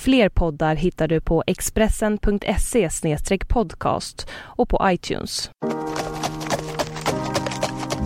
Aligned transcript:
Fler 0.00 0.28
poddar 0.28 0.74
hittar 0.74 1.08
du 1.08 1.20
på 1.20 1.44
expressen.se 1.46 2.88
podcast 3.48 4.26
och 4.32 4.68
på 4.68 4.80
iTunes. 4.84 5.50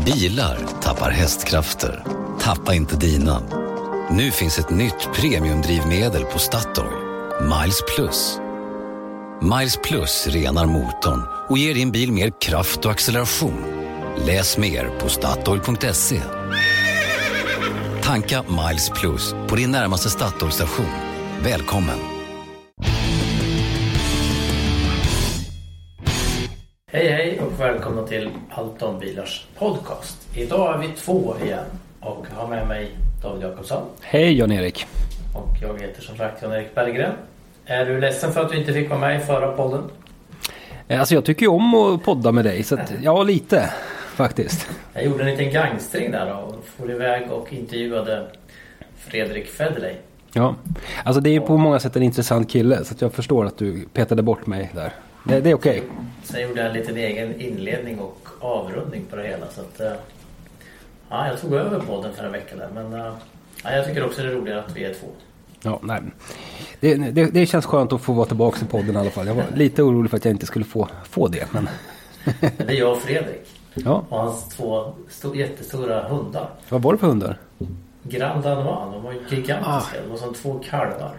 Bilar 0.04 0.58
tappar 0.82 1.10
hästkrafter. 1.10 2.04
Tappa 2.40 2.74
inte 2.74 2.96
dina. 2.96 3.42
Nu 4.10 4.30
finns 4.30 4.58
ett 4.58 4.70
nytt 4.70 5.08
premiumdrivmedel 5.14 6.24
på 6.24 6.38
Statoil. 6.38 6.92
Miles 7.40 7.82
Plus. 7.94 8.38
Miles 9.42 9.76
Plus 9.76 10.26
renar 10.26 10.66
motorn 10.66 11.22
och 11.48 11.58
ger 11.58 11.74
din 11.74 11.92
bil 11.92 12.12
mer 12.12 12.32
kraft 12.40 12.84
och 12.84 12.90
acceleration. 12.90 13.64
Läs 14.26 14.58
mer 14.58 14.90
på 15.00 15.08
Statoil.se. 15.08 16.20
Tanka 18.02 18.42
Miles 18.42 18.90
Plus 18.90 19.34
på 19.48 19.56
din 19.56 19.70
närmaste 19.70 20.10
Statoil-station. 20.10 21.09
Välkommen! 21.44 21.98
Hej 26.92 27.08
hej 27.08 27.40
och 27.40 27.60
välkomna 27.60 28.06
till 28.06 28.30
Allt 28.50 28.82
om 28.82 28.98
bilars 28.98 29.46
podcast. 29.58 30.28
Idag 30.36 30.74
är 30.74 30.78
vi 30.78 30.88
två 30.96 31.34
igen 31.44 31.64
och 32.00 32.26
har 32.36 32.48
med 32.48 32.68
mig 32.68 32.90
David 33.22 33.42
Jakobsson 33.42 33.82
Hej 34.00 34.38
Jan-Erik. 34.38 34.86
och 35.34 35.48
jag 35.62 35.80
heter 35.80 36.02
som 36.02 36.16
sagt 36.16 36.42
Jan-Erik 36.42 36.74
Berggren. 36.74 37.12
Är 37.66 37.86
du 37.86 38.00
ledsen 38.00 38.32
för 38.32 38.40
att 38.40 38.50
du 38.52 38.56
inte 38.58 38.72
fick 38.72 38.88
vara 38.90 39.00
med 39.00 39.16
i 39.20 39.24
förra 39.24 39.52
podden? 39.52 39.82
Eh, 40.88 41.00
Alltså 41.00 41.14
jag 41.14 41.24
tycker 41.24 41.42
ju 41.42 41.48
om 41.48 41.74
att 41.74 42.04
podda 42.04 42.32
med 42.32 42.44
dig 42.44 42.62
så 42.62 42.74
att, 42.74 42.92
ja 43.02 43.22
lite 43.22 43.70
faktiskt. 44.14 44.68
Jag 44.94 45.04
gjorde 45.04 45.24
en 45.24 45.30
liten 45.30 45.50
gangstring 45.50 46.10
där 46.10 46.32
och 46.36 46.54
for 46.64 46.90
iväg 46.90 47.30
och 47.32 47.52
intervjuade 47.52 48.26
Fredrik 48.98 49.46
Federley. 49.46 49.94
Ja. 50.32 50.54
Alltså 51.04 51.20
det 51.20 51.36
är 51.36 51.40
på 51.40 51.56
många 51.56 51.80
sätt 51.80 51.96
en 51.96 52.02
intressant 52.02 52.50
kille 52.50 52.84
så 52.84 52.94
jag 52.98 53.12
förstår 53.12 53.46
att 53.46 53.58
du 53.58 53.84
petade 53.92 54.22
bort 54.22 54.46
mig 54.46 54.70
där. 54.74 54.92
Det, 55.24 55.40
det 55.40 55.50
är 55.50 55.54
okej. 55.54 55.82
Sen 56.24 56.42
gjorde 56.42 56.60
jag 56.60 56.66
en 56.70 56.76
liten 56.76 56.96
egen 56.96 57.40
inledning 57.40 57.98
och 57.98 58.28
avrundning 58.40 59.04
på 59.10 59.16
det 59.16 59.22
hela 59.26 59.46
så 59.54 59.60
att 59.60 59.80
eh, 59.80 59.92
ja, 61.08 61.26
jag 61.28 61.40
tog 61.40 61.52
över 61.52 61.80
podden 61.80 62.12
för 62.14 62.24
en 62.24 62.32
vecka 62.32 62.56
där 62.56 62.68
men 62.74 62.92
eh, 63.00 63.12
ja, 63.64 63.72
jag 63.72 63.86
tycker 63.86 64.04
också 64.06 64.22
det 64.22 64.28
är 64.28 64.32
roligare 64.32 64.60
att 64.64 64.76
vi 64.76 64.84
är 64.84 64.94
två. 64.94 65.06
Ja, 65.62 65.78
nej. 65.82 66.00
Det, 66.80 66.94
det, 66.94 67.24
det 67.26 67.46
känns 67.46 67.66
skönt 67.66 67.92
att 67.92 68.00
få 68.00 68.12
vara 68.12 68.26
tillbaka 68.26 68.58
i 68.64 68.68
podden 68.68 68.94
i 68.94 68.98
alla 68.98 69.10
fall. 69.10 69.26
Jag 69.26 69.34
var 69.34 69.44
lite 69.54 69.82
orolig 69.82 70.10
för 70.10 70.16
att 70.16 70.24
jag 70.24 70.32
inte 70.34 70.46
skulle 70.46 70.64
få, 70.64 70.88
få 71.10 71.28
det. 71.28 71.52
Men 71.52 71.68
det 72.40 72.68
är 72.68 72.78
jag 72.78 72.92
och 72.92 72.98
Fredrik 72.98 73.46
ja, 73.74 74.04
och 74.08 74.18
hans 74.18 74.48
två 74.48 74.92
sto- 75.10 75.34
jättestora 75.36 76.08
hundar. 76.08 76.50
vad 76.68 76.82
var 76.82 76.92
det 76.92 76.98
för 76.98 77.06
hundar? 77.06 77.38
Grand 78.02 78.42
Danois, 78.42 78.92
de 78.92 79.02
var 79.02 79.12
gigantiska. 79.12 80.00
De 80.02 80.10
var 80.10 80.16
som 80.16 80.34
två 80.34 80.60
kalvar. 80.70 81.16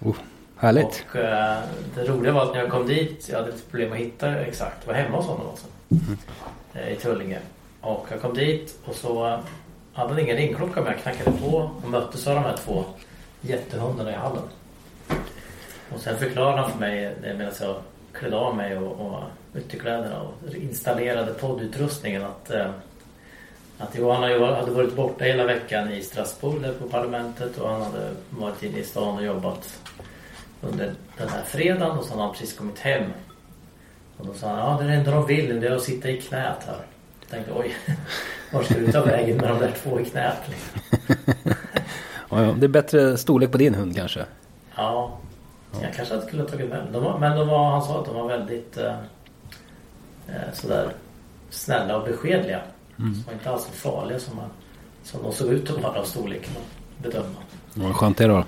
Oh, 0.00 0.16
härligt. 0.56 1.04
Och 1.10 1.16
eh, 1.16 1.58
det 1.94 2.04
roliga 2.04 2.32
var 2.32 2.42
att 2.42 2.52
när 2.52 2.60
jag 2.60 2.70
kom 2.70 2.86
dit, 2.86 3.28
jag 3.30 3.38
hade 3.38 3.50
lite 3.50 3.70
problem 3.70 3.92
att 3.92 3.98
hitta 3.98 4.36
exakt. 4.36 4.76
Jag 4.86 4.94
var 4.94 5.00
hemma 5.00 5.16
hos 5.16 5.26
honom 5.26 5.46
också. 5.46 5.66
Eh, 6.74 6.92
I 6.92 6.96
Tullinge. 6.96 7.38
Och 7.80 8.06
jag 8.10 8.20
kom 8.20 8.34
dit 8.34 8.78
och 8.84 8.94
så 8.94 9.40
hade 9.92 10.10
han 10.10 10.18
ingen 10.18 10.36
ringklocka 10.36 10.80
men 10.80 10.92
jag 10.92 11.02
knackade 11.02 11.38
på 11.38 11.70
och 11.82 11.90
möttes 11.90 12.26
av 12.26 12.34
de 12.34 12.44
här 12.44 12.56
två 12.56 12.84
jättehundarna 13.40 14.10
i 14.10 14.14
hallen. 14.14 14.42
Och 15.94 16.00
sen 16.00 16.18
förklarade 16.18 16.62
han 16.62 16.70
för 16.70 16.78
mig 16.78 17.16
medan 17.22 17.52
jag 17.60 17.76
klädde 18.12 18.36
av 18.36 18.56
mig 18.56 18.78
och, 18.78 19.06
och 19.06 19.22
ytterkläderna 19.56 20.22
och 20.22 20.54
installerade 20.54 21.32
poddutrustningen 21.32 22.24
att 22.24 22.50
eh, 22.50 22.70
att 23.82 23.98
Johan 23.98 24.22
hade 24.54 24.70
varit 24.70 24.96
borta 24.96 25.24
hela 25.24 25.44
veckan 25.44 25.92
i 25.92 26.02
Strasbourg 26.02 26.62
där 26.62 26.72
på 26.72 26.88
parlamentet 26.88 27.58
och 27.58 27.68
han 27.68 27.82
hade 27.82 28.10
varit 28.30 28.62
inne 28.62 28.78
i 28.78 28.84
stan 28.84 29.16
och 29.16 29.24
jobbat 29.24 29.80
under 30.60 30.94
den 31.18 31.28
här 31.28 31.42
fredagen 31.42 31.98
och 31.98 32.04
så 32.04 32.10
hade 32.10 32.22
han 32.22 32.32
precis 32.32 32.58
kommit 32.58 32.78
hem. 32.78 33.12
Och 34.16 34.26
då 34.26 34.34
sa 34.34 34.48
han, 34.48 34.58
ja 34.58 34.86
det 34.86 34.92
enda 34.92 35.10
de 35.10 35.26
vill 35.26 35.60
det 35.60 35.66
är 35.66 35.72
att 35.72 35.82
sitta 35.82 36.10
i 36.10 36.20
knät 36.20 36.66
här. 36.66 36.86
Jag 37.20 37.28
tänkte, 37.30 37.52
oj, 37.52 37.76
var 38.52 38.62
ska 38.62 38.74
du 38.74 38.92
ta 38.92 39.04
vägen 39.04 39.36
med 39.36 39.48
de 39.48 39.58
där 39.58 39.72
två 39.82 40.00
i 40.00 40.04
knät? 40.04 40.36
Ja. 42.34 42.54
Det 42.58 42.66
är 42.66 42.68
bättre 42.68 43.16
storlek 43.16 43.52
på 43.52 43.58
din 43.58 43.74
hund 43.74 43.96
kanske. 43.96 44.24
Ja, 44.76 45.18
jag 45.82 45.94
kanske 45.94 46.14
inte 46.14 46.26
skulle 46.26 46.42
ha 46.42 46.48
tagit 46.48 46.68
med 46.68 46.86
dem. 46.92 47.20
Men 47.20 47.36
de 47.36 47.48
var, 47.48 47.70
han 47.70 47.82
sa 47.82 48.00
att 48.00 48.06
de 48.06 48.14
var 48.14 48.28
väldigt 48.28 48.76
eh, 48.76 48.94
eh, 50.28 50.52
sådär 50.52 50.92
snälla 51.50 51.96
och 51.96 52.04
beskedliga. 52.04 52.60
Mm. 52.98 53.14
Så 53.14 53.26
var 53.26 53.32
inte 53.32 53.50
alls 53.50 53.64
så 53.64 53.72
farliga 53.72 54.18
som, 54.18 54.36
man, 54.36 54.48
som 55.04 55.22
de 55.22 55.32
såg 55.32 55.48
ut 55.48 55.70
att 55.70 55.82
vara 55.82 56.00
av 56.00 56.04
storleken 56.04 56.50
att 56.56 57.02
bedöma. 57.02 57.34
Ja, 57.74 57.82
Vad 57.82 57.94
skönt 57.96 58.18
det 58.18 58.26
då. 58.26 58.44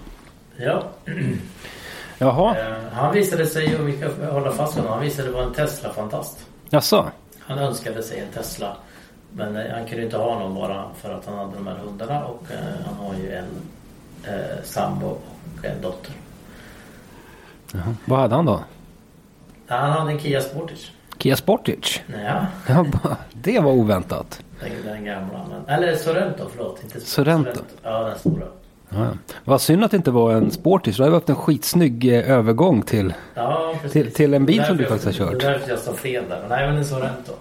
Ja, 0.56 0.84
Jaha, 2.18 2.58
eh, 2.58 2.76
han 2.92 3.14
visade 3.14 3.46
sig, 3.46 3.78
och 3.78 3.88
vi 3.88 3.96
ska 3.98 4.30
hålla 4.30 4.50
fast 4.52 4.76
vid 4.76 4.82
honom, 4.82 4.98
han 4.98 5.06
visade 5.06 5.30
vara 5.30 5.44
en 5.44 5.52
Tesla-fantast. 5.54 6.46
jaså? 6.70 7.10
Han 7.38 7.58
önskade 7.58 8.02
sig 8.02 8.18
en 8.20 8.28
Tesla. 8.34 8.76
Men 9.32 9.56
eh, 9.56 9.72
han 9.74 9.86
kunde 9.86 10.04
inte 10.04 10.16
ha 10.16 10.38
någon 10.38 10.54
bara 10.54 10.84
för 11.00 11.14
att 11.14 11.26
han 11.26 11.38
hade 11.38 11.54
de 11.54 11.66
här 11.66 11.76
hundarna 11.76 12.24
och 12.24 12.42
eh, 12.50 12.86
han 12.86 12.94
har 12.94 13.14
ju 13.14 13.34
en 13.34 13.44
eh, 14.24 14.62
sambo 14.64 15.06
och 15.06 15.64
en 15.64 15.80
dotter. 15.80 16.12
Jaha. 17.72 17.94
Vad 18.04 18.18
hade 18.18 18.34
han 18.34 18.44
då? 18.46 18.60
Han 19.66 19.92
hade 19.92 20.10
en 20.12 20.20
Kia 20.20 20.40
Sportage. 20.40 20.92
Kia 21.18 21.36
Sportage? 21.36 22.02
Ja, 22.24 22.46
Ja, 22.68 22.86
det 23.32 23.60
var 23.60 23.72
oväntat. 23.72 24.42
den, 24.60 24.70
den 24.84 25.04
gamla. 25.04 25.46
Men, 25.66 25.74
eller 25.78 25.96
Sorento, 25.96 26.48
förlåt. 26.56 26.80
Inte 26.82 27.00
Sorrento. 27.00 27.60
Ja, 27.82 27.98
den 28.04 28.18
stora. 28.18 28.46
Ja. 28.88 29.06
Vad 29.44 29.60
synd 29.60 29.84
att 29.84 29.90
det 29.90 29.96
inte 29.96 30.10
var 30.10 30.32
en 30.32 30.50
Sportage. 30.50 30.96
Då 30.96 31.02
hade 31.02 31.10
vi 31.10 31.16
haft 31.16 31.28
en 31.28 31.36
skitsnygg 31.36 32.12
eh, 32.12 32.30
övergång 32.30 32.82
till... 32.82 33.14
Ja. 33.34 33.74
Till- 33.92 34.12
till 34.12 34.34
en 34.34 34.46
bil 34.46 34.64
som 34.64 34.76
du 34.76 34.84
faktiskt 34.86 35.18
har 35.18 35.26
kört. 35.26 35.40
Det 35.40 35.46
är 35.46 35.50
därför 35.50 35.70
jag 35.70 35.78
sa 35.78 35.92
fel 35.92 36.24
där. 36.28 36.40
Men 36.40 36.48
nej, 36.48 36.66
men 36.66 36.76
en 36.76 36.84
Sorento. 36.84 37.32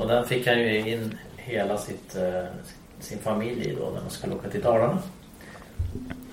Och 0.00 0.08
den 0.08 0.24
fick 0.24 0.46
han 0.46 0.58
ju 0.58 0.88
in 0.92 1.14
hela 1.36 1.76
sitt, 1.78 2.16
eh, 2.16 2.44
sin 3.00 3.18
familj 3.18 3.60
i 3.68 3.74
då 3.74 3.90
när 3.94 4.00
de 4.04 4.10
skulle 4.10 4.34
åka 4.34 4.48
till 4.48 4.62
Dalarna. 4.62 4.98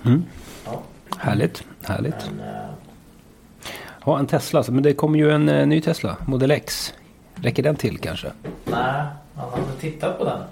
Mm. 0.04 0.24
Ja, 0.64 0.82
Härligt, 1.18 1.64
härligt. 1.82 2.30
men... 2.36 2.46
Ja, 4.08 4.18
en 4.18 4.26
Tesla. 4.26 4.64
Men 4.68 4.82
det 4.82 4.94
kommer 4.94 5.18
ju 5.18 5.30
en 5.30 5.48
eh, 5.48 5.66
ny 5.66 5.80
Tesla, 5.80 6.16
Model 6.26 6.50
X. 6.50 6.94
Räcker 7.34 7.62
den 7.62 7.76
till 7.76 7.98
kanske? 7.98 8.32
Nej, 8.64 9.06
han 9.34 9.50
hade 9.50 9.72
tittat 9.80 10.18
på 10.18 10.24
den 10.24 10.42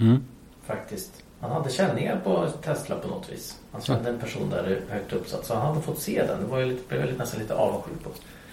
Mm. 0.00 0.24
faktiskt. 0.66 1.10
Han 1.40 1.50
hade 1.50 1.70
känningar 1.70 2.20
på 2.24 2.46
Tesla 2.64 2.96
på 2.96 3.08
något 3.08 3.32
vis. 3.32 3.56
Han 3.72 3.80
kände 3.80 4.10
en 4.10 4.18
person 4.18 4.50
där 4.50 4.80
högt 4.90 5.12
uppsatt. 5.12 5.46
Så 5.46 5.54
han 5.54 5.66
hade 5.66 5.80
fått 5.80 5.98
se 5.98 6.22
den. 6.26 6.40
Det 6.40 6.46
var 6.46 6.58
ju 6.58 6.64
lite, 6.66 6.88
blev 6.88 7.06
jag 7.06 7.18
nästan 7.18 7.40
lite 7.40 7.54
avundsjuk 7.54 8.04
på. 8.04 8.10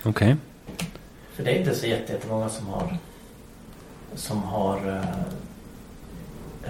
Okej. 0.10 0.36
För 1.34 1.44
det 1.44 1.52
är 1.52 1.60
inte 1.60 1.76
så 1.76 1.86
jätte- 1.86 2.14
jättemånga 2.14 2.50
som 2.50 2.68
har 2.68 2.98
som 4.16 4.44
har 4.44 4.78
eh, 4.88 5.20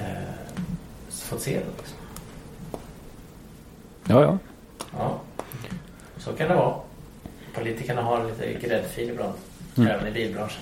eh, 0.03 0.23
fått 1.09 1.41
se 1.41 1.53
den. 1.59 1.67
Liksom. 1.77 1.97
Ja, 4.07 4.21
ja. 4.21 4.37
Ja, 4.97 5.19
så 6.17 6.33
kan 6.33 6.49
det 6.49 6.55
vara. 6.55 6.75
Politikerna 7.55 8.01
har 8.01 8.25
lite 8.25 8.67
gräddfil 8.67 9.09
ibland. 9.09 9.33
Mm. 9.77 9.91
Även 9.91 10.07
i 10.07 10.11
bilbranschen. 10.11 10.61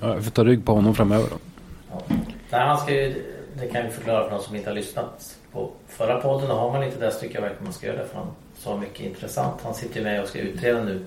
ja. 0.00 0.14
Jag 0.14 0.24
får 0.24 0.30
ta 0.30 0.44
rygg 0.44 0.64
på 0.64 0.72
honom 0.72 0.94
framöver 0.94 1.28
då. 1.30 1.36
Ja. 1.90 2.16
Nej, 2.50 2.60
han 2.66 2.78
ska 2.78 2.94
ju, 2.94 3.24
det 3.54 3.68
kan 3.68 3.84
vi 3.84 3.90
förklara 3.90 4.24
för 4.24 4.30
någon 4.30 4.42
som 4.42 4.56
inte 4.56 4.70
har 4.70 4.74
lyssnat 4.74 5.38
på 5.52 5.70
förra 5.88 6.20
podden. 6.20 6.50
Och 6.50 6.56
har 6.56 6.72
man 6.72 6.82
inte 6.82 6.98
det 6.98 7.10
så 7.10 7.20
tycker 7.20 7.34
jag 7.34 7.42
verkligen 7.42 7.64
man 7.64 7.72
ska 7.72 7.86
göra 7.86 7.96
det. 7.96 8.08
För 8.08 8.18
han 8.18 8.28
sa 8.56 8.76
mycket 8.76 9.00
intressant. 9.00 9.60
Han 9.62 9.74
sitter 9.74 9.96
ju 9.96 10.04
med 10.04 10.22
och 10.22 10.28
ska 10.28 10.38
utreda 10.38 10.82
nu 10.84 11.06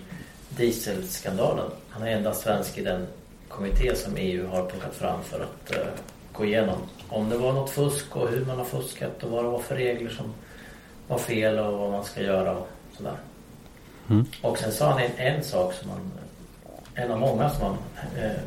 dieselskandalen. 0.50 1.66
Han 1.90 2.04
är 2.04 2.12
enda 2.12 2.34
svensk 2.34 2.78
i 2.78 2.84
den 2.84 3.08
kommitté 3.48 3.96
som 3.96 4.14
EU 4.18 4.48
har 4.48 4.66
plockat 4.66 4.96
fram 4.96 5.24
för 5.24 5.40
att 5.40 5.76
eh, 5.76 5.88
gå 6.34 6.46
igenom 6.46 6.78
om 7.10 7.30
det 7.30 7.38
var 7.38 7.54
något 7.54 7.70
fusk 7.70 8.16
och 8.16 8.30
hur 8.30 8.46
man 8.46 8.58
har 8.58 8.66
fuskat 8.66 9.24
och 9.24 9.30
vad 9.32 9.44
det 9.46 9.50
var 9.50 9.60
för 9.60 9.76
regler 9.76 10.10
som 10.10 10.34
var 11.08 11.18
fel 11.18 11.60
och 11.60 11.80
vad 11.80 11.92
man 11.92 12.04
ska 12.04 12.22
göra 12.22 12.58
och 12.58 12.68
sådär. 12.98 13.16
Mm. 14.10 14.26
Och 14.42 14.58
sen 14.58 14.72
sa 14.72 14.92
han 14.92 15.02
en, 15.02 15.12
en 15.18 15.44
sak 15.44 15.74
som 15.74 15.90
man, 15.90 16.12
en 16.96 17.12
av 17.12 17.20
många 17.20 17.50
som 17.50 17.62
man 17.62 17.78
eh, 18.24 18.42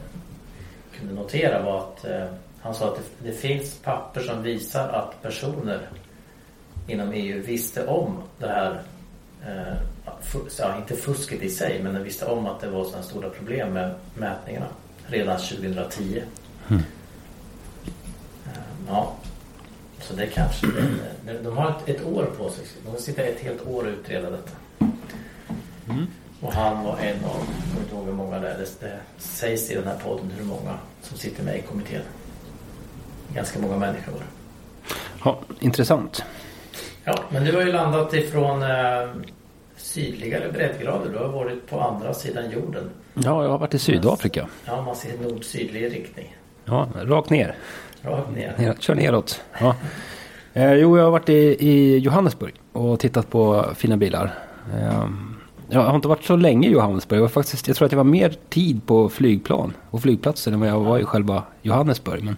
kunde 0.99 1.15
notera 1.15 1.63
var 1.63 1.79
att 1.79 2.05
eh, 2.05 2.25
han 2.61 2.75
sa 2.75 2.89
att 2.89 2.97
det, 2.97 3.31
det 3.31 3.37
finns 3.37 3.79
papper 3.79 4.21
som 4.21 4.43
visar 4.43 4.89
att 4.89 5.23
personer 5.23 5.81
inom 6.87 7.13
EU 7.13 7.43
visste 7.43 7.87
om 7.87 8.23
det 8.39 8.47
här 8.47 8.83
eh, 9.47 9.75
ja, 10.59 10.77
inte 10.77 10.97
fusket 10.97 11.43
i 11.43 11.51
sig, 11.51 11.83
men 11.83 11.95
den 11.95 12.05
visste 12.05 12.27
om 12.27 12.47
att 12.47 12.61
det 12.61 12.69
var 12.69 12.85
sådana 12.85 13.03
stora 13.03 13.31
problem 13.31 13.73
med 13.73 13.95
mätningarna 14.15 14.67
redan 15.07 15.39
2010. 15.39 16.23
Mm. 16.69 16.83
Eh, 18.47 18.67
Ja, 18.89 19.15
så 20.01 20.15
det 20.15 20.27
kanske... 20.27 20.67
De, 21.27 21.33
de 21.33 21.57
har 21.57 21.71
ett, 21.71 21.89
ett 21.89 22.07
år 22.07 22.25
på 22.39 22.51
sig. 22.51 22.65
De 22.85 23.03
sitta 23.03 23.23
ett 23.23 23.41
helt 23.41 23.67
år 23.67 23.85
och 23.85 23.91
utreda 23.91 24.31
detta. 24.31 24.51
Och 26.41 26.53
han 26.53 26.85
var 26.85 26.99
en 26.99 27.25
av, 27.25 27.31
jag 27.31 27.65
kommer 27.71 27.83
inte 27.83 27.95
ihåg 27.95 28.07
hur 28.07 28.13
många 28.13 28.39
det 28.39 28.49
är. 28.49 28.59
Det, 28.59 28.99
sägs 29.19 29.71
i 29.71 29.75
den 29.75 29.87
här 29.87 29.99
podden 30.05 30.33
hur 30.39 30.45
många 30.45 30.79
som 31.03 31.17
sitter 31.17 31.45
med 31.45 31.59
i 31.59 31.63
kommittén. 31.63 32.03
Ganska 33.35 33.59
många 33.59 33.77
människor 33.77 34.13
var. 34.13 34.23
Ja, 35.25 35.39
intressant. 35.61 36.25
Ja, 37.05 37.19
men 37.29 37.45
du 37.45 37.53
har 37.53 37.63
ju 37.63 37.73
landat 37.73 38.15
ifrån 38.15 38.63
eh, 38.63 39.09
sydligare 39.77 40.53
breddgrader. 40.53 41.11
Du 41.13 41.19
har 41.19 41.29
varit 41.29 41.67
på 41.67 41.81
andra 41.81 42.15
sidan 42.15 42.51
jorden. 42.51 42.91
Ja, 43.15 43.43
jag 43.43 43.51
har 43.51 43.59
varit 43.59 43.75
i 43.75 43.79
Sydafrika. 43.79 44.49
Ja, 44.65 44.83
man 44.83 44.97
ser 44.97 45.19
nord-sydlig 45.19 45.93
riktning. 45.93 46.37
Ja, 46.65 46.89
rakt 46.95 47.31
ner. 47.31 47.55
Rakt 48.03 48.31
ner. 48.31 48.55
ner 48.59 48.77
kör 48.81 48.95
neråt. 48.95 49.43
Ja. 49.61 49.77
Eh, 50.53 50.73
jo, 50.73 50.97
jag 50.97 51.05
har 51.05 51.11
varit 51.11 51.29
i, 51.29 51.69
i 51.69 51.99
Johannesburg 51.99 52.55
och 52.73 53.01
tittat 53.01 53.31
på 53.31 53.65
fina 53.75 53.97
bilar. 53.97 54.35
Eh, 54.75 55.09
jag 55.69 55.81
har 55.81 55.97
inte 55.97 56.09
varit 56.09 56.25
så 56.25 56.37
länge 56.37 56.69
i 56.69 56.71
Johannesburg. 56.71 57.19
Jag, 57.19 57.23
var 57.23 57.29
faktiskt, 57.29 57.69
jag 57.69 57.77
tror 57.77 57.87
att 57.87 57.93
jag 57.93 57.97
var 57.97 58.05
mer 58.05 58.35
tid 58.49 58.81
på 58.87 59.09
flygplan 59.09 59.73
och 59.91 60.03
flygplatser 60.03 60.53
än 60.53 60.61
vad 60.61 60.69
jag 60.69 60.81
var 60.81 60.99
i 60.99 61.05
själva 61.05 61.43
Johannesburg. 61.63 62.25
Men 62.25 62.37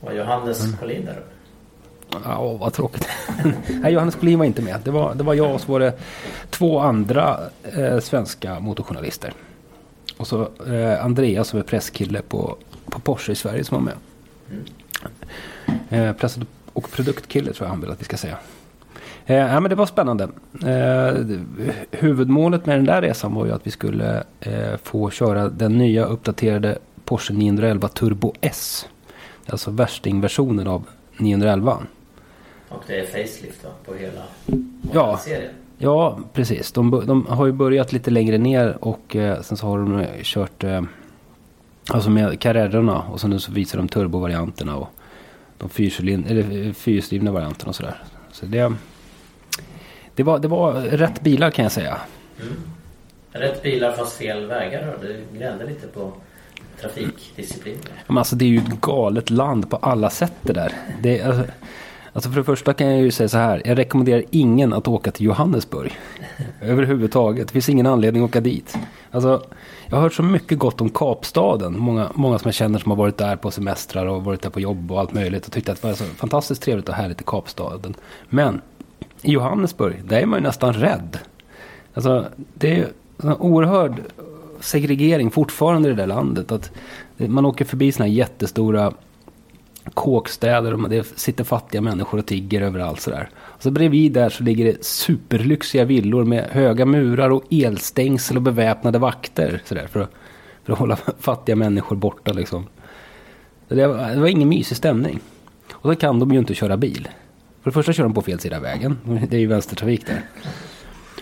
Var 0.00 0.12
Johannes 0.12 0.64
Mm. 0.64 0.76
Collin 0.76 1.04
där 1.04 1.12
uppe? 1.12 2.18
Ja, 2.24 2.52
vad 2.52 2.72
tråkigt. 2.72 3.08
Nej, 3.68 3.92
Johannes 3.92 4.14
Collin 4.14 4.38
var 4.38 4.46
inte 4.46 4.62
med. 4.62 4.80
Det 4.84 4.90
var, 4.90 5.14
det 5.14 5.24
var 5.24 5.34
jag 5.34 5.54
och 5.54 5.60
så 5.60 5.72
var 5.72 5.80
det 5.80 5.98
två 6.50 6.78
andra 6.80 7.40
eh, 7.62 7.98
svenska 8.00 8.60
motorjournalister. 8.60 9.32
Och 10.16 10.26
så 10.26 10.48
eh, 10.66 11.04
Andreas 11.04 11.48
som 11.48 11.58
är 11.58 11.62
presskille 11.62 12.22
på, 12.22 12.56
på 12.84 13.00
Porsche 13.00 13.32
i 13.32 13.34
Sverige 13.34 13.64
som 13.64 13.84
var 13.84 13.92
med. 13.92 13.94
Eh, 15.90 16.12
press 16.16 16.38
och 16.72 16.90
produktkille 16.90 17.52
tror 17.52 17.66
jag 17.66 17.70
han 17.70 17.80
vill 17.80 17.90
att 17.90 18.00
vi 18.00 18.04
ska 18.04 18.16
säga. 18.16 18.36
Eh, 19.30 19.36
ja, 19.36 19.60
men 19.60 19.70
det 19.70 19.74
var 19.74 19.86
spännande. 19.86 20.28
Eh, 20.66 21.38
huvudmålet 21.90 22.66
med 22.66 22.78
den 22.78 22.84
där 22.84 23.02
resan 23.02 23.34
var 23.34 23.46
ju 23.46 23.52
att 23.52 23.66
vi 23.66 23.70
skulle 23.70 24.22
eh, 24.40 24.76
få 24.82 25.10
köra 25.10 25.48
den 25.48 25.78
nya 25.78 26.04
uppdaterade 26.04 26.78
Porsche 27.04 27.32
911 27.34 27.88
Turbo 27.88 28.32
S. 28.40 28.86
Alltså 29.46 29.70
värstingversionen 29.70 30.66
av 30.68 30.84
911. 31.16 31.78
Och 32.68 32.82
det 32.86 33.00
är 33.00 33.04
facelift 33.06 33.64
va? 33.64 33.70
på 33.86 33.94
hela 33.94 34.22
Ja. 34.92 35.16
serien. 35.24 35.52
Ja, 35.78 36.18
precis. 36.32 36.72
De, 36.72 37.02
de 37.06 37.26
har 37.26 37.46
ju 37.46 37.52
börjat 37.52 37.92
lite 37.92 38.10
längre 38.10 38.38
ner 38.38 38.84
och 38.84 39.16
eh, 39.16 39.40
sen 39.40 39.56
så 39.56 39.66
har 39.66 39.78
de 39.78 39.98
eh, 39.98 40.06
kört 40.22 40.64
alltså 41.90 42.10
med 42.10 42.40
Carrerorna 42.40 42.98
och 43.02 43.20
sen 43.20 43.30
nu 43.30 43.38
så 43.38 43.52
visar 43.52 43.78
de 43.78 43.88
turbovarianterna 43.88 44.76
och 44.76 44.88
de 45.58 45.68
eller 46.26 46.66
eh, 46.66 46.72
varianterna 47.32 47.68
och 47.68 47.74
sådär. 47.76 48.02
Så 48.32 48.46
det, 48.46 48.72
det, 50.18 50.24
var, 50.24 50.38
det 50.38 50.48
var 50.48 50.72
rätt 50.72 51.20
bilar 51.20 51.50
kan 51.50 51.62
jag 51.62 51.72
säga. 51.72 52.00
Rätt 53.32 53.62
bilar 53.62 53.92
fast 53.92 54.16
fel 54.16 54.46
vägar. 54.46 54.96
Det 55.02 55.38
gnällde 55.38 55.66
lite 55.66 55.86
på 55.86 56.12
trafikdisciplinen. 56.80 57.82
Men 58.06 58.18
alltså 58.18 58.36
det 58.36 58.44
är 58.44 58.48
ju 58.48 58.58
ett 58.58 58.80
galet 58.80 59.30
land 59.30 59.70
på 59.70 59.76
alla 59.76 60.10
sätt 60.10 60.32
det 60.42 60.52
där. 60.52 60.72
Det, 61.02 61.22
alltså, 61.22 61.44
alltså 62.12 62.30
för 62.30 62.36
det 62.36 62.44
första 62.44 62.74
kan 62.74 62.86
jag 62.86 63.00
ju 63.00 63.10
säga 63.10 63.28
så 63.28 63.38
här. 63.38 63.62
Jag 63.64 63.78
rekommenderar 63.78 64.24
ingen 64.30 64.72
att 64.72 64.88
åka 64.88 65.10
till 65.10 65.26
Johannesburg. 65.26 65.98
Överhuvudtaget. 66.62 67.48
Det 67.48 67.52
finns 67.52 67.68
ingen 67.68 67.86
anledning 67.86 68.24
att 68.24 68.30
åka 68.30 68.40
dit. 68.40 68.78
Alltså, 69.10 69.42
jag 69.86 69.96
har 69.96 70.02
hört 70.02 70.14
så 70.14 70.22
mycket 70.22 70.58
gott 70.58 70.80
om 70.80 70.90
Kapstaden. 70.90 71.78
Många, 71.78 72.10
många 72.14 72.38
som 72.38 72.48
jag 72.48 72.54
känner 72.54 72.78
som 72.78 72.90
har 72.90 72.96
varit 72.96 73.18
där 73.18 73.36
på 73.36 73.50
semestrar 73.50 74.06
och 74.06 74.24
varit 74.24 74.42
där 74.42 74.50
på 74.50 74.60
jobb 74.60 74.92
och 74.92 75.00
allt 75.00 75.12
möjligt. 75.12 75.46
Och 75.46 75.52
tyckte 75.52 75.72
att 75.72 75.82
det 75.82 75.88
var 75.88 75.94
så 75.94 76.04
fantastiskt 76.04 76.62
trevligt 76.62 76.88
och 76.88 76.94
härligt 76.94 77.20
i 77.20 77.24
Kapstaden. 77.24 77.94
Men 78.28 78.60
i 79.22 79.32
Johannesburg, 79.32 79.96
där 80.04 80.20
är 80.20 80.26
man 80.26 80.38
ju 80.38 80.42
nästan 80.42 80.72
rädd. 80.72 81.18
Alltså, 81.94 82.26
det 82.54 82.70
är 82.70 82.76
ju 82.76 82.86
en 83.22 83.32
oerhörd 83.32 83.94
segregering 84.60 85.30
fortfarande 85.30 85.88
i 85.88 85.92
det 85.92 85.96
där 85.96 86.06
landet. 86.06 86.52
Att 86.52 86.70
man 87.16 87.46
åker 87.46 87.64
förbi 87.64 87.92
sådana 87.92 88.08
här 88.08 88.16
jättestora 88.16 88.92
kåkstäder 89.94 90.74
och 90.74 90.90
det 90.90 91.18
sitter 91.18 91.44
fattiga 91.44 91.80
människor 91.80 92.18
och 92.18 92.26
tigger 92.26 92.60
överallt 92.60 93.00
sådär. 93.00 93.28
Och 93.36 93.62
så 93.62 93.70
bredvid 93.70 94.12
där 94.12 94.28
så 94.28 94.42
ligger 94.42 94.64
det 94.64 94.84
superlyxiga 94.84 95.84
villor 95.84 96.24
med 96.24 96.44
höga 96.50 96.86
murar 96.86 97.30
och 97.30 97.44
elstängsel 97.50 98.36
och 98.36 98.42
beväpnade 98.42 98.98
vakter 98.98 99.62
sådär 99.64 99.86
för 99.86 100.00
att, 100.00 100.10
för 100.64 100.72
att 100.72 100.78
hålla 100.78 100.96
fattiga 101.18 101.56
människor 101.56 101.96
borta 101.96 102.32
liksom. 102.32 102.66
Det 103.68 103.86
var, 103.86 104.10
det 104.10 104.20
var 104.20 104.28
ingen 104.28 104.48
mysig 104.48 104.76
stämning. 104.76 105.20
Och 105.72 105.90
då 105.90 105.96
kan 105.96 106.18
de 106.18 106.32
ju 106.32 106.38
inte 106.38 106.54
köra 106.54 106.76
bil. 106.76 107.08
För 107.62 107.70
det 107.70 107.74
första 107.74 107.92
kör 107.92 108.02
de 108.02 108.14
på 108.14 108.22
fel 108.22 108.40
sida 108.40 108.56
av 108.56 108.62
vägen. 108.62 108.98
Det 109.28 109.36
är 109.36 109.40
ju 109.40 109.46
vänstertrafik 109.46 110.06
där. 110.06 110.22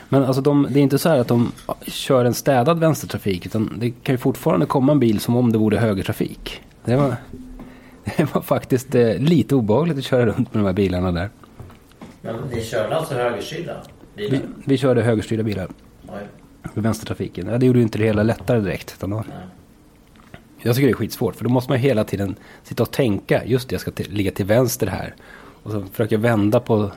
Men 0.09 0.25
alltså 0.25 0.43
de, 0.43 0.67
det 0.71 0.81
är 0.81 0.83
inte 0.83 0.99
så 0.99 1.09
här 1.09 1.19
att 1.19 1.29
de 1.29 1.53
kör 1.87 2.25
en 2.25 2.35
städad 2.35 2.79
vänstertrafik. 2.79 3.47
Utan 3.47 3.77
det 3.79 3.91
kan 3.91 4.13
ju 4.15 4.19
fortfarande 4.19 4.67
komma 4.67 4.93
en 4.93 5.01
bil 5.01 5.21
som 5.21 5.37
om 5.37 5.53
det 5.53 5.59
vore 5.59 5.77
högertrafik. 5.77 6.61
Det 6.85 6.97
var, 6.97 7.17
det 8.17 8.35
var 8.35 8.43
faktiskt 8.43 8.95
eh, 8.95 9.19
lite 9.19 9.55
obehagligt 9.55 9.99
att 9.99 10.05
köra 10.05 10.27
runt 10.27 10.55
med 10.55 10.63
de 10.63 10.67
här 10.67 10.73
bilarna 10.73 11.13
där. 11.13 11.31
Men 12.23 12.37
ni 12.53 12.65
körde 12.65 12.97
alltså 12.97 13.15
högerstyrda 13.15 13.83
Vi, 14.15 14.31
bilar? 14.31 14.47
vi 14.65 14.79
körde 14.79 15.03
högerstyrda 15.03 15.43
bilar 15.43 15.69
Oj. 16.09 16.15
för 16.75 16.81
vänstertrafiken. 16.81 17.47
Ja, 17.47 17.59
det 17.59 17.67
gjorde 17.67 17.79
ju 17.79 17.83
inte 17.83 17.99
det 17.99 18.05
hela 18.05 18.23
lättare 18.23 18.61
direkt. 18.61 18.95
Utan 18.99 19.11
då, 19.11 19.25
jag 20.59 20.75
tycker 20.75 20.87
det 20.87 20.93
är 20.93 20.97
skitsvårt. 20.97 21.37
För 21.37 21.45
då 21.45 21.51
måste 21.51 21.73
man 21.73 21.79
hela 21.79 22.05
tiden 22.05 22.37
sitta 22.63 22.83
och 22.83 22.91
tänka. 22.91 23.45
Just 23.45 23.69
det, 23.69 23.75
jag 23.75 23.81
ska 23.81 23.91
ligga 23.97 24.31
till 24.31 24.47
vänster 24.47 24.87
här. 24.87 25.15
Och 25.67 25.73
så 25.73 25.83
försöker 25.83 26.17
jag 26.17 26.21
vända 26.21 26.61
på, 26.61 26.91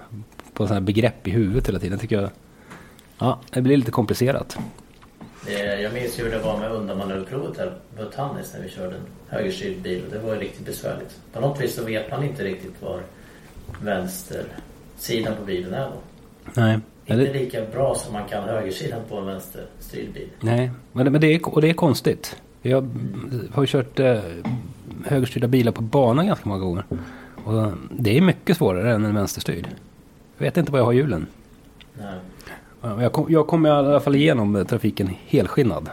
på 0.53 0.63
sådana 0.67 0.73
här 0.79 0.85
begrepp 0.85 1.27
i 1.27 1.31
huvudet 1.31 1.67
hela 1.67 1.79
tiden. 1.79 1.99
Tycker 1.99 2.21
jag, 2.21 2.29
ja, 3.19 3.39
det 3.51 3.61
blir 3.61 3.77
lite 3.77 3.91
komplicerat. 3.91 4.57
Jag 5.81 5.93
minns 5.93 6.19
ju 6.19 6.23
hur 6.23 6.31
det 6.31 6.39
var 6.39 6.57
med 6.59 6.71
undanmanöverprovet 6.71 7.57
här 7.57 7.73
på 7.97 8.03
Tannis 8.05 8.53
när 8.53 8.61
vi 8.63 8.69
körde 8.69 8.95
en 8.95 9.01
högerstyrd 9.27 9.77
bil. 9.81 10.03
Det 10.11 10.19
var 10.19 10.33
ju 10.33 10.39
riktigt 10.39 10.65
besvärligt. 10.65 11.19
På 11.33 11.39
något 11.39 11.61
vis 11.61 11.75
så 11.75 11.83
vet 11.85 12.11
man 12.11 12.23
inte 12.23 12.43
riktigt 12.43 12.81
var 12.81 12.99
vänstersidan 13.81 15.35
på 15.39 15.45
bilen 15.45 15.73
är 15.73 15.85
då. 15.85 15.93
Nej. 16.53 16.79
Inte 17.05 17.33
lika 17.33 17.65
bra 17.65 17.95
som 17.95 18.13
man 18.13 18.27
kan 18.29 18.43
högersidan 18.43 19.01
på 19.09 19.17
en 19.17 19.25
vänsterstyrd 19.25 20.13
bil. 20.13 20.29
nej, 20.39 20.71
men, 20.91 21.05
det- 21.05 21.11
men 21.11 21.21
det, 21.21 21.27
är, 21.27 21.49
och 21.55 21.61
det 21.61 21.69
är 21.69 21.73
konstigt. 21.73 22.35
Jag 22.61 22.89
har 23.53 23.63
ju 23.63 23.67
kört 23.67 23.99
eh, 23.99 24.19
högerstyrda 25.05 25.47
bilar 25.47 25.71
på 25.71 25.81
banan 25.81 26.27
ganska 26.27 26.49
många 26.49 26.61
gånger. 26.61 26.83
Och 27.49 27.71
det 27.91 28.17
är 28.17 28.21
mycket 28.21 28.57
svårare 28.57 28.93
än 28.93 29.05
en 29.05 29.15
vänsterstyrd. 29.15 29.67
Jag 30.37 30.45
vet 30.45 30.57
inte 30.57 30.71
vad 30.71 30.81
jag 30.81 30.85
har 30.85 30.93
hjulen. 30.93 31.25
Nej, 31.97 32.13
Ja, 32.81 33.01
Jag 33.01 33.11
kom, 33.13 33.25
jag 33.29 33.47
kom 33.47 33.65
i 33.65 33.69
alla 33.69 33.99
fall 33.99 34.15
igenom 34.15 34.55
eh, 34.55 34.63
trafiken 34.63 35.09
helskinnad. 35.27 35.89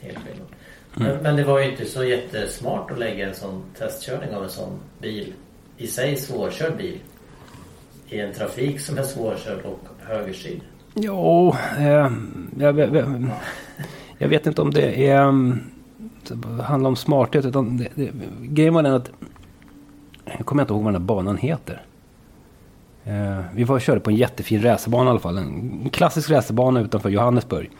helt 0.00 0.18
skillnad. 0.18 0.46
Mm. 0.96 1.08
Men, 1.12 1.22
men 1.22 1.36
det 1.36 1.44
var 1.44 1.60
ju 1.60 1.70
inte 1.70 1.84
så 1.84 2.04
jättesmart 2.04 2.90
att 2.90 2.98
lägga 2.98 3.28
en 3.28 3.34
sån 3.34 3.62
testkörning 3.78 4.34
av 4.34 4.42
en 4.44 4.50
sån 4.50 4.72
bil. 5.00 5.32
I 5.76 5.86
sig 5.86 6.16
svårkörd 6.16 6.76
bil. 6.76 6.98
I 8.08 8.18
en 8.20 8.32
trafik 8.32 8.80
som 8.80 8.98
är 8.98 9.02
svårkörd 9.02 9.58
och 9.64 9.80
högerstyrd. 9.98 10.60
Jo, 10.94 11.54
eh, 11.78 12.10
jag, 12.58 12.78
jag, 12.78 13.26
jag 14.18 14.28
vet 14.28 14.46
inte 14.46 14.62
om 14.62 14.70
det 14.70 15.08
är, 15.08 15.52
det 16.22 16.62
handlar 16.62 16.88
om 16.88 16.96
smarthet. 16.96 17.44
Utan 17.44 17.76
det, 17.76 17.88
det, 17.94 18.10
grejen 18.40 18.74
var 18.74 18.82
den 18.82 18.94
att, 18.94 19.10
jag 20.24 20.46
kommer 20.46 20.62
inte 20.62 20.72
ihåg 20.74 20.82
vad 20.82 20.92
den 20.92 21.02
här 21.02 21.06
banan 21.06 21.36
heter. 21.36 21.82
Eh, 23.04 23.40
vi 23.54 23.64
var 23.64 23.74
och 23.74 23.80
körde 23.80 24.00
på 24.00 24.10
en 24.10 24.16
jättefin 24.16 24.62
racerbana 24.62 25.06
i 25.06 25.10
alla 25.10 25.18
fall. 25.20 25.38
En 25.38 25.88
klassisk 25.92 26.30
racerbana 26.30 26.80
utanför 26.80 27.08
Johannesburg. 27.10 27.70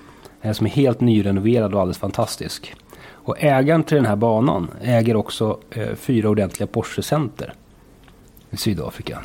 Eh, 0.42 0.52
som 0.52 0.66
är 0.66 0.70
helt 0.70 1.00
nyrenoverad 1.00 1.74
och 1.74 1.80
alldeles 1.80 1.98
fantastisk. 1.98 2.74
Och 3.06 3.36
ägaren 3.42 3.82
till 3.82 3.96
den 3.96 4.06
här 4.06 4.16
banan 4.16 4.70
äger 4.82 5.16
också 5.16 5.58
eh, 5.70 5.94
fyra 5.94 6.28
ordentliga 6.28 6.66
Porsche-center 6.66 7.54
i 8.50 8.56
Sydafrika. 8.56 9.22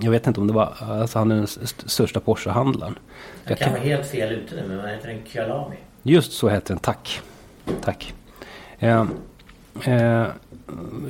Jag 0.00 0.10
vet 0.10 0.26
inte 0.26 0.40
om 0.40 0.46
det 0.46 0.52
var, 0.52 0.74
alltså 0.80 1.18
han 1.18 1.30
är 1.30 1.34
den 1.34 1.44
st- 1.44 1.88
största 1.88 2.20
Porsche-handlaren. 2.20 2.98
Jag 3.44 3.58
kan 3.58 3.72
vara 3.72 3.82
helt 3.82 4.06
fel 4.06 4.32
ute 4.32 4.54
nu 4.54 4.68
men 4.68 4.76
vad 4.76 4.88
heter 4.90 5.08
den? 5.08 5.18
Kyalami? 5.26 5.76
Just 6.02 6.32
så 6.32 6.48
heter 6.48 6.74
den, 6.74 6.78
tack. 6.78 7.20
Tack. 7.82 8.14
Eh, 8.78 9.06
eh, 9.84 10.26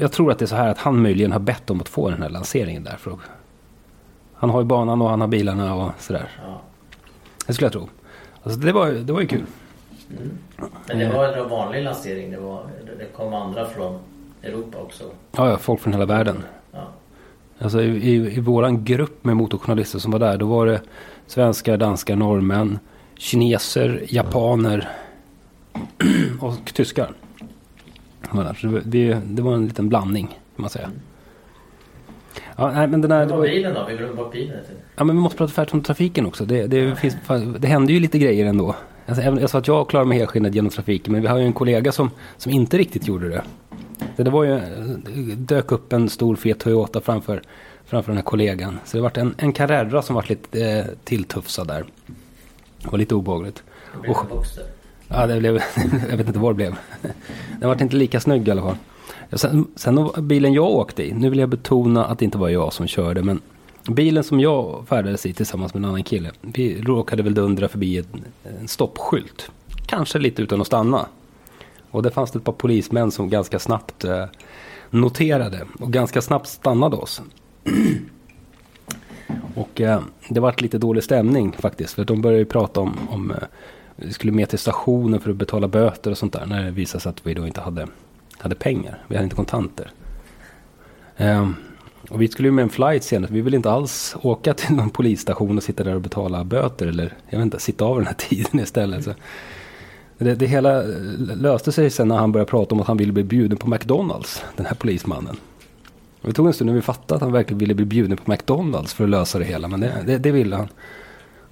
jag 0.00 0.12
tror 0.12 0.32
att 0.32 0.38
det 0.38 0.44
är 0.44 0.46
så 0.46 0.56
här 0.56 0.68
att 0.68 0.78
han 0.78 1.02
möjligen 1.02 1.32
har 1.32 1.38
bett 1.38 1.70
om 1.70 1.80
att 1.80 1.88
få 1.88 2.10
den 2.10 2.22
här 2.22 2.28
lanseringen 2.28 2.84
där. 2.84 2.96
För 2.96 3.10
att, 3.10 3.18
han 4.34 4.50
har 4.50 4.60
ju 4.60 4.66
banan 4.66 5.02
och 5.02 5.10
han 5.10 5.20
har 5.20 5.28
bilarna 5.28 5.74
och 5.74 5.92
sådär. 5.98 6.28
Ja. 6.46 6.60
Det 7.46 7.54
skulle 7.54 7.66
jag 7.66 7.72
tro. 7.72 7.88
Alltså 8.42 8.60
det, 8.60 8.72
var, 8.72 8.90
det 8.90 9.12
var 9.12 9.20
ju 9.20 9.26
kul. 9.26 9.44
Men 10.88 10.98
det 10.98 11.08
var 11.08 11.28
en 11.28 11.48
vanlig 11.48 11.82
lansering. 11.82 12.30
Det, 12.30 12.40
var, 12.40 12.62
det 12.98 13.04
kom 13.16 13.34
andra 13.34 13.66
från 13.66 13.98
Europa 14.42 14.78
också. 14.78 15.04
Ja, 15.32 15.50
ja, 15.50 15.56
folk 15.56 15.80
från 15.80 15.92
hela 15.92 16.06
världen. 16.06 16.42
Ja. 16.72 16.88
Alltså 17.58 17.82
i, 17.82 17.86
i, 17.86 18.36
i 18.36 18.40
våran 18.40 18.84
grupp 18.84 19.24
med 19.24 19.36
motorjournalister 19.36 19.98
som 19.98 20.12
var 20.12 20.18
där, 20.18 20.36
då 20.36 20.46
var 20.46 20.66
det 20.66 20.80
svenskar, 21.26 21.76
danskar, 21.76 22.16
norrmän, 22.16 22.78
kineser, 23.16 24.04
japaner 24.08 24.88
och 26.40 26.74
tyskar. 26.74 27.12
Var 28.36 28.44
där. 28.44 28.54
Så 28.54 28.66
det, 28.66 28.80
det, 28.84 29.18
det 29.24 29.42
var 29.42 29.54
en 29.54 29.66
liten 29.66 29.88
blandning 29.88 30.26
kan 30.26 30.36
man 30.62 30.70
säga. 30.70 30.90
Ja, 32.56 32.70
nej, 32.74 32.86
men 32.88 33.00
den 33.00 33.10
här, 33.12 33.20
Det 33.20 33.26
det 33.26 33.32
var 33.36 33.42
bilen 33.42 33.74
då? 33.74 33.86
Vi 33.88 33.96
glömde 33.96 34.14
bort 34.16 34.32
bilen. 34.32 34.56
ja, 34.96 35.04
men 35.04 35.16
vi 35.16 35.22
måste 35.22 35.38
prata 35.38 35.52
färdigt 35.52 35.74
om 35.74 35.82
trafiken 35.82 36.26
också. 36.26 36.44
Det, 36.44 36.66
det, 36.66 36.96
finns, 36.96 37.16
det 37.58 37.68
händer 37.68 37.94
ju 37.94 38.00
lite 38.00 38.18
grejer 38.18 38.46
ändå. 38.46 38.74
Alltså, 39.06 39.22
även- 39.24 39.38
jag 39.40 39.50
sa 39.50 39.58
att 39.58 39.68
jag 39.68 39.88
klarar 39.88 40.04
mig 40.04 40.18
helskinnad 40.18 40.54
genom 40.54 40.70
trafiken, 40.70 41.12
men 41.12 41.22
vi 41.22 41.28
har 41.28 41.38
ju 41.38 41.44
en 41.44 41.52
kollega 41.52 41.92
som, 41.92 42.10
som 42.36 42.52
inte 42.52 42.78
riktigt 42.78 43.08
gjorde 43.08 43.28
det. 43.28 43.42
Så 44.16 44.22
det 44.22 44.30
var 44.30 44.44
ju, 44.44 44.60
det 45.26 45.34
dök 45.34 45.72
upp 45.72 45.92
en 45.92 46.08
stor 46.08 46.36
fet 46.36 46.58
Toyota 46.60 47.00
framför, 47.00 47.42
framför 47.84 48.10
den 48.12 48.16
här 48.16 48.24
kollegan. 48.24 48.78
Så 48.84 48.96
det 48.96 49.02
var 49.02 49.18
en, 49.18 49.34
en 49.38 49.52
Carrera 49.52 50.02
som 50.02 50.14
var 50.14 50.24
lite 50.28 50.66
eh, 50.70 50.84
tilltufsad 51.04 51.68
där. 51.68 51.84
Det 52.82 52.90
var 52.90 52.98
lite 52.98 53.14
obehagligt. 53.14 53.62
Det 54.02 54.08
Och-. 54.08 54.26
Ja, 55.12 55.26
det 55.26 55.38
blev, 55.38 55.54
jag 56.10 56.16
vet 56.16 56.26
inte 56.26 56.38
vad 56.38 56.50
det 56.50 56.56
blev. 56.56 56.74
Den 57.58 57.68
var 57.68 57.82
inte 57.82 57.96
lika 57.96 58.20
snygg 58.20 58.48
i 58.48 58.50
alla 58.50 58.62
fall. 58.62 58.76
Sen, 59.32 59.66
sen 59.76 60.10
bilen 60.18 60.52
jag 60.52 60.68
åkte 60.68 61.02
i, 61.08 61.12
nu 61.12 61.30
vill 61.30 61.38
jag 61.38 61.48
betona 61.48 62.04
att 62.04 62.18
det 62.18 62.24
inte 62.24 62.38
var 62.38 62.48
jag 62.48 62.72
som 62.72 62.86
körde, 62.86 63.22
men 63.22 63.40
bilen 63.88 64.24
som 64.24 64.40
jag 64.40 64.84
färdades 64.88 65.26
i 65.26 65.32
tillsammans 65.32 65.74
med 65.74 65.80
en 65.80 65.88
annan 65.88 66.04
kille, 66.04 66.30
vi 66.40 66.80
råkade 66.80 67.22
väl 67.22 67.34
dundra 67.34 67.68
förbi 67.68 67.98
en, 67.98 68.24
en 68.60 68.68
stoppskylt. 68.68 69.50
Kanske 69.86 70.18
lite 70.18 70.42
utan 70.42 70.60
att 70.60 70.66
stanna. 70.66 71.06
Och 71.90 72.02
det 72.02 72.10
fanns 72.10 72.30
det 72.30 72.38
ett 72.38 72.44
par 72.44 72.52
polismän 72.52 73.10
som 73.10 73.28
ganska 73.30 73.58
snabbt 73.58 74.04
eh, 74.04 74.24
noterade 74.90 75.66
och 75.80 75.92
ganska 75.92 76.22
snabbt 76.22 76.48
stannade 76.48 76.96
oss. 76.96 77.22
Och 79.54 79.80
eh, 79.80 80.00
det 80.28 80.40
vart 80.40 80.60
lite 80.60 80.78
dålig 80.78 81.04
stämning 81.04 81.52
faktiskt. 81.58 81.94
För 81.94 82.04
de 82.04 82.22
började 82.22 82.38
ju 82.38 82.44
prata 82.44 82.80
om, 82.80 82.96
om 83.10 83.30
eh, 83.30 83.36
vi 84.00 84.12
skulle 84.12 84.32
med 84.32 84.48
till 84.48 84.58
stationen 84.58 85.20
för 85.20 85.30
att 85.30 85.36
betala 85.36 85.68
böter 85.68 86.10
och 86.10 86.18
sånt 86.18 86.32
där. 86.32 86.46
När 86.46 86.64
det 86.64 86.70
visade 86.70 87.02
sig 87.02 87.10
att 87.10 87.26
vi 87.26 87.34
då 87.34 87.46
inte 87.46 87.60
hade, 87.60 87.86
hade 88.38 88.54
pengar. 88.54 89.02
Vi 89.08 89.16
hade 89.16 89.24
inte 89.24 89.36
kontanter. 89.36 89.90
Um, 91.16 91.56
och 92.10 92.22
vi 92.22 92.28
skulle 92.28 92.48
ju 92.48 92.52
med 92.52 92.62
en 92.62 92.70
flight 92.70 93.04
senare. 93.04 93.30
Vi 93.32 93.40
ville 93.40 93.56
inte 93.56 93.70
alls 93.70 94.16
åka 94.22 94.54
till 94.54 94.74
någon 94.74 94.90
polisstation 94.90 95.56
och 95.56 95.62
sitta 95.62 95.84
där 95.84 95.94
och 95.94 96.00
betala 96.00 96.44
böter. 96.44 96.86
Eller 96.86 97.12
jag 97.28 97.38
vet 97.38 97.44
inte, 97.44 97.58
sitta 97.58 97.84
av 97.84 97.96
den 97.96 98.06
här 98.06 98.14
tiden 98.18 98.60
istället. 98.60 99.04
Så 99.04 99.14
det, 100.18 100.34
det 100.34 100.46
hela 100.46 100.82
eh, 100.82 100.88
löste 101.36 101.72
sig 101.72 101.90
sen 101.90 102.08
när 102.08 102.16
han 102.16 102.32
började 102.32 102.50
prata 102.50 102.74
om 102.74 102.80
att 102.80 102.86
han 102.86 102.96
ville 102.96 103.12
bli 103.12 103.24
bjuden 103.24 103.58
på 103.58 103.68
McDonalds. 103.68 104.44
Den 104.56 104.66
här 104.66 104.74
polismannen. 104.74 105.36
Och 106.20 106.28
det 106.28 106.34
tog 106.34 106.46
en 106.46 106.52
stund 106.52 106.70
när 106.70 106.74
vi 106.74 106.82
fattade 106.82 107.14
att 107.16 107.22
han 107.22 107.32
verkligen 107.32 107.58
ville 107.58 107.74
bli 107.74 107.84
bjuden 107.84 108.16
på 108.16 108.30
McDonalds 108.30 108.94
för 108.94 109.04
att 109.04 109.10
lösa 109.10 109.38
det 109.38 109.44
hela. 109.44 109.68
Men 109.68 109.80
det, 109.80 109.94
det, 110.06 110.18
det 110.18 110.30
ville 110.30 110.56
han. 110.56 110.68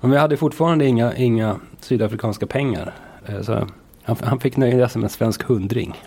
Men 0.00 0.10
vi 0.10 0.16
hade 0.16 0.36
fortfarande 0.36 0.86
inga, 0.86 1.16
inga 1.16 1.60
sydafrikanska 1.80 2.46
pengar. 2.46 2.94
Eh, 3.26 3.42
Så 3.42 3.66
han, 4.02 4.16
han 4.22 4.40
fick 4.40 4.56
nöja 4.56 4.88
sig 4.88 5.00
med 5.00 5.06
en 5.06 5.10
svensk 5.10 5.42
hundring. 5.42 6.02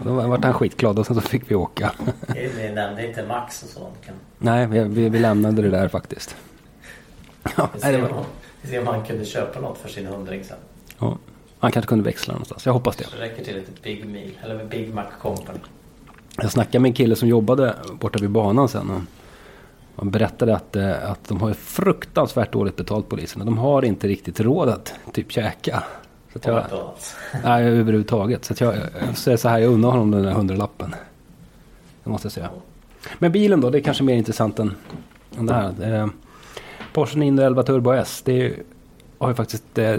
Och 0.00 0.04
då 0.04 0.12
vart 0.12 0.44
han 0.44 0.52
skitglad 0.54 0.98
och 0.98 1.06
sen 1.06 1.14
så 1.14 1.20
fick 1.22 1.50
vi 1.50 1.54
åka. 1.54 1.92
Ni 2.34 2.72
nämnde 2.74 3.06
inte 3.08 3.26
Max 3.26 3.62
och 3.62 3.68
sånt. 3.68 3.94
Kan 4.06 4.14
Nej, 4.38 4.66
vi, 4.66 4.80
vi, 4.84 5.08
vi 5.08 5.18
lämnade 5.18 5.62
det 5.62 5.70
där 5.70 5.88
faktiskt. 5.88 6.36
Ja, 7.56 7.68
vi 7.74 7.78
nej, 7.82 7.92
det 7.92 8.02
var, 8.02 8.08
om, 8.12 8.24
vi 8.62 8.68
se 8.68 8.78
om 8.78 8.86
han 8.86 9.04
kunde 9.04 9.24
köpa 9.24 9.60
något 9.60 9.78
för 9.78 9.88
sin 9.88 10.06
hundring 10.06 10.44
sen. 10.44 10.56
ja, 10.98 11.18
han 11.58 11.72
kanske 11.72 11.88
kunde 11.88 12.04
växla 12.04 12.32
någonstans. 12.32 12.66
Jag 12.66 12.72
hoppas 12.72 12.96
det. 12.96 13.04
Så 13.04 13.16
det 13.16 13.22
räcker 13.22 13.44
till 13.44 13.56
ett 13.56 13.82
Big 13.82 14.06
Meal. 14.06 14.30
Eller 14.44 14.64
Big 14.64 14.94
Mac 14.94 15.04
Company. 15.22 15.58
Jag 16.36 16.50
snackade 16.50 16.78
med 16.78 16.88
en 16.88 16.94
kille 16.94 17.16
som 17.16 17.28
jobbade 17.28 17.74
borta 18.00 18.18
vid 18.18 18.30
banan 18.30 18.68
sen. 18.68 19.06
Han 19.96 20.10
berättade 20.10 20.56
att, 20.56 20.76
eh, 20.76 21.10
att 21.10 21.28
de 21.28 21.40
har 21.40 21.52
fruktansvärt 21.52 22.52
dåligt 22.52 22.76
betalt 22.76 23.08
poliserna. 23.08 23.44
De 23.44 23.58
har 23.58 23.84
inte 23.84 24.08
riktigt 24.08 24.40
råd 24.40 24.68
att 24.68 24.94
typ 25.12 25.32
käka. 25.32 25.82
Så 26.32 26.38
att 26.38 26.46
jag, 26.46 26.64
nej, 27.44 27.64
överhuvudtaget. 27.66 28.44
Så 28.44 28.52
att 28.52 28.60
jag, 28.60 28.74
jag 29.06 29.16
säger 29.16 29.36
så 29.36 29.48
här, 29.48 29.58
jag 29.58 29.72
undrar 29.72 29.90
honom 29.90 30.10
den 30.10 30.22
där 30.22 30.32
hundralappen. 30.32 30.94
Det 32.04 32.10
måste 32.10 32.26
jag 32.26 32.32
säga. 32.32 32.50
Men 33.18 33.32
bilen 33.32 33.60
då, 33.60 33.70
det 33.70 33.78
är 33.78 33.82
kanske 33.82 34.04
mer 34.04 34.14
intressant 34.14 34.58
än, 34.58 34.74
än 35.38 35.46
det 35.46 35.54
här. 35.54 35.94
Eh, 35.94 36.06
Porsche 36.92 37.18
911 37.18 37.62
Turbo 37.62 37.92
S, 37.92 38.22
det 38.24 38.46
är, 38.46 38.54
har 39.18 39.28
ju 39.28 39.34
faktiskt 39.34 39.78
eh, 39.78 39.96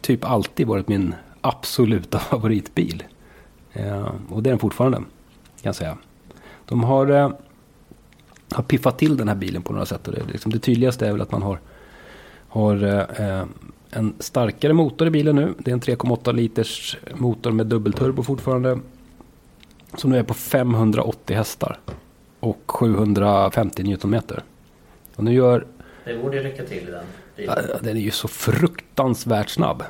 typ 0.00 0.24
alltid 0.24 0.66
varit 0.66 0.88
min 0.88 1.14
absoluta 1.40 2.18
favoritbil. 2.30 3.04
Eh, 3.72 4.08
och 4.28 4.42
det 4.42 4.48
är 4.48 4.52
den 4.52 4.58
fortfarande, 4.58 4.98
kan 4.98 5.06
jag 5.62 5.74
säga. 5.74 5.96
De 6.64 6.84
har, 6.84 7.10
eh, 7.10 7.30
har 8.50 8.62
piffat 8.62 8.98
till 8.98 9.16
den 9.16 9.28
här 9.28 9.34
bilen 9.34 9.62
på 9.62 9.72
några 9.72 9.86
sätt. 9.86 10.08
Och 10.08 10.14
det, 10.14 10.22
liksom, 10.32 10.52
det 10.52 10.58
tydligaste 10.58 11.06
är 11.06 11.12
väl 11.12 11.20
att 11.20 11.32
man 11.32 11.42
har, 11.42 11.60
har 12.48 12.84
eh, 12.84 13.26
eh, 13.26 13.44
en 13.90 14.14
starkare 14.18 14.72
motor 14.72 15.06
i 15.06 15.10
bilen 15.10 15.36
nu. 15.36 15.54
Det 15.58 15.70
är 15.70 15.72
en 15.72 15.80
3,8 15.80 16.32
liters 16.32 16.96
motor 17.14 17.52
med 17.52 17.66
dubbelturbo 17.66 18.22
fortfarande. 18.22 18.78
Som 19.94 20.10
nu 20.10 20.18
är 20.18 20.22
på 20.22 20.34
580 20.34 21.36
hästar. 21.36 21.78
Och 22.40 22.62
750 22.66 23.82
newtonmeter. 23.82 24.42
Och 25.16 25.24
nu 25.24 25.34
gör 25.34 25.66
Det 26.04 26.18
borde 26.22 26.36
ju 26.36 26.42
räcka 26.42 26.64
till 26.64 26.88
i 26.88 26.90
den 26.90 27.04
bilen. 27.36 27.54
Ja, 27.68 27.78
Den 27.80 27.96
är 27.96 28.00
ju 28.00 28.10
så 28.10 28.28
fruktansvärt 28.28 29.48
snabb. 29.48 29.82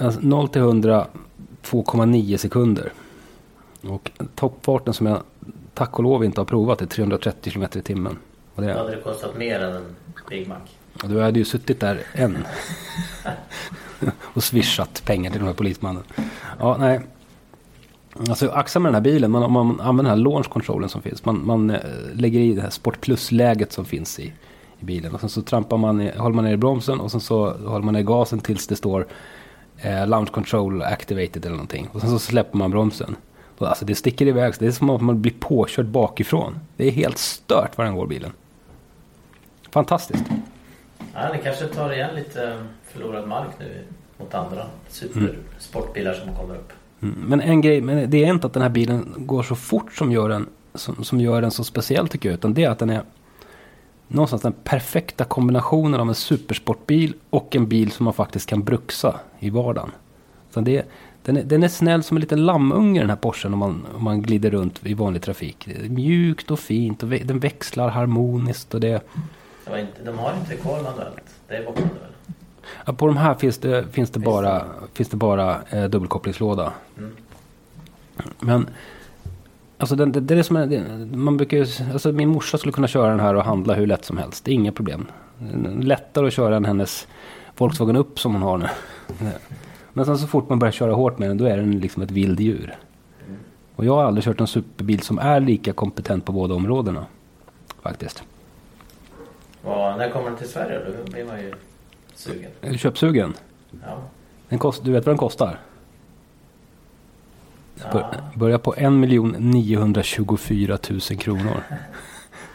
Alltså 0.00 0.20
0 0.22 0.48
till 0.48 0.62
100 0.62 1.06
2,9 1.66 2.36
sekunder. 2.36 2.92
Och 3.82 4.10
toppfarten 4.34 4.94
som 4.94 5.06
jag 5.06 5.22
tack 5.76 5.98
och 5.98 6.04
lov 6.04 6.24
inte 6.24 6.40
har 6.40 6.46
provat 6.46 6.82
är 6.82 6.86
330 6.86 7.52
km 7.52 7.64
i 7.74 7.82
timmen. 7.82 8.18
Och 8.54 8.62
Då 8.62 8.68
det, 8.68 8.74
hade 8.74 8.90
det 8.96 9.02
kostat 9.02 9.38
mer 9.38 9.60
än 9.60 9.72
en 9.76 9.96
Big 10.28 10.48
Mac. 10.48 10.56
och 11.02 11.08
du 11.08 11.20
hade 11.20 11.38
ju 11.38 11.44
suttit 11.44 11.80
där 11.80 12.02
än. 12.14 12.46
och 14.20 14.44
swishat 14.44 15.02
pengar 15.04 15.30
till 15.30 15.40
de 15.40 15.46
här 15.46 15.54
polismannen. 15.54 16.02
Ja, 16.58 16.76
nej. 16.80 17.00
Alltså 18.28 18.48
axa 18.50 18.78
med 18.78 18.88
den 18.88 18.94
här 18.94 19.00
bilen, 19.02 19.30
man, 19.30 19.42
om 19.42 19.52
man 19.52 19.80
använder 19.80 20.02
den 20.10 20.18
här 20.18 20.30
launch 20.30 20.48
controlen 20.48 20.88
som 20.88 21.02
finns. 21.02 21.24
Man, 21.24 21.46
man 21.46 21.70
eh, 21.70 21.80
lägger 22.12 22.40
i 22.40 22.54
det 22.54 22.62
här 22.62 22.70
Sport 22.70 23.00
Plus-läget 23.00 23.72
som 23.72 23.84
finns 23.84 24.18
i, 24.18 24.32
i 24.78 24.84
bilen. 24.84 25.14
Och 25.14 25.20
sen 25.20 25.28
så 25.28 25.42
trampar 25.42 25.76
man, 25.76 26.00
i, 26.00 26.12
håller 26.16 26.34
man 26.34 26.44
ner 26.44 26.52
i 26.52 26.56
bromsen 26.56 27.00
och 27.00 27.10
sen 27.10 27.20
så 27.20 27.50
håller 27.50 27.84
man 27.84 27.94
ner 27.94 28.02
gasen 28.02 28.40
tills 28.40 28.66
det 28.66 28.76
står 28.76 29.06
eh, 29.78 30.06
launch 30.06 30.32
control 30.32 30.82
activated 30.82 31.44
eller 31.44 31.56
någonting. 31.56 31.88
Och 31.92 32.00
sen 32.00 32.10
så 32.10 32.18
släpper 32.18 32.58
man 32.58 32.70
bromsen. 32.70 33.16
Och 33.58 33.68
alltså 33.68 33.84
det 33.84 33.94
sticker 33.94 34.26
iväg, 34.26 34.54
så 34.54 34.60
det 34.60 34.66
är 34.66 34.72
som 34.72 34.90
att 34.90 35.00
man 35.00 35.22
blir 35.22 35.32
påkörd 35.32 35.86
bakifrån. 35.86 36.58
Det 36.76 36.86
är 36.86 36.90
helt 36.90 37.18
stört 37.18 37.78
vad 37.78 37.86
den 37.86 37.96
går 37.96 38.06
bilen. 38.06 38.32
Fantastiskt. 39.70 40.24
Ja, 41.14 41.32
ni 41.32 41.42
kanske 41.42 41.66
tar 41.66 41.92
igen 41.92 42.14
lite 42.14 42.62
förlorad 42.84 43.28
mark 43.28 43.50
nu 43.58 43.84
mot 44.18 44.34
andra 44.34 44.66
supersportbilar 44.88 46.12
som 46.12 46.34
kommer 46.34 46.54
upp. 46.54 46.72
Mm. 47.02 47.24
Men 47.26 47.40
en 47.40 47.60
grej, 47.60 47.80
men 47.80 48.10
det 48.10 48.24
är 48.24 48.28
inte 48.28 48.46
att 48.46 48.52
den 48.52 48.62
här 48.62 48.68
bilen 48.68 49.14
går 49.16 49.42
så 49.42 49.54
fort 49.54 49.92
som 49.92 50.12
gör 50.12 50.28
den, 50.28 50.48
som, 50.74 51.04
som 51.04 51.20
gör 51.20 51.42
den 51.42 51.50
så 51.50 51.64
speciell 51.64 52.08
tycker 52.08 52.28
jag. 52.28 52.34
Utan 52.34 52.54
det 52.54 52.64
är 52.64 52.70
att 52.70 52.78
den 52.78 52.90
är 52.90 53.02
någonstans 54.08 54.42
den 54.42 54.52
perfekta 54.52 55.24
kombinationen 55.24 56.00
av 56.00 56.08
en 56.08 56.14
supersportbil 56.14 57.14
och 57.30 57.56
en 57.56 57.68
bil 57.68 57.90
som 57.90 58.04
man 58.04 58.14
faktiskt 58.14 58.48
kan 58.48 58.62
bruxa 58.62 59.20
i 59.38 59.50
vardagen. 59.50 59.90
Så 60.50 60.60
det, 60.60 60.86
den, 61.26 61.36
är, 61.36 61.42
den 61.42 61.62
är 61.62 61.68
snäll 61.68 62.02
som 62.02 62.16
en 62.16 62.20
liten 62.20 62.46
lammunge 62.46 63.00
den 63.00 63.10
här 63.10 63.16
Porschen 63.16 63.52
om 63.52 63.58
man, 63.58 63.86
om 63.96 64.04
man 64.04 64.22
glider 64.22 64.50
runt 64.50 64.86
i 64.86 64.94
vanlig 64.94 65.22
trafik. 65.22 65.64
Det 65.66 65.86
är 65.86 65.88
mjukt 65.88 66.50
och 66.50 66.58
fint 66.58 67.02
och 67.02 67.08
den 67.08 67.38
växlar 67.38 67.88
harmoniskt. 67.88 68.74
Och 68.74 68.80
det, 68.80 69.02
Det 69.64 69.80
inte, 69.80 70.02
de 70.04 70.18
har 70.18 70.34
inte 70.40 70.56
kvar 70.56 70.82
manuellt. 70.82 71.34
Det 71.48 71.56
är 71.56 71.64
borta 71.64 71.80
väl? 71.80 72.34
ja, 72.86 72.92
på 72.92 73.06
de 73.06 73.16
här 73.16 73.34
finns 73.34 73.58
det, 73.58 73.84
finns 73.92 74.10
det 74.10 74.20
bara, 74.20 74.64
finns 74.94 75.08
det 75.08 75.16
bara 75.16 75.56
eh, 75.70 75.84
dubbelkopplingslåda. 75.84 76.72
Mm. 76.98 77.16
Men 78.40 78.66
Alltså 79.78 79.96
den, 79.96 80.12
det, 80.12 80.20
det 80.20 80.34
är 80.34 80.42
som 80.42 80.56
en, 80.56 81.20
man 81.20 81.36
brukar 81.36 81.66
alltså 81.92 82.12
min 82.12 82.28
morsa 82.28 82.58
skulle 82.58 82.72
kunna 82.72 82.88
köra 82.88 83.10
den 83.10 83.20
här 83.20 83.34
och 83.34 83.44
handla 83.44 83.74
hur 83.74 83.86
lätt 83.86 84.04
som 84.04 84.18
helst. 84.18 84.44
Det 84.44 84.50
är 84.50 84.54
inga 84.54 84.72
problem. 84.72 85.06
Lättare 85.80 86.26
att 86.26 86.32
köra 86.32 86.56
än 86.56 86.64
hennes 86.64 87.06
Volkswagen 87.56 87.96
upp 87.96 88.20
som 88.20 88.32
hon 88.32 88.42
har 88.42 88.58
nu. 88.58 88.66
Men 89.96 90.06
sen 90.06 90.18
så 90.18 90.26
fort 90.26 90.48
man 90.48 90.58
börjar 90.58 90.72
köra 90.72 90.92
hårt 90.92 91.18
med 91.18 91.30
den 91.30 91.38
då 91.38 91.44
är 91.44 91.56
den 91.56 91.80
liksom 91.80 92.02
ett 92.02 92.10
vilddjur. 92.10 92.76
Och 93.76 93.84
jag 93.84 93.94
har 93.94 94.04
aldrig 94.04 94.24
kört 94.24 94.40
en 94.40 94.46
superbil 94.46 95.00
som 95.00 95.18
är 95.18 95.40
lika 95.40 95.72
kompetent 95.72 96.24
på 96.24 96.32
båda 96.32 96.54
områdena. 96.54 97.06
Faktiskt. 97.82 98.22
Och 99.62 99.76
när 99.98 100.10
kommer 100.10 100.28
den 100.28 100.38
till 100.38 100.48
Sverige 100.48 100.78
då? 100.78 101.04
Då 101.04 101.10
blir 101.10 101.24
man 101.24 101.40
ju 101.40 101.54
sugen. 102.14 102.50
Är 102.60 102.70
du 102.70 102.78
köpsugen? 102.78 103.34
Ja. 103.86 103.98
Den 104.48 104.58
kost, 104.58 104.84
du 104.84 104.92
vet 104.92 105.06
vad 105.06 105.12
den 105.12 105.18
kostar? 105.18 105.58
Ja. 107.74 107.84
Bör, 107.92 108.22
börjar 108.34 108.58
på 108.58 108.74
1 108.74 108.92
924 109.38 110.78
000 110.90 111.00
kronor. 111.00 111.62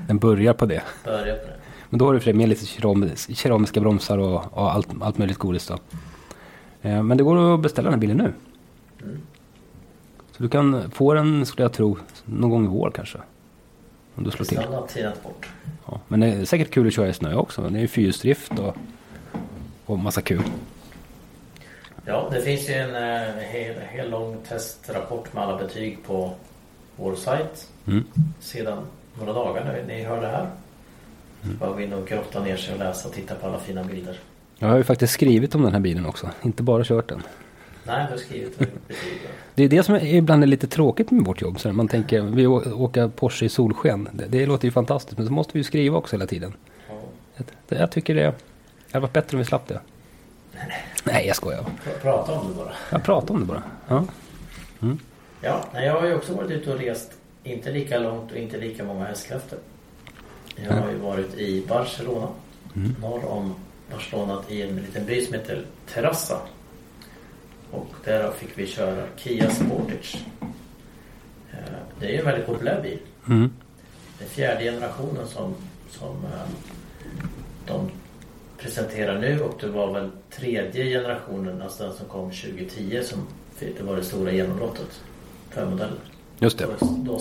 Den 0.08 0.18
börjar 0.18 0.54
på 0.54 0.66
det. 0.66 0.84
Börja 1.04 1.36
på 1.36 1.48
det. 1.48 1.56
Men 1.90 2.00
då 2.00 2.06
har 2.06 2.14
du 2.14 2.20
för 2.20 2.32
det 2.32 2.38
med 2.38 2.50
lite 2.50 2.66
keramis, 2.66 3.38
keramiska 3.38 3.80
bromsar 3.80 4.18
och, 4.18 4.58
och 4.58 4.74
allt, 4.74 4.88
allt 5.02 5.18
möjligt 5.18 5.38
godis 5.38 5.68
då. 5.68 5.78
Eh, 6.82 7.04
men 7.04 7.18
det 7.18 7.24
går 7.24 7.54
att 7.54 7.60
beställa 7.60 7.90
den 7.90 7.94
här 7.94 8.02
bilen 8.02 8.18
nu. 8.18 8.34
Mm. 9.04 9.22
Så 10.32 10.44
du 10.44 10.50
kan 10.50 10.92
få 10.92 11.14
den, 11.14 11.46
skulle 11.46 11.64
jag 11.64 11.74
tro, 11.74 11.98
någon 12.26 12.50
gång 12.50 12.66
i 12.66 12.68
vår 12.68 12.92
kanske. 12.92 13.18
Om 14.16 14.24
du 14.24 14.32
slår 14.32 14.46
till. 14.46 14.60
Bort. 15.24 15.50
Ja. 15.86 16.00
Men 16.08 16.20
det 16.20 16.28
är 16.28 16.46
säkert 16.46 16.72
kul 16.72 16.88
att 16.88 16.94
köra 16.94 17.10
i 17.10 17.14
snö 17.14 17.36
också. 17.36 17.62
Det 17.62 17.80
är 17.80 17.82
ju 17.82 17.88
fyrhjulsdrift 17.88 18.60
och, 18.60 18.76
och 19.86 20.00
massa 20.00 20.22
kul. 20.22 20.44
Ja, 22.06 22.30
det 22.32 22.42
finns 22.42 22.70
ju 22.70 22.74
en 22.74 22.96
eh, 22.96 23.36
hel, 23.36 23.76
hel 23.90 24.10
lång 24.10 24.38
testrapport 24.48 25.34
med 25.34 25.44
alla 25.44 25.58
betyg 25.58 26.04
på 26.04 26.34
vår 26.96 27.16
sajt. 27.16 27.70
Mm. 27.88 28.04
Sedan 28.40 28.86
några 29.20 29.34
dagar 29.34 29.64
när 29.64 29.84
ni 29.88 30.04
hör 30.04 30.22
det 30.22 30.28
här. 30.28 30.50
Så 31.42 31.48
bara 31.48 31.72
gå 31.72 31.82
in 31.82 31.94
och 31.94 32.08
grotta 32.08 32.44
ner 32.44 32.58
sig 32.58 32.74
och 32.74 32.80
läsa 32.80 33.08
och 33.08 33.14
titta 33.14 33.36
på 33.36 33.48
alla 33.48 33.60
fina 33.60 33.84
bilder. 33.84 34.20
Jag 34.62 34.68
har 34.68 34.78
ju 34.78 34.84
faktiskt 34.84 35.14
skrivit 35.14 35.56
om 35.56 35.62
den 35.62 35.74
här 35.74 35.80
bilen 35.80 36.06
också. 36.06 36.30
Inte 36.42 36.64
bara 36.64 36.84
kört 36.84 37.08
den. 37.10 37.24
Nej, 37.84 38.06
du 38.06 38.12
har 38.12 38.18
skrivit 38.18 38.60
va? 38.62 38.66
Det 39.56 39.64
är 39.64 39.70
det 39.70 39.84
som 39.84 39.96
är, 39.96 40.06
ibland 40.16 40.44
är 40.44 40.48
lite 40.48 40.68
tråkigt 40.68 41.12
med 41.12 41.26
vårt 41.26 41.42
jobb. 41.42 41.60
Så 41.60 41.74
man 41.74 41.88
tänker, 41.88 42.22
vi 42.22 42.48
å- 42.48 42.74
åka 42.84 43.10
Porsche 43.10 43.46
i 43.46 43.50
solsken. 43.50 44.10
Det, 44.14 44.26
det 44.26 44.46
låter 44.46 44.66
ju 44.66 44.72
fantastiskt. 44.72 45.18
Men 45.18 45.28
så 45.28 45.34
måste 45.34 45.54
vi 45.54 45.60
ju 45.60 45.64
skriva 45.64 45.98
också 45.98 46.16
hela 46.16 46.28
tiden. 46.28 46.54
Ja. 46.90 47.44
Det, 47.68 47.76
jag 47.76 47.92
tycker 47.92 48.16
det, 48.16 48.22
det 48.22 48.34
hade 48.92 49.02
varit 49.02 49.14
bättre 49.14 49.36
om 49.38 49.40
vi 49.40 49.46
slapp 49.46 49.68
det. 49.68 49.80
Nej, 51.04 51.28
jag 51.28 51.36
skojar. 51.36 51.60
Pr- 51.62 52.02
Prata 52.02 52.32
om 52.40 52.48
det 52.48 52.54
bara. 52.56 52.72
Jag 52.90 53.04
pratar 53.04 53.34
om 53.34 53.40
det 53.40 53.46
bara. 53.46 53.64
Ja. 53.88 54.06
Ja, 55.42 55.66
nej, 55.74 55.86
jag 55.86 56.02
har 56.02 56.08
ju 56.08 56.16
också 56.16 56.34
varit 56.34 56.52
ute 56.52 56.74
och 56.74 56.80
rest. 56.80 57.12
Inte 57.44 57.72
lika 57.72 58.00
långt 58.00 58.32
och 58.32 58.38
inte 58.38 58.58
lika 58.58 58.84
många 58.84 59.06
hästkrafter. 59.06 59.58
Jag 60.56 60.72
har 60.74 60.90
ju 60.92 60.98
varit 60.98 61.34
i 61.38 61.66
Barcelona. 61.68 62.28
Norr 63.02 63.26
om 63.32 63.56
Barcelona 63.92 64.44
i 64.50 64.62
en 64.62 64.76
liten 64.76 65.06
by 65.06 65.26
som 65.26 65.34
heter 65.34 65.66
Terrassa. 65.94 66.42
Och 67.72 67.88
där 68.04 68.32
fick 68.32 68.50
vi 68.58 68.68
köra 68.68 69.04
Kia 69.18 69.50
Sportage. 69.50 70.26
Eh, 71.52 71.58
Det 72.00 72.06
är 72.06 72.10
ju 72.12 72.18
en 72.20 72.26
väldigt 72.26 72.46
populär 72.46 72.82
bil. 72.82 73.00
Mm. 73.28 73.52
Det 74.18 74.26
är 74.26 74.30
fjärde 74.30 74.64
generationen 74.64 75.28
som, 75.28 75.56
som 75.90 76.16
eh, 76.26 76.50
de 77.68 77.90
presenterar 78.58 79.20
nu 79.20 79.42
och 79.42 79.58
det 79.62 79.68
var 79.68 79.94
väl 79.94 80.10
tredje 80.30 80.86
generationen, 80.86 81.62
alltså 81.62 81.84
den 81.84 81.94
som 81.94 82.06
kom 82.08 82.32
2010 82.32 83.02
som 83.04 83.28
det 83.60 83.84
var 83.84 83.96
det 83.96 84.04
stora 84.04 84.32
genombrottet 84.32 85.02
för 85.50 85.66
modellen. 85.66 85.98
Just 86.40 86.58
det. 86.58 86.66
Då, 86.80 86.88
då. 87.04 87.20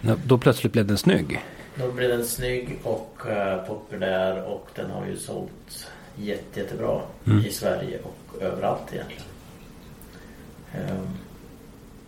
Ja, 0.00 0.16
Då 0.26 0.38
plötsligt 0.38 0.72
blev 0.72 0.86
den 0.86 0.98
snygg. 0.98 1.40
Då 1.78 1.92
blev 1.92 2.08
den 2.10 2.24
snygg 2.26 2.78
och 2.82 3.26
eh, 3.26 3.64
populär 3.66 4.42
och 4.44 4.68
den 4.74 4.90
har 4.90 5.06
ju 5.06 5.16
sålt 5.16 5.86
jätte, 6.16 6.60
jättebra 6.60 7.00
Mm. 7.26 7.44
i 7.46 7.50
Sverige 7.50 7.98
och 8.02 8.42
överallt 8.42 8.92
egentligen. 8.92 9.22
Ehm, 10.74 11.06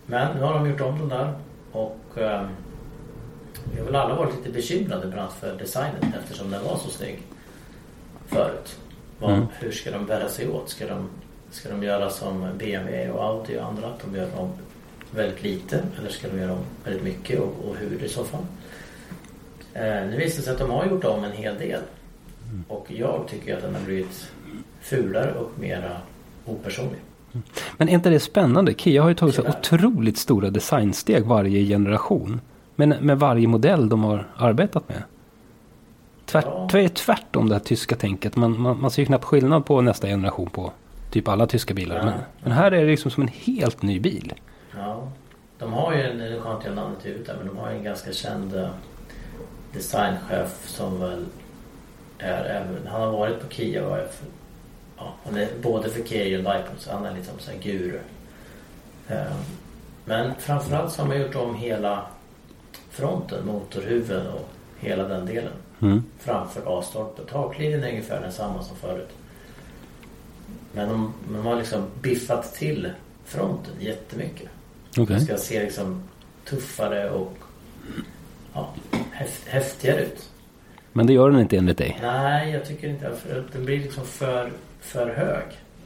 Men 0.05 0.37
nu 0.37 0.41
har 0.43 0.53
de 0.53 0.69
gjort 0.69 0.81
om 0.81 0.99
den 0.99 1.09
där 1.09 1.33
och 1.71 1.99
ehm, 2.17 2.47
vi 3.73 3.79
har 3.79 3.85
väl 3.85 3.95
alla 3.95 4.15
varit 4.15 4.35
lite 4.37 4.49
bekymrade 4.49 5.01
bland 5.07 5.19
annat 5.19 5.33
för 5.33 5.55
designen 5.57 6.13
eftersom 6.23 6.51
den 6.51 6.63
var 6.63 6.77
så 6.77 6.89
snygg 6.89 7.21
förut. 8.27 8.77
Vad, 9.19 9.31
Mm. 9.33 9.45
Hur 9.59 9.71
ska 9.71 9.91
de 9.91 10.05
bära 10.05 10.29
sig 10.29 10.49
åt? 10.49 10.69
Ska 10.69 10.87
de, 10.87 11.09
ska 11.51 11.69
de 11.69 11.83
göra 11.83 12.09
som 12.09 12.47
BMW 12.57 13.09
och 13.11 13.23
Audi 13.23 13.57
och 13.59 13.65
andra? 13.65 13.87
Att 13.87 13.99
de 14.01 14.15
gör 14.15 14.27
om 14.39 14.49
väldigt 15.11 15.43
lite 15.43 15.83
eller 15.99 16.09
ska 16.09 16.27
de 16.27 16.39
göra 16.39 16.51
om 16.53 16.63
väldigt 16.83 17.03
mycket 17.03 17.39
och, 17.39 17.53
och 17.69 17.75
hur 17.75 18.03
i 18.03 18.09
så 18.09 18.23
fall? 18.23 18.45
Eh, 19.73 19.81
nu 20.09 20.17
visar 20.17 20.37
det 20.37 20.43
sig 20.43 20.53
att 20.53 20.59
de 20.59 20.69
har 20.71 20.85
gjort 20.85 21.03
om 21.03 21.23
en 21.23 21.31
hel 21.31 21.57
del. 21.57 21.81
Och 22.67 22.85
jag 22.87 23.23
tycker 23.29 23.55
att 23.57 23.61
den 23.63 23.75
har 23.75 23.81
blivit 23.81 24.31
fulare 24.81 25.31
och 25.33 25.51
mera 25.59 25.97
opersonlig. 26.45 26.99
Men 27.77 27.89
är 27.89 27.93
inte 27.93 28.09
det 28.09 28.19
spännande? 28.19 28.73
Kia 28.73 29.01
har 29.01 29.09
ju 29.09 29.15
tagit 29.15 29.35
så 29.35 29.41
otroligt 29.47 30.17
stora 30.17 30.49
designsteg 30.49 31.25
varje 31.25 31.65
generation. 31.65 32.41
Men 32.75 32.89
med 32.89 33.19
varje 33.19 33.47
modell 33.47 33.89
de 33.89 34.03
har 34.03 34.27
arbetat 34.37 34.89
med. 34.89 35.03
Tvärt, 36.25 36.45
Ja. 36.45 36.67
tvärt, 36.71 36.93
tvärtom 36.95 37.49
det 37.49 37.55
här 37.55 37.59
tyska 37.59 37.95
tänket. 37.95 38.35
Man, 38.35 38.61
man, 38.61 38.81
man 38.81 38.91
ser 38.91 39.01
ju 39.01 39.05
knappt 39.05 39.25
skillnad 39.25 39.65
på 39.65 39.81
nästa 39.81 40.07
generation 40.07 40.49
på 40.49 40.71
typ 41.11 41.27
alla 41.27 41.47
tyska 41.47 41.73
bilar. 41.73 41.95
Ja. 41.97 42.05
Men, 42.05 42.13
men 42.43 42.51
här 42.51 42.71
är 42.71 42.81
det 42.85 42.91
liksom 42.91 43.11
som 43.11 43.23
en 43.23 43.29
helt 43.33 43.81
ny 43.81 43.99
bil. 43.99 44.33
Ja, 44.77 45.07
de 45.59 45.73
har 45.73 45.93
ju 45.93 46.13
nu 46.13 46.41
kan 46.43 46.55
inte 46.55 46.67
jag 46.67 46.75
namnet 46.75 47.05
i 47.05 47.09
huvudet 47.09 47.35
men 47.37 47.47
de 47.47 47.57
har 47.57 47.71
ju 47.71 47.77
en 47.77 47.83
ganska 47.83 48.11
känd 48.11 48.55
eh, 48.55 48.67
designchef 49.73 50.67
som 50.67 50.99
väl 50.99 51.25
är 52.17 52.43
även, 52.45 52.87
han 52.87 53.01
har 53.01 53.11
varit 53.11 53.39
på 53.41 53.49
Kia 53.49 53.85
och 53.85 53.97
är 53.97 54.07
för, 54.07 54.25
ja, 54.97 55.13
han 55.23 55.37
är 55.37 55.47
både 55.61 55.89
för 55.89 56.03
Kia 56.03 56.21
och 56.23 56.27
Hyundai 56.29 56.61
så 56.77 56.91
han 56.91 57.05
är 57.05 57.15
liksom 57.15 57.39
så 57.39 57.51
här 57.51 57.57
guru. 57.57 57.99
Eh, 59.07 59.21
Men 60.05 60.35
framförallt 60.39 60.91
så 60.93 61.01
har 61.01 61.07
man 61.07 61.21
gjort 61.21 61.35
om 61.35 61.55
hela 61.55 62.05
fronten, 62.89 63.45
motorhuven 63.45 64.27
och 64.27 64.49
hela 64.79 65.03
den 65.07 65.25
delen 65.25 65.53
Mm. 65.81 66.03
framför 66.19 66.79
A-stolpen. 66.79 67.25
Taklinjen 67.25 67.83
är 67.83 67.89
ungefär 67.89 68.21
densamma 68.21 68.63
som 68.63 68.75
förut. 68.77 69.09
Men 70.73 70.89
de, 70.89 71.13
de 71.29 71.45
har 71.45 71.55
liksom 71.55 71.85
biffat 72.01 72.53
till 72.53 72.91
fronten 73.25 73.73
jättemycket. 73.79 74.49
Okej. 74.97 75.15
Det 75.15 75.21
ska 75.21 75.37
se 75.37 75.63
liksom 75.63 76.03
tuffare 76.45 77.09
och 77.09 77.33
häftigare 79.47 80.01
ut. 80.01 80.29
Men 80.93 81.07
det 81.07 81.13
gör 81.13 81.29
den 81.31 81.39
inte 81.39 81.57
enligt 81.57 81.77
dig. 81.77 81.97
Nej, 82.01 82.51
jag 82.51 82.65
tycker 82.65 82.87
inte 82.89 83.11
för 83.15 83.43
Den 83.53 83.65
blir 83.65 83.79
liksom 83.79 84.05
för, 84.05 84.51
för 84.81 85.07
hög. 85.13 85.43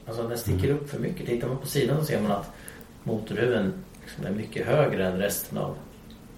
Alltså 0.08 0.28
den 0.28 0.38
sticker 0.38 0.65
Mm. 0.65 0.76
upp 0.78 0.89
för 0.89 1.00
mycket. 1.00 1.26
Tittar 1.28 1.48
man 1.48 1.58
på 1.58 1.67
sidan 1.67 1.98
så 2.00 2.06
ser 2.06 2.21
man 2.21 2.32
att 2.32 2.52
motorhuven 3.04 3.74
liksom 4.04 4.26
är 4.26 4.32
mycket 4.32 4.65
högre 4.67 5.08
än 5.08 5.17
resten 5.17 5.58
av 5.58 5.76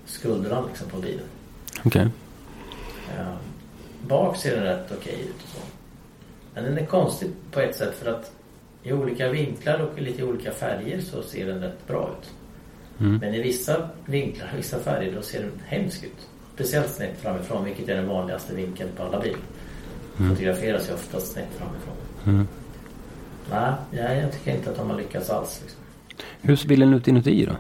skulderna 0.06 0.64
liksom 0.68 0.90
på 0.90 0.98
bilen. 0.98 1.26
Okej. 1.86 2.08
Ja. 3.18 3.34
Bak 4.08 4.38
ser 4.38 4.56
den 4.56 4.64
rätt 4.64 4.92
okej 4.98 5.20
ut 5.22 5.44
och 5.44 5.50
så. 5.50 5.60
Men 6.54 6.64
den 6.64 6.78
är 6.78 6.86
konstig 6.86 7.30
på 7.52 7.60
ett 7.60 7.76
sätt 7.76 7.96
för 7.96 8.12
att 8.12 8.32
i 8.84 8.92
olika 8.94 9.30
vinklar 9.30 9.80
och 9.80 10.00
i 10.00 10.02
lite 10.02 10.24
olika 10.24 10.52
färger 10.52 11.02
så 11.02 11.24
ser 11.24 11.48
den 11.48 11.62
rätt 11.62 11.88
bra 11.88 12.16
ut. 12.22 12.30
Mm. 13.00 13.18
Men 13.18 13.34
i 13.34 13.42
vissa 13.42 13.90
vinklar, 14.06 14.48
vissa 14.58 14.80
färger, 14.80 15.12
då 15.16 15.22
ser 15.22 15.40
den 15.40 15.62
hemsk 15.66 16.04
ut. 16.04 16.28
Speciellt 16.58 16.92
snett 16.96 17.18
framifrån, 17.22 17.64
vilket 17.66 17.90
är 17.90 17.96
den 17.96 18.08
vanligaste 18.08 18.56
vinkeln 18.56 18.90
på 18.98 19.04
alla 19.04 19.20
bilar. 19.20 19.40
Fotograferas 20.30 20.90
ju 20.90 20.94
oftast 20.94 21.32
snett 21.32 21.48
framifrån. 21.58 21.96
Mm. 22.26 22.48
Nej, 23.92 24.20
jag 24.20 24.32
tycker 24.32 24.52
inte 24.56 24.70
att 24.70 24.78
de 24.78 24.90
har 24.90 24.98
lyckats 24.98 25.30
alls. 25.30 25.60
Liksom. 25.62 25.80
Hur 26.42 26.56
ser 26.56 26.68
bilen 26.68 26.94
ut 26.94 27.08
inuti 27.08 27.46
då? 27.46 27.56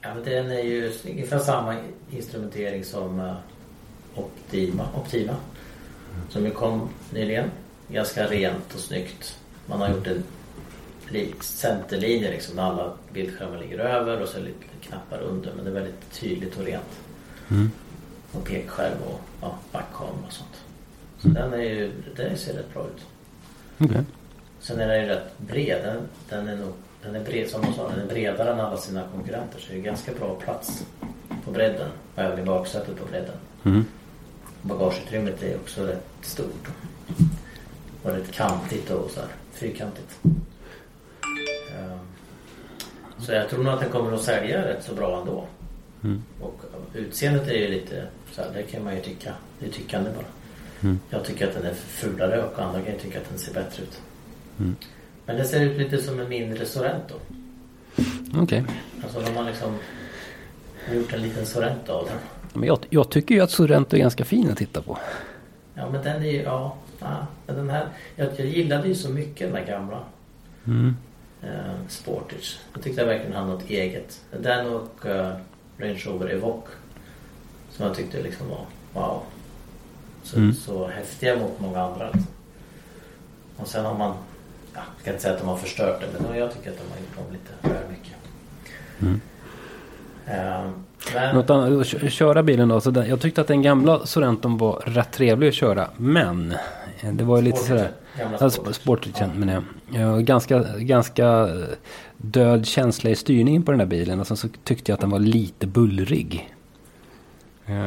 Ja, 0.00 0.14
men 0.14 0.24
den 0.24 0.50
är 0.50 0.62
ju 0.62 0.92
ungefär 1.10 1.38
samma 1.38 1.76
instrumentering 2.10 2.84
som 2.84 3.20
uh, 3.20 3.34
Optima, 4.14 4.88
Optima. 4.96 5.36
Som 6.28 6.44
ju 6.44 6.50
kom 6.50 6.88
nyligen. 7.12 7.50
Ganska 7.88 8.26
rent 8.26 8.74
och 8.74 8.80
snyggt. 8.80 9.38
Man 9.66 9.80
har 9.80 9.88
gjort 9.88 10.06
en 10.06 10.22
li- 11.08 11.34
centerlinje 11.40 12.30
liksom 12.30 12.56
där 12.56 12.62
alla 12.62 12.92
bildskärmar 13.12 13.58
ligger 13.58 13.78
över 13.78 14.22
och 14.22 14.28
så 14.28 14.38
lite 14.38 14.64
knappar 14.82 15.20
under. 15.20 15.52
Men 15.56 15.64
det 15.64 15.70
är 15.70 15.74
väldigt 15.74 16.12
tydligt 16.12 16.56
och 16.58 16.64
rent. 16.64 16.98
Mm. 17.50 17.70
Och 18.32 18.44
pekskärm 18.44 19.02
och 19.06 19.20
ja, 19.40 19.58
backkamera 19.72 20.26
och 20.26 20.32
sånt. 20.32 20.64
Så 21.18 21.28
den 21.28 21.52
är 21.52 21.58
ju, 21.62 21.92
det 22.16 22.36
ser 22.36 22.52
rätt 22.54 22.74
bra 22.74 22.86
ut. 22.86 23.04
Okej. 23.78 24.02
Sen 24.60 24.80
är 24.80 24.88
den 24.88 25.00
ju 25.02 25.06
rätt 25.08 25.38
bred. 25.38 25.84
Den, 25.84 26.08
den 26.28 26.48
är 26.48 26.56
nog 26.56 26.72
den 27.02 27.14
är 27.14 27.24
bred, 27.24 27.48
som 27.50 27.74
sa, 27.74 27.88
den 27.88 28.00
är 28.00 28.06
bredare 28.06 28.52
än 28.52 28.60
alla 28.60 28.76
sina 28.76 29.02
konkurrenter. 29.14 29.60
Så 29.60 29.72
det 29.72 29.78
är 29.78 29.82
ganska 29.82 30.12
bra 30.12 30.34
plats 30.34 30.86
på 31.44 31.50
bredden. 31.50 31.90
Och 32.14 32.22
även 32.22 32.38
i 32.38 32.42
baksätet 32.42 32.96
på 32.96 33.04
bredden. 33.06 33.34
Mm. 33.64 33.84
Bagageutrymmet 34.62 35.42
är 35.42 35.56
också 35.56 35.84
rätt 35.86 36.06
stort. 36.22 36.68
Och 38.02 38.10
rätt 38.10 38.32
kantigt 38.32 38.90
och 38.90 39.10
så 39.10 39.20
här 39.20 39.28
fyrkantigt. 39.52 40.18
Ehm, 41.78 41.98
Så 43.18 43.32
jag 43.32 43.48
tror 43.48 43.64
nog 43.64 43.72
att 43.74 43.80
den 43.80 43.90
kommer 43.90 44.12
att 44.12 44.22
sälja 44.22 44.64
rätt 44.68 44.84
så 44.84 44.94
bra 44.94 45.20
ändå. 45.20 45.44
Mm. 46.04 46.22
Och 46.40 46.60
utseendet 46.94 47.48
är 47.48 47.52
ju 47.54 47.68
lite 47.68 48.06
så 48.32 48.42
här, 48.42 48.50
det 48.54 48.62
kan 48.62 48.84
man 48.84 48.94
ju 48.94 49.00
tycka. 49.00 49.34
Det 49.58 49.66
är 49.66 49.70
tyckande 49.70 50.10
bara. 50.10 50.26
Mm. 50.80 51.00
Jag 51.10 51.24
tycker 51.24 51.48
att 51.48 51.54
den 51.54 51.64
är 51.66 51.74
fulare 51.74 52.42
och 52.42 52.58
andra 52.58 52.80
kan 52.82 52.92
ju 52.92 52.98
tycka 52.98 53.18
att 53.18 53.28
den 53.28 53.38
ser 53.38 53.54
bättre 53.54 53.82
ut. 53.82 54.00
Mm. 54.58 54.76
Men 55.26 55.36
det 55.36 55.44
ser 55.44 55.60
ut 55.60 55.78
lite 55.78 56.02
som 56.02 56.20
en 56.20 56.28
mindre 56.28 56.66
Sorento. 56.66 57.14
Okej. 58.36 58.64
Alltså 59.02 59.20
de 59.20 59.36
har 59.36 59.44
liksom 59.44 59.74
gjort 60.94 61.12
en 61.12 61.22
liten 61.22 61.46
Sorento 61.46 61.92
av 61.92 62.04
den. 62.06 62.18
Men 62.52 62.68
jag, 62.68 62.78
jag 62.90 63.10
tycker 63.10 63.34
ju 63.34 63.40
att 63.40 63.50
Sorento 63.50 63.96
är 63.96 64.00
ganska 64.00 64.24
fin 64.24 64.50
att 64.50 64.58
titta 64.58 64.82
på. 64.82 64.98
Ja 65.74 65.90
men 65.90 66.02
den 66.04 66.22
är 66.22 66.30
ju, 66.30 66.42
ja. 66.42 66.76
ja 67.00 67.26
den 67.46 67.70
här, 67.70 67.86
jag, 68.16 68.28
jag 68.36 68.46
gillade 68.46 68.88
ju 68.88 68.94
så 68.94 69.08
mycket 69.10 69.52
den 69.52 69.64
där 69.64 69.72
gamla 69.72 70.04
Mm. 70.66 70.96
eh, 71.42 71.48
Sportage. 71.88 72.58
Jag 72.72 72.82
tyckte 72.82 73.00
jag 73.00 73.06
verkligen 73.08 73.32
hade 73.32 73.46
något 73.46 73.70
eget. 73.70 74.20
Den 74.40 74.66
och 74.66 75.06
eh, 75.06 75.36
Range 75.78 75.98
Rover 76.06 76.28
Evoque. 76.30 76.70
Som 77.70 77.86
jag 77.86 77.96
tyckte 77.96 78.22
liksom 78.22 78.46
var 78.48 78.64
wow. 78.92 79.22
Så, 80.22 80.36
Mm. 80.36 80.54
så 80.54 80.86
häftiga 80.88 81.36
mot 81.36 81.60
många 81.60 81.80
andra. 81.82 82.04
Liksom. 82.06 82.26
Och 83.56 83.68
sen 83.68 83.84
har 83.84 83.98
man, 83.98 84.14
ja, 84.74 84.80
jag 84.94 85.00
ska 85.00 85.10
inte 85.10 85.22
säga 85.22 85.34
att 85.34 85.40
de 85.40 85.48
har 85.48 85.56
förstört 85.56 86.00
det 86.00 86.22
men 86.28 86.38
jag 86.38 86.52
tycker 86.54 86.70
att 86.70 86.76
de 86.76 86.82
har 86.90 86.98
gjort 86.98 87.26
om 87.28 87.32
lite 87.32 87.74
väl 87.80 87.90
mycket. 87.90 88.14
Mm. 89.00 89.20
Eh, 90.26 90.70
Men, 91.14 91.34
Något 91.36 91.50
annat, 91.50 91.80
att 91.80 91.86
kö- 91.86 92.10
köra 92.10 92.42
bilen 92.42 92.68
då. 92.68 92.80
Så 92.80 92.90
den, 92.90 93.08
jag 93.08 93.20
tyckte 93.20 93.40
att 93.40 93.46
den 93.46 93.62
gamla 93.62 94.06
Sorrenton 94.06 94.58
var 94.58 94.82
rätt 94.86 95.12
trevlig 95.12 95.48
att 95.48 95.54
köra. 95.54 95.88
Men 95.96 96.52
eh, 97.00 97.12
det 97.12 97.24
var 97.24 97.36
ju 97.36 97.42
lite 97.42 97.58
sådär. 97.58 97.90
Ja, 98.40 98.50
Sportage. 98.50 98.74
Sportagen 98.74 99.30
menar 99.30 99.62
jag. 99.92 100.24
Ganska, 100.24 100.64
ganska 100.78 101.26
eh, 101.28 101.64
död 102.18 102.66
känsla 102.66 103.10
i 103.10 103.16
styrningen 103.16 103.62
på 103.62 103.70
den 103.72 103.78
där 103.78 103.86
bilen. 103.86 104.20
Och 104.20 104.26
sen 104.26 104.36
så 104.36 104.48
tyckte 104.64 104.90
jag 104.92 104.94
att 104.94 105.00
den 105.00 105.10
var 105.10 105.18
lite 105.18 105.66
bullrig. 105.66 106.54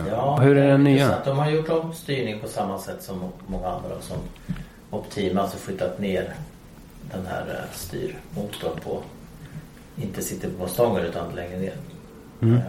Ja, 0.09 0.35
Hur 0.41 0.57
är 0.57 0.67
den 0.67 0.83
nya? 0.83 1.17
De 1.25 1.37
har 1.37 1.49
gjort 1.49 1.69
om 1.69 1.93
styrning 1.93 2.39
på 2.39 2.47
samma 2.47 2.79
sätt 2.79 3.03
som 3.03 3.31
många 3.47 3.67
andra. 3.67 4.01
Som 4.01 4.17
Optima, 4.89 5.41
alltså 5.41 5.57
flyttat 5.57 5.99
ner 5.99 6.33
den 7.11 7.25
här 7.25 7.45
eh, 7.49 7.75
styrmotorn 7.75 8.79
på. 8.83 9.03
Inte 10.01 10.21
sitter 10.21 10.49
på 10.49 10.67
stången 10.67 11.05
utan 11.05 11.35
längre 11.35 11.59
ner. 11.59 11.73
Mm. 12.41 12.55
Eh, 12.55 12.61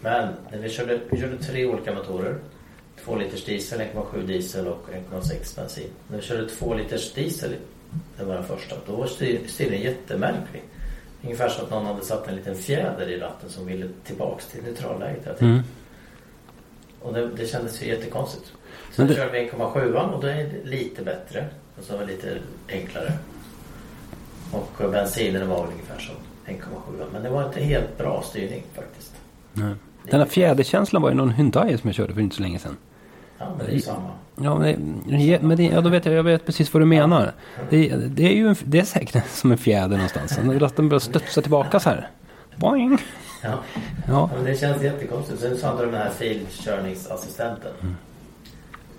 Men 0.00 0.28
när 0.50 0.58
vi 0.58 0.68
körde, 0.68 1.00
vi 1.10 1.20
körde 1.20 1.38
tre 1.38 1.66
olika 1.66 1.94
motorer. 1.94 2.38
2 3.04 3.16
liters 3.16 3.44
diesel, 3.44 3.80
1,7 3.80 4.26
diesel 4.26 4.68
och 4.68 4.88
1,6 5.10 5.56
bensin. 5.56 5.88
När 6.08 6.16
vi 6.16 6.22
körde 6.22 6.48
2 6.48 6.74
liters 6.74 7.12
diesel, 7.12 7.54
det 8.18 8.24
var 8.24 8.34
den 8.34 8.44
första, 8.44 8.76
då 8.86 8.96
var 8.96 9.06
styr, 9.06 9.40
styrningen 9.46 9.84
jättemärklig. 9.84 10.62
Ungefär 11.24 11.48
så 11.48 11.62
att 11.62 11.70
någon 11.70 11.86
hade 11.86 12.04
satt 12.04 12.28
en 12.28 12.34
liten 12.36 12.54
fjäder 12.56 13.08
i 13.08 13.18
ratten 13.20 13.50
som 13.50 13.66
ville 13.66 13.88
tillbaks 14.04 14.46
till 14.46 14.62
neutralläget. 14.62 15.40
Mm. 15.40 15.62
Och 17.00 17.12
det, 17.14 17.28
det 17.28 17.46
kändes 17.46 17.82
ju 17.82 17.86
jättekonstigt. 17.86 18.52
Sen 18.92 19.06
det- 19.06 19.14
körde 19.14 19.30
vi 19.32 19.50
1,7 19.50 20.14
och 20.14 20.20
då 20.22 20.26
är 20.26 20.34
det 20.34 20.70
lite 20.70 21.02
bättre. 21.02 21.46
Och 21.78 21.84
så 21.84 21.92
var 21.92 22.00
det 22.00 22.06
lite 22.06 22.38
enklare. 22.68 23.12
Och 24.52 24.90
bensinen 24.90 25.48
var 25.48 25.62
väl 25.62 25.72
ungefär 25.72 25.98
som 25.98 26.14
1,7 26.46 27.04
Men 27.12 27.22
det 27.22 27.30
var 27.30 27.46
inte 27.46 27.60
helt 27.60 27.98
bra 27.98 28.22
styrning 28.22 28.62
faktiskt. 28.74 29.12
Nej. 29.52 29.74
Den 30.10 30.20
här 30.20 30.26
fjäderkänslan 30.26 31.02
var 31.02 31.08
ju 31.10 31.14
någon 31.16 31.30
Hyundai 31.30 31.78
som 31.78 31.88
jag 31.88 31.94
körde 31.94 32.14
för 32.14 32.20
inte 32.20 32.36
så 32.36 32.42
länge 32.42 32.58
sedan. 32.58 32.76
Ja, 33.42 33.54
men 33.58 33.66
det 33.66 33.74
är 33.74 33.78
samma. 33.78 34.10
Ja, 34.36 34.58
men 34.58 35.02
det, 35.06 35.42
men 35.42 35.56
det, 35.56 35.62
ja, 35.62 35.80
då 35.80 35.88
vet 35.88 36.06
jag, 36.06 36.14
jag 36.14 36.22
vet 36.22 36.46
precis 36.46 36.74
vad 36.74 36.82
du 36.82 36.86
menar. 36.86 37.32
Det, 37.70 37.88
det 37.88 38.28
är 38.28 38.34
ju 38.34 38.48
en, 38.48 38.56
det 38.64 38.78
är 38.78 38.84
säkert 38.84 39.26
som 39.30 39.52
en 39.52 39.58
fjäder 39.58 39.96
någonstans. 39.96 40.38
Att 40.62 40.76
den 40.76 40.88
börjar 40.88 41.00
studsa 41.00 41.42
tillbaka 41.42 41.80
så 41.80 41.90
här. 41.90 42.08
Boing! 42.56 42.98
Ja. 43.42 43.58
Ja, 44.08 44.30
men 44.34 44.44
det 44.44 44.56
känns 44.56 44.82
jättekonstigt. 44.82 45.40
Sen 45.40 45.56
så 45.56 45.66
hade 45.66 45.84
de 45.84 45.92
den 45.92 46.00
här 46.00 46.10
filkörningsassistenten. 46.10 47.72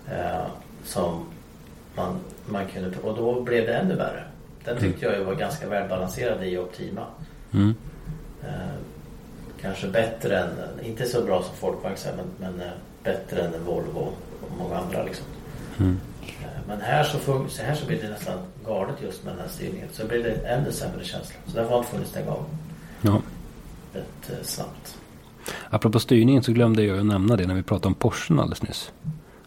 Eh, 0.07 0.45
som 0.83 1.25
man, 1.95 2.19
man 2.45 2.65
kunde... 2.67 2.97
Och 2.97 3.17
då 3.17 3.41
blev 3.41 3.65
det 3.65 3.73
ännu 3.73 3.95
värre. 3.95 4.23
Den 4.65 4.77
tyckte 4.77 5.05
jag 5.05 5.17
ju 5.17 5.23
var 5.23 5.35
ganska 5.35 5.67
välbalanserad 5.67 6.45
i 6.45 6.57
Optima. 6.57 7.05
Mm. 7.53 7.75
Eh, 8.43 8.49
kanske 9.61 9.87
bättre 9.87 10.39
än... 10.39 10.49
Inte 10.83 11.05
så 11.05 11.21
bra 11.21 11.43
som 11.43 11.79
säger, 11.95 12.17
men, 12.17 12.25
men 12.39 12.67
eh, 12.67 12.73
bättre 13.03 13.41
än 13.41 13.53
en 13.53 13.65
Volvo 13.65 14.11
och 14.51 14.57
många 14.57 14.77
andra 14.77 15.03
liksom. 15.03 15.25
Mm. 15.79 15.99
Eh, 16.21 16.47
men 16.67 16.81
här 16.81 17.03
så, 17.03 17.17
fun- 17.17 17.47
så 17.47 17.63
här 17.63 17.75
så 17.75 17.85
blir 17.85 18.01
det 18.01 18.09
nästan 18.09 18.37
galet 18.65 18.95
just 19.03 19.23
med 19.23 19.33
den 19.33 19.39
här 19.41 19.47
styrningen. 19.47 19.87
Så 19.91 20.07
blir 20.07 20.23
det 20.23 20.31
ännu 20.31 20.71
sämre 20.71 21.03
känsla. 21.03 21.35
Så 21.45 21.55
därför 21.55 21.69
har 21.71 21.77
inte 21.77 21.91
funnits 21.91 22.09
stänga 22.11 22.31
av 22.31 22.45
ja. 23.01 23.21
rätt 23.93 24.29
eh, 24.29 24.35
snabbt. 24.43 24.97
Apropå 25.69 25.99
styrningen 25.99 26.43
så 26.43 26.51
glömde 26.51 26.83
jag 26.83 26.99
att 26.99 27.05
nämna 27.05 27.35
det 27.35 27.47
när 27.47 27.55
vi 27.55 27.63
pratade 27.63 27.87
om 27.87 27.93
Porschen 27.93 28.39
alldeles 28.39 28.61
nyss. 28.63 28.91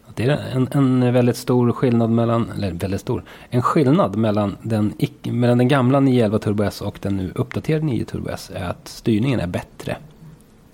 Att 0.08 0.16
Det 0.16 0.24
är 0.24 0.38
en, 0.52 0.68
en 0.72 1.12
väldigt 1.12 1.36
stor 1.36 1.72
skillnad 1.72 2.10
mellan, 2.10 2.50
eller 2.50 2.72
väldigt 2.72 3.00
stor, 3.00 3.24
en 3.50 3.62
skillnad 3.62 4.16
mellan 4.16 4.56
den, 4.62 4.94
mellan 5.22 5.58
den 5.58 5.68
gamla 5.68 6.00
911 6.00 6.38
Turbo 6.38 6.62
S 6.64 6.80
och 6.80 6.98
den 7.02 7.16
nu 7.16 7.32
uppdaterade 7.34 7.84
9 7.84 8.04
Turbo 8.04 8.28
S 8.30 8.50
är 8.54 8.64
att 8.64 8.88
styrningen 8.88 9.40
är 9.40 9.46
bättre 9.46 9.96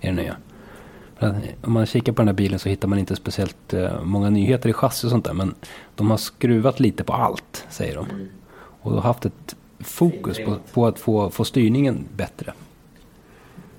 i 0.01 0.05
den 0.07 0.15
nya. 0.15 0.35
Om 1.61 1.73
man 1.73 1.85
kikar 1.85 2.13
på 2.13 2.21
den 2.21 2.27
här 2.27 2.35
bilen 2.35 2.59
så 2.59 2.69
hittar 2.69 2.87
man 2.87 2.99
inte 2.99 3.15
speciellt 3.15 3.73
eh, 3.73 4.01
många 4.03 4.29
nyheter 4.29 4.69
i 4.69 4.73
chassi 4.73 5.07
och 5.07 5.11
sånt 5.11 5.25
där. 5.25 5.33
Men 5.33 5.55
de 5.95 6.09
har 6.11 6.17
skruvat 6.17 6.79
lite 6.79 7.03
på 7.03 7.13
allt, 7.13 7.65
säger 7.69 7.95
de. 7.95 8.09
Mm. 8.09 8.27
Och 8.81 8.91
har 8.91 9.01
haft 9.01 9.25
ett 9.25 9.55
fokus 9.79 10.37
på, 10.37 10.57
på 10.73 10.87
att 10.87 10.99
få, 10.99 11.29
få 11.29 11.45
styrningen 11.45 12.05
bättre. 12.15 12.53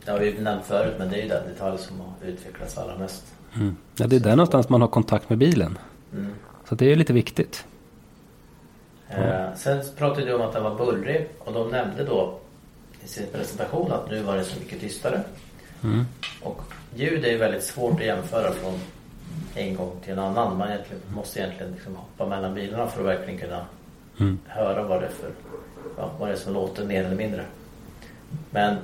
Det 0.04 0.10
har 0.10 0.18
vi 0.18 0.40
nämnt 0.40 0.64
förut 0.64 0.94
men 0.98 1.10
det 1.10 1.16
är 1.16 1.22
ju 1.22 1.28
den 1.28 1.48
detalj 1.48 1.78
som 1.78 2.00
har 2.00 2.28
utvecklats 2.28 2.78
allra 2.78 2.98
mest. 2.98 3.34
Mm. 3.54 3.76
Ja, 3.96 4.06
det 4.06 4.16
är 4.16 4.20
där 4.20 4.36
någonstans 4.36 4.68
man 4.68 4.80
har 4.80 4.88
kontakt 4.88 5.28
med 5.28 5.38
bilen. 5.38 5.78
Mm. 6.12 6.32
Så 6.68 6.74
det 6.74 6.92
är 6.92 6.96
lite 6.96 7.12
viktigt. 7.12 7.66
Eh, 9.08 9.54
sen 9.56 9.82
pratade 9.96 10.26
du 10.26 10.34
om 10.34 10.40
att 10.40 10.52
den 10.52 10.64
var 10.64 10.74
bullrig 10.74 11.28
och 11.38 11.52
de 11.52 11.70
nämnde 11.70 12.04
då 12.04 12.38
i 13.04 13.08
sin 13.08 13.26
presentation 13.32 13.92
att 13.92 14.10
nu 14.10 14.22
var 14.22 14.36
det 14.36 14.44
så 14.44 14.60
mycket 14.60 14.80
tystare. 14.80 15.20
Mm. 15.82 16.06
Och 16.42 16.62
ljud 16.94 17.24
är 17.24 17.30
ju 17.30 17.38
väldigt 17.38 17.64
svårt 17.64 18.00
att 18.00 18.06
jämföra 18.06 18.52
från 18.52 18.80
en 19.54 19.76
gång 19.76 19.92
till 20.04 20.12
en 20.12 20.18
annan. 20.18 20.58
Man 20.58 20.68
egentligen, 20.68 21.02
måste 21.14 21.40
egentligen 21.40 21.72
liksom 21.72 21.96
hoppa 21.96 22.26
mellan 22.26 22.54
bilarna 22.54 22.86
för 22.86 23.00
att 23.00 23.06
verkligen 23.06 23.40
kunna 23.40 23.66
Mm. 24.20 24.38
höra 24.46 24.82
vad 24.82 25.00
det 25.02 25.06
är 25.06 25.10
för 25.10 25.30
ja, 25.96 26.10
vad 26.18 26.28
det 26.28 26.32
är 26.32 26.36
som 26.38 26.54
låter 26.54 26.84
mer 26.84 27.04
eller 27.04 27.16
mindre. 27.16 27.44
Men 28.50 28.76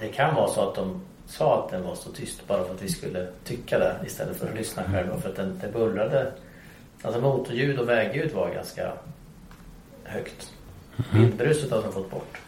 det 0.00 0.08
kan 0.08 0.34
vara 0.34 0.48
så 0.48 0.68
att 0.68 0.74
de 0.74 1.00
sa 1.26 1.64
att 1.64 1.70
den 1.70 1.82
var 1.82 1.94
så 1.94 2.10
tyst 2.12 2.46
bara 2.46 2.64
för 2.64 2.74
att 2.74 2.82
vi 2.82 2.88
skulle 2.88 3.26
tycka 3.44 3.78
det 3.78 3.96
istället 4.06 4.36
för 4.36 4.48
att 4.48 4.54
lyssna 4.54 4.82
själva. 4.84 5.20
För 5.20 5.28
att 5.28 5.36
den, 5.36 5.58
det 5.60 5.72
bullrade. 5.72 6.32
Alltså 7.02 7.20
motorljud 7.20 7.78
och 7.78 7.88
vägljud 7.88 8.32
var 8.32 8.50
ganska 8.54 8.92
högt. 10.04 10.52
Vindbruset 11.12 11.70
hade 11.70 11.82
de 11.82 11.92
fått 11.92 12.10
bort. 12.10 12.38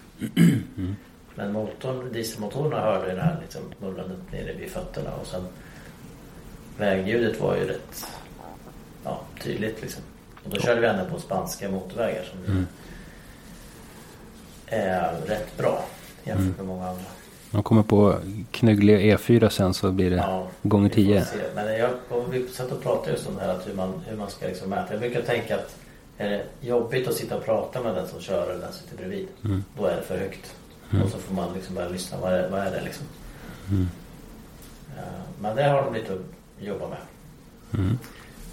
Men 1.35 1.53
motorn, 1.53 2.13
dieselmotorerna 2.13 2.81
hörde 2.81 3.09
ju 3.11 3.15
det 3.17 3.23
här 3.23 3.39
liksom 3.43 3.63
mullrandet 3.79 4.19
nere 4.33 4.53
vid 4.53 4.69
fötterna 4.71 5.11
och 5.21 5.27
sen 5.27 5.45
vägljudet 6.79 7.41
var 7.41 7.57
ju 7.57 7.65
rätt 7.67 8.07
ja, 9.05 9.21
tydligt 9.43 9.83
liksom. 9.83 10.03
Och 10.45 10.51
då 10.51 10.61
körde 10.61 10.81
vi 10.81 10.87
ändå 10.87 11.05
på 11.05 11.19
spanska 11.21 11.69
motorvägar 11.71 12.23
som 12.25 12.53
Mm. 12.55 12.67
är 14.67 15.13
rätt 15.27 15.57
bra 15.57 15.85
jämfört 16.25 16.57
med 16.57 16.67
många 16.67 16.89
andra. 16.89 17.05
Man 17.51 17.63
kommer 17.63 17.83
på 17.83 18.15
knöggliga 18.51 19.17
E4 19.17 19.49
sen 19.49 19.75
så 19.75 19.91
blir 19.93 20.11
det 20.11 20.17
Ja, 20.17 20.47
gånger 20.63 20.89
vi 20.89 20.95
får 20.95 21.03
10. 21.13 21.25
se. 21.25 21.37
Men 21.55 21.79
jag, 21.79 21.91
vi 22.31 22.49
satt 22.49 22.73
och 22.73 22.83
pratade 22.83 23.11
just 23.11 23.29
om 23.29 23.35
det 23.35 23.41
här 23.43 23.49
att 23.49 23.69
hur 23.69 23.75
man, 23.75 24.01
hur 24.07 24.17
man 24.17 24.31
ska 24.31 24.47
liksom 24.47 24.71
mäta. 24.71 24.93
Jag 24.93 25.01
brukar 25.01 25.23
tänka 25.23 25.55
att 25.55 25.77
är 26.19 26.31
det 26.31 26.45
jobbigt 26.61 27.09
att 27.09 27.15
sitta 27.15 27.37
och 27.37 27.45
prata 27.45 27.83
med 27.83 27.95
den 27.95 28.09
som 28.09 28.21
kör 28.21 28.51
eller 28.51 28.61
den 28.61 28.73
som 28.73 28.83
sitter 28.83 28.97
bredvid. 28.97 29.29
Mm. 29.45 29.65
Då 29.79 29.87
är 29.87 29.97
det 29.97 30.03
för 30.03 30.19
högt. 30.19 30.55
Och 31.05 31.11
så 31.11 31.19
får 31.19 31.35
man 31.35 31.55
liksom 31.55 31.75
börja 31.75 31.89
lyssna. 31.89 32.19
Vad 32.21 32.33
är, 32.33 32.49
vad 32.49 32.61
är 32.61 32.71
det 32.71 32.81
liksom? 32.85 33.07
Mm. 33.71 33.89
Ja, 34.97 35.03
men 35.41 35.57
det 35.57 35.63
har 35.63 35.83
de 35.83 35.95
lite 35.95 36.13
att 36.13 36.21
jobba 36.67 36.89
med. 36.89 36.99
Mm. 37.75 37.99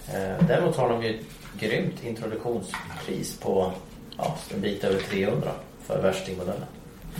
Eh, 0.07 0.47
Däremot 0.47 0.75
har 0.75 0.89
de 0.89 1.03
ju 1.03 1.09
ett 1.19 1.25
grymt 1.59 2.03
introduktionspris 2.03 3.39
på 3.39 3.71
ja, 4.17 4.37
en 4.53 4.61
bit 4.61 4.83
över 4.83 4.99
300 4.99 5.51
för 5.85 6.01
värstingmodellen. 6.01 6.67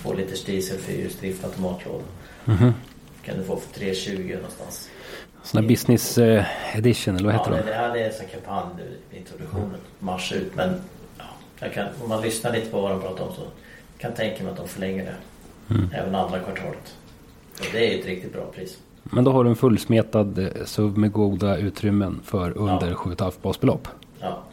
Två 0.02 0.13
liters 0.13 0.43
diesel, 0.43 0.78
fyrhjulsdrift, 0.78 1.43
automatlåda. 1.45 2.04
Mhm. 2.45 2.74
Kan 3.24 3.38
du 3.38 3.43
få 3.43 3.56
för 3.58 3.74
320 3.74 4.34
någonstans. 4.36 4.89
Sån 5.43 5.62
här 5.62 5.67
business 5.69 6.17
eh, 6.17 6.45
edition 6.78 7.15
eller 7.15 7.26
vad 7.26 7.36
Ja, 7.36 7.39
heter 7.39 7.52
det, 7.52 7.58
det? 7.58 7.63
det 7.69 7.74
här 7.74 7.97
är 7.97 8.08
en 8.08 8.13
sån 8.13 8.26
kampanj 8.28 8.67
introduktionen. 9.12 9.78
Mars 10.00 10.32
ut. 10.32 10.56
Men 10.56 10.82
ja, 11.17 11.67
kan, 11.74 11.88
om 12.04 12.10
man 12.10 12.21
lyssnar 12.21 12.54
lite 12.54 12.71
på 12.71 12.82
vad 12.82 12.91
de 12.91 13.02
pratar 13.02 13.24
om 13.24 13.34
så 13.36 13.41
kan 14.02 14.14
tänka 14.14 14.44
mig 14.44 14.52
att 14.52 14.58
de 14.58 14.68
förlänger 14.68 15.06
det. 15.06 15.16
Mm. 15.74 15.90
Även 15.94 16.16
andra 16.16 16.40
kvartalet. 16.40 16.98
Och 17.60 17.66
det 17.72 17.94
är 17.96 18.00
ett 18.00 18.06
riktigt 18.06 18.34
bra 18.34 18.46
pris. 18.56 18.78
Men 19.04 19.24
då 19.24 19.32
har 19.32 19.44
du 19.44 19.50
en 19.50 19.56
fullsmetad 19.56 20.38
eh, 20.40 20.66
SUV 20.66 20.98
med 20.98 21.12
goda 21.12 21.58
utrymmen 21.58 22.20
för 22.24 22.58
under 22.58 22.88
Ja. 22.90 22.96
7,5 22.96 23.34
basbelopp. 23.42 23.88
Ja. 24.20 24.44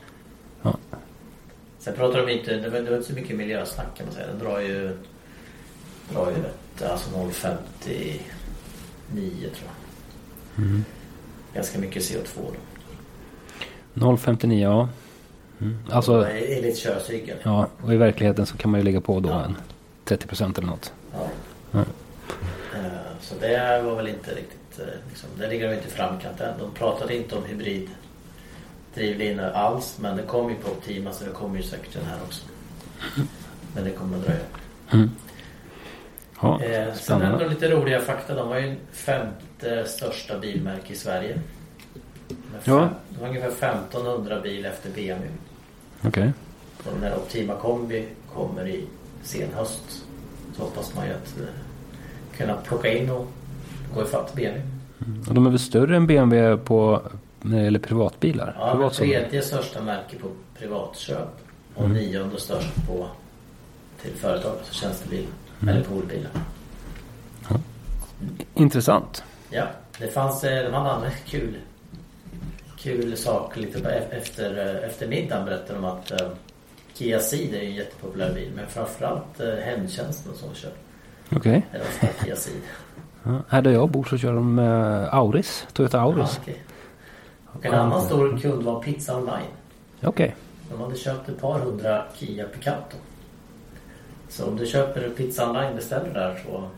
Ja. 0.62 0.76
Sen 1.78 1.94
pratar 1.94 2.26
de 2.26 2.32
inte, 2.32 2.56
det 2.56 2.70
var, 2.70 2.80
det 2.80 2.90
var 2.90 2.96
inte 2.96 3.08
så 3.08 3.14
mycket 3.14 3.37
miljösnack 3.37 3.96
kan 3.96 4.06
man 4.06 4.14
säga. 4.14 4.26
Den 4.26 4.38
drar 4.38 4.61
ju, 4.61 4.96
drar 6.12 6.30
ju 6.30 6.37
rätt, 6.37 6.90
alltså 6.90 7.11
0,59 7.11 7.58
tror 9.38 9.68
jag. 10.56 10.64
Mm. 10.64 10.84
Ganska 11.54 11.78
mycket 11.78 12.02
CO2 12.02 12.38
då. 13.94 14.06
0,59 14.06 14.62
ja. 14.62 14.88
Mm. 15.60 15.78
Alltså, 15.90 16.26
Enligt 16.28 16.78
körcykeln. 16.78 17.38
ja, 17.42 17.66
och 17.82 17.92
i 17.92 17.96
verkligheten 17.96 18.46
så 18.46 18.56
kan 18.56 18.70
man 18.70 18.80
ju 18.80 18.84
lägga 18.84 19.00
på 19.00 19.20
då 19.20 19.28
Ja. 19.28 19.44
en 19.44 19.56
30% 20.04 20.58
eller 20.58 20.68
något. 20.68 20.92
Ja. 21.72 21.78
Eh, 22.74 22.82
Så 23.20 23.34
det 23.40 23.82
var 23.84 23.94
väl 23.96 24.08
inte 24.08 24.30
riktigt, 24.30 24.78
eh, 24.78 24.84
liksom, 25.08 25.28
där 25.38 25.48
ligger 25.48 25.68
de 25.68 25.74
inte 25.74 25.88
i 25.88 25.90
framkant 25.90 26.40
än. 26.40 26.58
De 26.58 26.70
pratade 26.70 27.16
inte 27.16 27.36
om 27.36 27.44
hybrid 27.44 27.88
drivlinor 28.94 29.44
alls. 29.44 29.98
Men 30.00 30.16
det 30.16 30.22
kommer 30.22 30.50
ju 30.50 30.56
på 30.56 30.70
Optima 30.70 31.12
så 31.12 31.24
det 31.24 31.30
kommer 31.30 31.56
ju 31.56 31.62
säkert 31.62 31.92
den 31.92 32.04
här 32.04 32.18
också. 32.26 32.44
Men 33.74 33.84
det 33.84 33.90
kommer 33.90 34.16
att 34.18 34.24
dröja. 34.24 34.40
Mm. 34.92 35.10
Ja, 36.42 36.62
Eh, 36.62 36.94
sen 36.94 37.38
de 37.38 37.48
lite 37.48 37.70
roliga 37.70 38.00
fakta. 38.00 38.34
De 38.34 38.48
var 38.48 38.58
ju 38.58 38.76
femte 38.92 39.84
största 39.86 40.38
bilmärke 40.38 40.92
i 40.92 40.96
Sverige. 40.96 41.40
Med 42.28 42.60
Ja. 42.64 42.78
fem, 42.80 42.88
de 43.10 43.20
var 43.20 43.28
ungefär 43.28 43.50
1500 43.50 44.40
bil 44.40 44.64
efter 44.66 44.90
BMW. 44.90 45.28
Okej. 46.04 46.32
Så 46.84 46.90
när 47.00 47.16
Optima 47.16 47.54
Kombi 47.54 48.06
kommer 48.34 48.68
i 48.68 48.84
sen 49.22 49.48
höst 49.54 50.04
så 50.56 50.62
hoppas 50.62 50.94
man 50.94 51.06
ju 51.06 51.12
att 51.12 51.38
eh, 51.38 51.44
kunna 52.37 52.54
plocka 52.56 52.92
in 52.92 53.11
och 53.11 53.26
gå 53.94 54.02
ifatt 54.02 54.34
BMW. 54.34 54.62
Och 55.28 55.34
de 55.34 55.46
är 55.46 55.50
väl 55.50 55.58
större 55.58 55.96
än 55.96 56.06
BMW 56.06 56.64
på, 56.64 57.02
när 57.40 57.58
det 57.58 57.64
gäller 57.64 57.78
privatbilar? 57.78 58.56
Ja, 58.58 58.72
Privat 58.72 58.92
tredje 58.94 59.42
största 59.42 59.82
märke 59.82 60.16
på 60.18 60.28
privatköp. 60.58 61.28
Och 61.74 61.90
nionde 61.90 62.40
störst 62.40 62.87
på 62.87 63.06
till 64.02 64.12
företag, 64.12 64.52
alltså 64.58 64.74
tjänstebilar. 64.74 65.30
Eller 65.62 65.84
poolbilar. 65.84 66.30
Intressant. 68.54 69.24
Ja, 69.50 69.64
det 69.98 70.08
fanns, 70.08 70.44
eh, 70.44 70.64
de 70.64 70.74
hade 70.74 70.90
andra 70.90 71.11
kul, 71.26 71.54
kul 72.78 73.16
sak 73.16 73.56
lite 73.56 73.80
på- 73.80 73.88
efter, 74.10 74.76
eh, 74.82 74.88
efter 74.88 75.08
middagen 75.08 75.44
berättade 75.44 75.74
de 75.78 75.84
att 75.84 76.10
eh, 76.10 76.28
Kia 76.94 77.20
Ceed 77.20 77.54
är 77.54 77.60
en 77.60 77.74
jättepopulär 77.74 78.34
bil 78.34 78.52
men 78.56 78.66
framförallt 78.66 79.40
eh, 79.40 79.54
hemtjänsten 79.54 80.32
som 80.34 80.54
kör. 80.54 80.70
Okej. 81.36 81.66
Är 81.72 81.80
ofta 81.80 82.06
Kia 82.24 82.36
Ceed. 82.36 82.56
Ja, 83.22 83.38
här 83.48 83.62
där 83.62 83.70
jag 83.70 83.90
bor 83.90 84.04
så 84.04 84.18
kör 84.18 84.32
de 84.34 84.58
eh, 84.58 85.14
Auris. 85.14 85.66
Toyota 85.72 85.96
Ja, 85.96 86.02
Auris. 86.02 86.38
okej. 86.42 86.62
Och 87.52 87.66
en 87.66 87.74
annan 87.74 88.02
stor 88.02 88.38
kund 88.38 88.62
var 88.62 88.82
Pizza 88.82 89.16
Online. 89.16 89.50
Okej. 90.02 90.36
De 90.70 90.80
hade 90.80 90.96
köpt 90.96 91.28
ett 91.28 91.40
par 91.40 91.58
hundra 91.58 92.04
Kia 92.16 92.44
Picanto. 92.44 92.96
Så 94.28 94.46
om 94.46 94.56
du 94.56 94.66
köper 94.66 95.08
Pizza 95.16 95.50
Online 95.50 95.76
beställer 95.76 96.14
där 96.14 96.40
så 96.46 96.68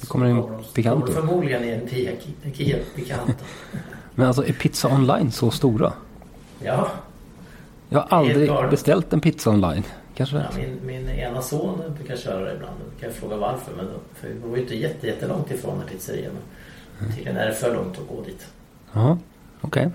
Det 0.00 0.06
kommer 0.06 0.26
en 0.26 0.36
de- 0.36 0.64
Picanto. 0.74 1.00
kommer 1.06 1.20
förmodligen 1.20 1.64
i 1.64 1.68
en 1.70 1.88
Kia, 1.88 2.10
en 2.42 2.54
Kia 2.54 2.76
Picanto. 2.94 3.32
Men 4.18 4.26
alltså 4.26 4.46
är 4.46 4.52
pizza 4.52 4.88
online 4.88 5.32
så 5.32 5.50
stora? 5.50 5.92
Ja, 6.62 6.90
Jag 7.88 8.00
har 8.00 8.18
aldrig 8.18 8.50
beställt 8.70 9.12
en 9.12 9.20
pizza 9.20 9.50
online. 9.50 9.82
Kanske 10.14 10.36
Ja, 10.36 10.42
min, 10.56 10.78
min 10.82 11.08
ena 11.08 11.42
son 11.42 11.82
brukar 11.96 12.16
köra 12.16 12.44
det 12.44 12.54
ibland. 12.54 12.74
Då 12.84 13.00
kan 13.00 13.08
jag 13.08 13.18
fråga 13.18 13.36
varför. 13.36 13.72
Men 13.76 13.86
för 14.14 14.28
vi 14.28 14.34
bor 14.34 14.56
ju 14.56 14.62
inte 14.62 14.76
jätte, 14.76 15.06
jättelångt 15.06 15.50
ifrån 15.50 15.78
den 15.78 15.88
pizzerian. 15.88 16.32
Men 16.98 17.08
tydligen 17.08 17.36
är 17.36 17.46
det 17.46 17.54
för 17.54 17.74
långt 17.74 17.98
att 17.98 18.08
gå 18.16 18.22
dit. 18.22 18.46
Jaha, 18.92 19.18
okej. 19.60 19.90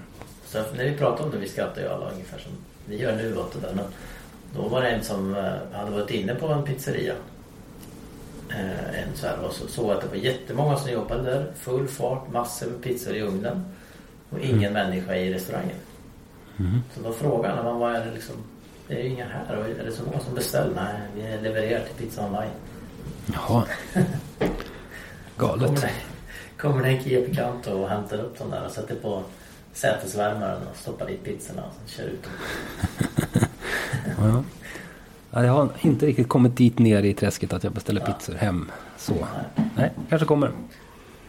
Så 0.46 0.58
när 0.78 0.84
vi 0.84 0.98
pratar 0.98 1.24
om 1.24 1.32
det, 1.32 1.38
vi 1.38 1.50
skrattar 1.50 1.82
ju 1.82 1.88
alla 1.88 2.12
ungefär 2.12 2.40
som 2.40 2.52
vi 2.86 3.02
gör 3.02 3.16
nu 3.16 3.38
åt 3.38 3.54
det 3.54 3.68
där. 3.68 3.74
Men 3.76 3.86
då 4.56 4.68
var 4.68 4.82
det 4.82 4.90
en 4.90 5.04
som 5.04 5.36
eh, 5.36 5.78
hade 5.78 5.92
varit 5.92 6.12
inne 6.12 6.36
på 6.36 6.48
en 6.48 6.64
pizzeria. 6.64 7.14
Eh, 8.50 9.00
en 9.04 9.16
så 9.16 9.28
här 9.28 9.38
och 9.48 9.54
så 9.54 9.68
såg 9.68 9.92
att 9.92 10.02
det 10.02 10.08
var 10.08 10.16
jättemånga 10.16 10.78
som 10.78 10.92
jobbade 10.92 11.24
där. 11.24 11.52
Full 11.56 11.88
fart, 11.88 12.32
massor 12.32 12.68
med 12.68 12.84
pizzor 12.84 13.16
i 13.16 13.22
ugnen. 13.22 13.66
Och 14.34 14.40
ingen 14.40 14.74
människa 14.74 15.16
i 15.16 15.34
restaurangen. 15.34 15.76
Så 16.96 17.02
då 17.04 17.12
frågade 17.14 17.62
han, 17.62 17.80
vad 17.80 17.96
är 17.96 18.06
det 18.06 18.12
liksom? 18.14 18.36
Det 18.88 18.94
är 19.00 19.04
ju 19.04 19.10
inga 19.10 19.26
här. 19.26 19.56
Och 19.58 19.66
är 19.66 19.84
det 19.86 19.92
så 19.92 20.04
många 20.04 20.20
som 20.20 20.36
beställer? 20.36 20.76
Nej, 20.76 20.94
vi 21.16 21.44
levererar 21.44 21.84
till 21.86 22.06
Pizza 22.06 22.26
Online. 22.26 22.50
Jaha. 23.34 23.64
Kommer 25.38 25.58
Galet. 25.58 25.82
det, 25.82 25.90
kommer 26.58 26.84
det 26.84 26.90
en 26.90 27.04
Kia 27.04 27.22
Picanto 27.22 27.72
och 27.72 27.90
hämtar 27.90 28.18
upp 28.18 28.38
den 28.40 28.50
där 28.50 28.66
och 28.66 28.72
sätter 28.72 28.96
på 28.96 29.24
sätesvärmaren 29.74 30.62
och 30.72 30.78
stoppar 30.78 31.06
dit 31.08 31.24
pizzorna 31.24 31.64
och 31.64 31.74
sen 31.78 31.88
kör 31.88 32.12
ut 32.12 32.24
dem. 32.24 32.32
Ja. 34.20 34.44
Ja, 35.32 35.46
jag 35.46 35.54
har 35.54 35.70
inte 35.82 36.06
riktigt 36.06 36.30
kommit 36.30 36.58
dit 36.58 36.80
ner 36.80 37.04
i 37.04 37.14
träsket 37.14 37.54
att 37.54 37.64
jag 37.64 37.74
beställer 37.74 38.02
pizzor 38.02 38.34
hem. 38.34 38.72
Så. 38.98 39.14
Nej, 39.76 39.92
kanske 40.10 40.26
kommer. 40.28 40.52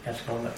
Kanske 0.04 0.28
kommer. 0.28 0.50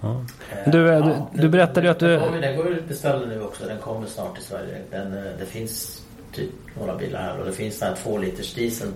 Ja. 0.00 0.24
Men 0.64 0.70
du, 0.70 0.88
eh, 0.92 1.06
du- 1.32 1.42
du 1.42 1.48
berättade 1.48 1.86
ju 1.86 1.90
att 1.90 1.98
du- 1.98 2.06
Den, 2.40 2.56
går 2.56 2.68
ju 2.68 2.78
att 2.78 2.88
beställa 2.88 3.26
nu 3.26 3.42
också. 3.42 3.64
Den 3.66 3.78
kommer 3.78 4.06
snart 4.06 4.34
till 4.34 4.44
Sverige. 4.44 4.78
Den, 4.90 5.16
eh, 5.18 5.32
det 5.38 5.46
finns 5.46 6.02
typ 6.32 6.50
några 6.78 6.96
bilar 6.96 7.20
här 7.22 7.38
och 7.38 7.46
det 7.46 7.52
finns 7.52 7.78
den 7.78 7.88
här 7.88 7.96
två 7.96 8.18
liters 8.18 8.54
dieseln 8.54 8.92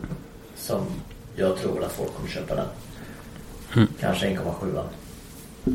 som 0.56 0.80
jag 1.36 1.56
tror 1.56 1.84
att 1.84 1.92
folk 1.92 2.14
kommer 2.14 2.28
köpa 2.28 2.54
den. 2.54 2.66
Mm. 3.76 3.88
Kanske 4.00 4.26
1,7. 4.26 4.82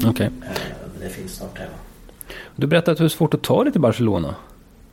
Okej. 0.09 0.25
Eh, 0.25 0.51
Det 1.01 1.09
finns 1.09 1.35
snart 1.35 1.57
hemma. 1.57 1.71
Du 2.55 2.67
berättade 2.67 2.91
att 2.91 2.97
det 2.97 3.03
är 3.03 3.07
svårt 3.09 3.33
att 3.33 3.41
ta 3.43 3.63
dig 3.63 3.71
till 3.71 3.81
Barcelona. 3.81 4.35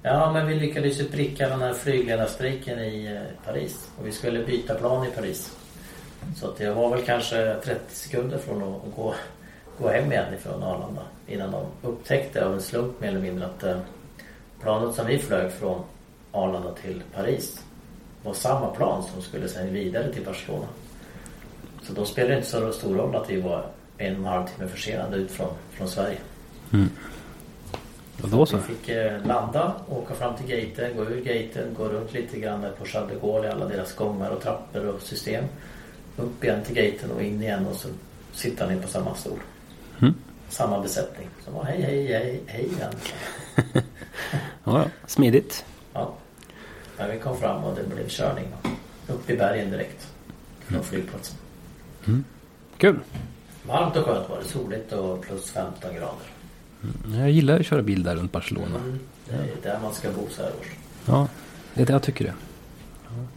Ja, 0.02 0.32
men 0.32 0.46
vi 0.46 0.54
lyckades 0.54 1.00
ju 1.00 1.04
pricka 1.04 1.48
den 1.48 1.60
här 1.62 1.72
flygledarstrejken 1.72 2.78
i 2.78 3.06
eh, 3.06 3.46
Paris. 3.52 3.88
Och 4.00 4.06
vi 4.06 4.12
skulle 4.12 4.44
byta 4.44 4.74
plan 4.74 5.06
i 5.06 5.10
Paris. 5.10 5.56
Så 6.36 6.52
jag 6.58 6.74
var 6.74 6.90
väl 6.90 7.02
kanske 7.02 7.54
30 7.64 7.80
sekunder 7.96 8.38
från 8.38 8.62
att 8.62 8.96
gå, 8.96 9.14
gå 9.78 9.88
hem 9.88 10.12
igen 10.12 10.34
ifrån 10.34 10.62
Arlanda. 10.62 11.02
Innan 11.26 11.50
de 11.50 11.66
upptäckte 11.82 12.46
av 12.46 12.54
en 12.54 12.62
slump 12.62 13.00
mer 13.00 13.08
eller 13.08 13.20
mindre 13.20 13.46
att 13.46 13.62
eh, 13.62 13.78
planet 14.60 14.94
som 14.94 15.06
vi 15.06 15.18
flög 15.18 15.52
från 15.52 15.82
Arlanda 16.32 16.72
till 16.72 17.02
Paris 17.14 17.62
var 18.22 18.34
samma 18.34 18.66
plan 18.66 19.02
som 19.02 19.22
skulle 19.22 19.48
sen 19.48 19.72
vidare 19.72 20.12
till 20.12 20.24
Barcelona. 20.24 20.66
Så 21.82 21.92
då 21.92 22.04
spelade 22.04 22.34
det 22.34 22.38
inte 22.38 22.50
så 22.50 22.72
stor 22.72 22.94
roll 22.94 23.16
att 23.16 23.30
vi 23.30 23.40
var 23.40 23.66
en 23.98 24.12
och 24.12 24.18
en 24.18 24.24
halv 24.24 24.46
timme 24.46 24.68
försenade 24.68 25.16
ut 25.16 25.30
från, 25.30 25.48
från 25.70 25.88
Sverige. 25.88 26.18
Och 28.22 28.28
då 28.28 28.46
så. 28.46 28.56
Vi 28.56 28.62
fick 28.62 28.88
eh, 28.88 29.26
landa, 29.26 29.74
åka 29.88 30.14
fram 30.14 30.36
till 30.36 30.46
gaten, 30.46 30.96
gå 30.96 31.04
ur 31.04 31.20
gaten, 31.20 31.74
gå 31.78 31.88
runt 31.88 32.12
lite 32.12 32.38
grann 32.38 32.60
där 32.60 32.70
på 32.70 32.84
Charles 32.84 33.10
de 33.10 33.26
Gaulle 33.26 33.48
i 33.48 33.50
alla 33.50 33.66
deras 33.66 33.94
gångar 33.94 34.30
och 34.30 34.42
trappor 34.42 34.86
och 34.86 35.02
system. 35.02 35.44
Upp 36.16 36.44
igen 36.44 36.64
till 36.64 36.74
gaten 36.74 37.10
och 37.10 37.22
in 37.22 37.42
igen 37.42 37.66
och 37.66 37.76
så 37.76 37.88
sitta 38.32 38.66
ner 38.66 38.80
på 38.80 38.88
samma 38.88 39.14
stol. 39.14 39.38
Mm. 40.00 40.14
Samma 40.48 40.80
besättning. 40.80 41.28
Så 41.44 41.50
var 41.50 41.64
hej, 41.64 41.82
hej, 41.82 42.06
hej, 42.06 42.40
hej 42.46 42.64
igen. 42.64 42.92
Ja, 44.64 44.78
ja. 44.78 44.84
Smidigt. 45.06 45.64
Ja. 45.92 46.12
Men 46.98 47.10
vi 47.10 47.18
kom 47.18 47.36
fram 47.38 47.64
och 47.64 47.76
det 47.76 47.94
blev 47.94 48.08
körning. 48.08 48.44
Upp 49.08 49.30
i 49.30 49.36
bergen 49.36 49.70
direkt. 49.70 50.06
Från 50.66 50.84
flygplatsen. 50.84 51.36
Kul. 52.76 52.98
Varmt 53.66 53.96
och 53.96 54.04
skönt 54.04 54.28
var 54.28 54.38
det. 54.38 54.44
Soligt 54.44 54.92
och 54.92 55.20
plus 55.22 55.50
15 55.50 55.94
grader. 55.94 57.18
Jag 57.20 57.30
gillar 57.30 57.60
att 57.60 57.66
köra 57.66 57.82
bil 57.82 58.02
där 58.02 58.16
runt 58.16 58.32
Barcelona. 58.32 58.76
Mm. 58.76 58.98
Det 59.28 59.34
är 59.34 59.72
där 59.72 59.80
man 59.82 59.94
ska 59.94 60.10
bo 60.10 60.26
så 60.30 60.42
här 60.42 60.50
års. 60.60 60.66
Ja, 61.06 61.28
det 61.74 61.82
är 61.82 61.86
det 61.86 61.92
jag 61.92 62.02
tycker 62.02 62.24
det. 62.24 62.34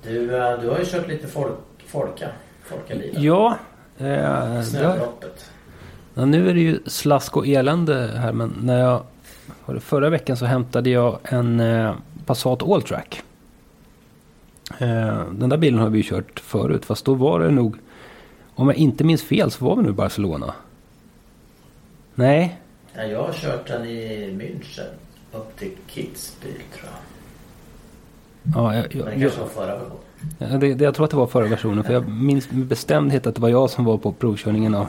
Du, 0.04 0.38
eh, 0.38 0.62
du 0.62 0.70
har 0.70 0.80
ju 0.80 0.86
kört 0.86 1.08
lite 1.08 1.28
folk, 1.28 1.56
folka. 1.88 2.30
Folkabilar. 2.64 3.22
Ja. 3.22 3.58
Eh, 3.98 4.62
Snöloppet. 4.64 5.52
Ja, 6.20 6.26
nu 6.26 6.50
är 6.50 6.54
det 6.54 6.60
ju 6.60 6.80
slask 6.86 7.38
och 7.38 7.48
elände 7.48 8.12
här 8.16 8.34
men 8.34 8.54
när 8.62 8.80
jag 8.80 9.04
förra 9.80 10.10
veckan 10.10 10.38
så 10.38 10.46
hämtade 10.46 10.90
jag 10.90 11.20
en 11.24 11.60
eh, 11.60 11.94
Passat 12.26 12.64
Alltrack. 12.64 13.22
Eh, 14.80 15.24
den 15.32 15.50
där 15.50 15.58
bilen 15.58 15.80
har 15.80 15.90
vi 15.90 15.98
ju 15.98 16.04
kört 16.04 16.40
förut 16.40 16.86
fast 16.86 17.06
då 17.06 17.14
var 17.14 17.40
det 17.40 17.52
nog 17.52 17.76
om 18.56 18.68
jag 18.68 18.78
inte 18.78 19.04
minns 19.04 19.24
fel 19.24 19.52
så 19.52 19.66
var 19.66 19.76
vi 19.76 19.84
nu 19.84 19.90
i 19.90 19.92
Barcelona. 19.92 20.54
Nej, 22.16 22.60
Ja, 22.94 23.04
jag 23.04 23.24
har 23.24 23.34
kört 23.34 23.68
den 23.68 23.86
i 23.86 24.32
München. 24.32 24.90
Upp 25.32 25.58
till 25.58 25.72
Kitzbühel 25.88 26.62
tror 26.74 26.90
jag. 26.92 28.56
ja, 28.56 28.76
jag, 28.76 28.96
Men 28.96 29.06
det 29.06 29.12
jag, 29.12 29.22
kanske 29.22 29.40
var 29.40 29.48
förra 29.48 29.78
versionen. 29.78 30.09
Det, 30.38 30.74
det, 30.74 30.84
jag 30.84 30.94
tror 30.96 31.06
att 31.06 31.12
det 31.12 31.18
var 31.18 31.28
förra 31.28 31.48
versionen. 31.48 31.84
För 31.84 31.94
jag 31.94 32.10
minns 32.10 32.52
med 32.52 32.66
bestämdhet 32.66 33.28
att 33.28 33.36
det 33.36 33.42
var 33.42 33.50
jag 33.50 33.70
som 33.70 33.86
var 33.86 33.98
på 33.98 34.12
provkörningen 34.12 34.76
av, 34.76 34.88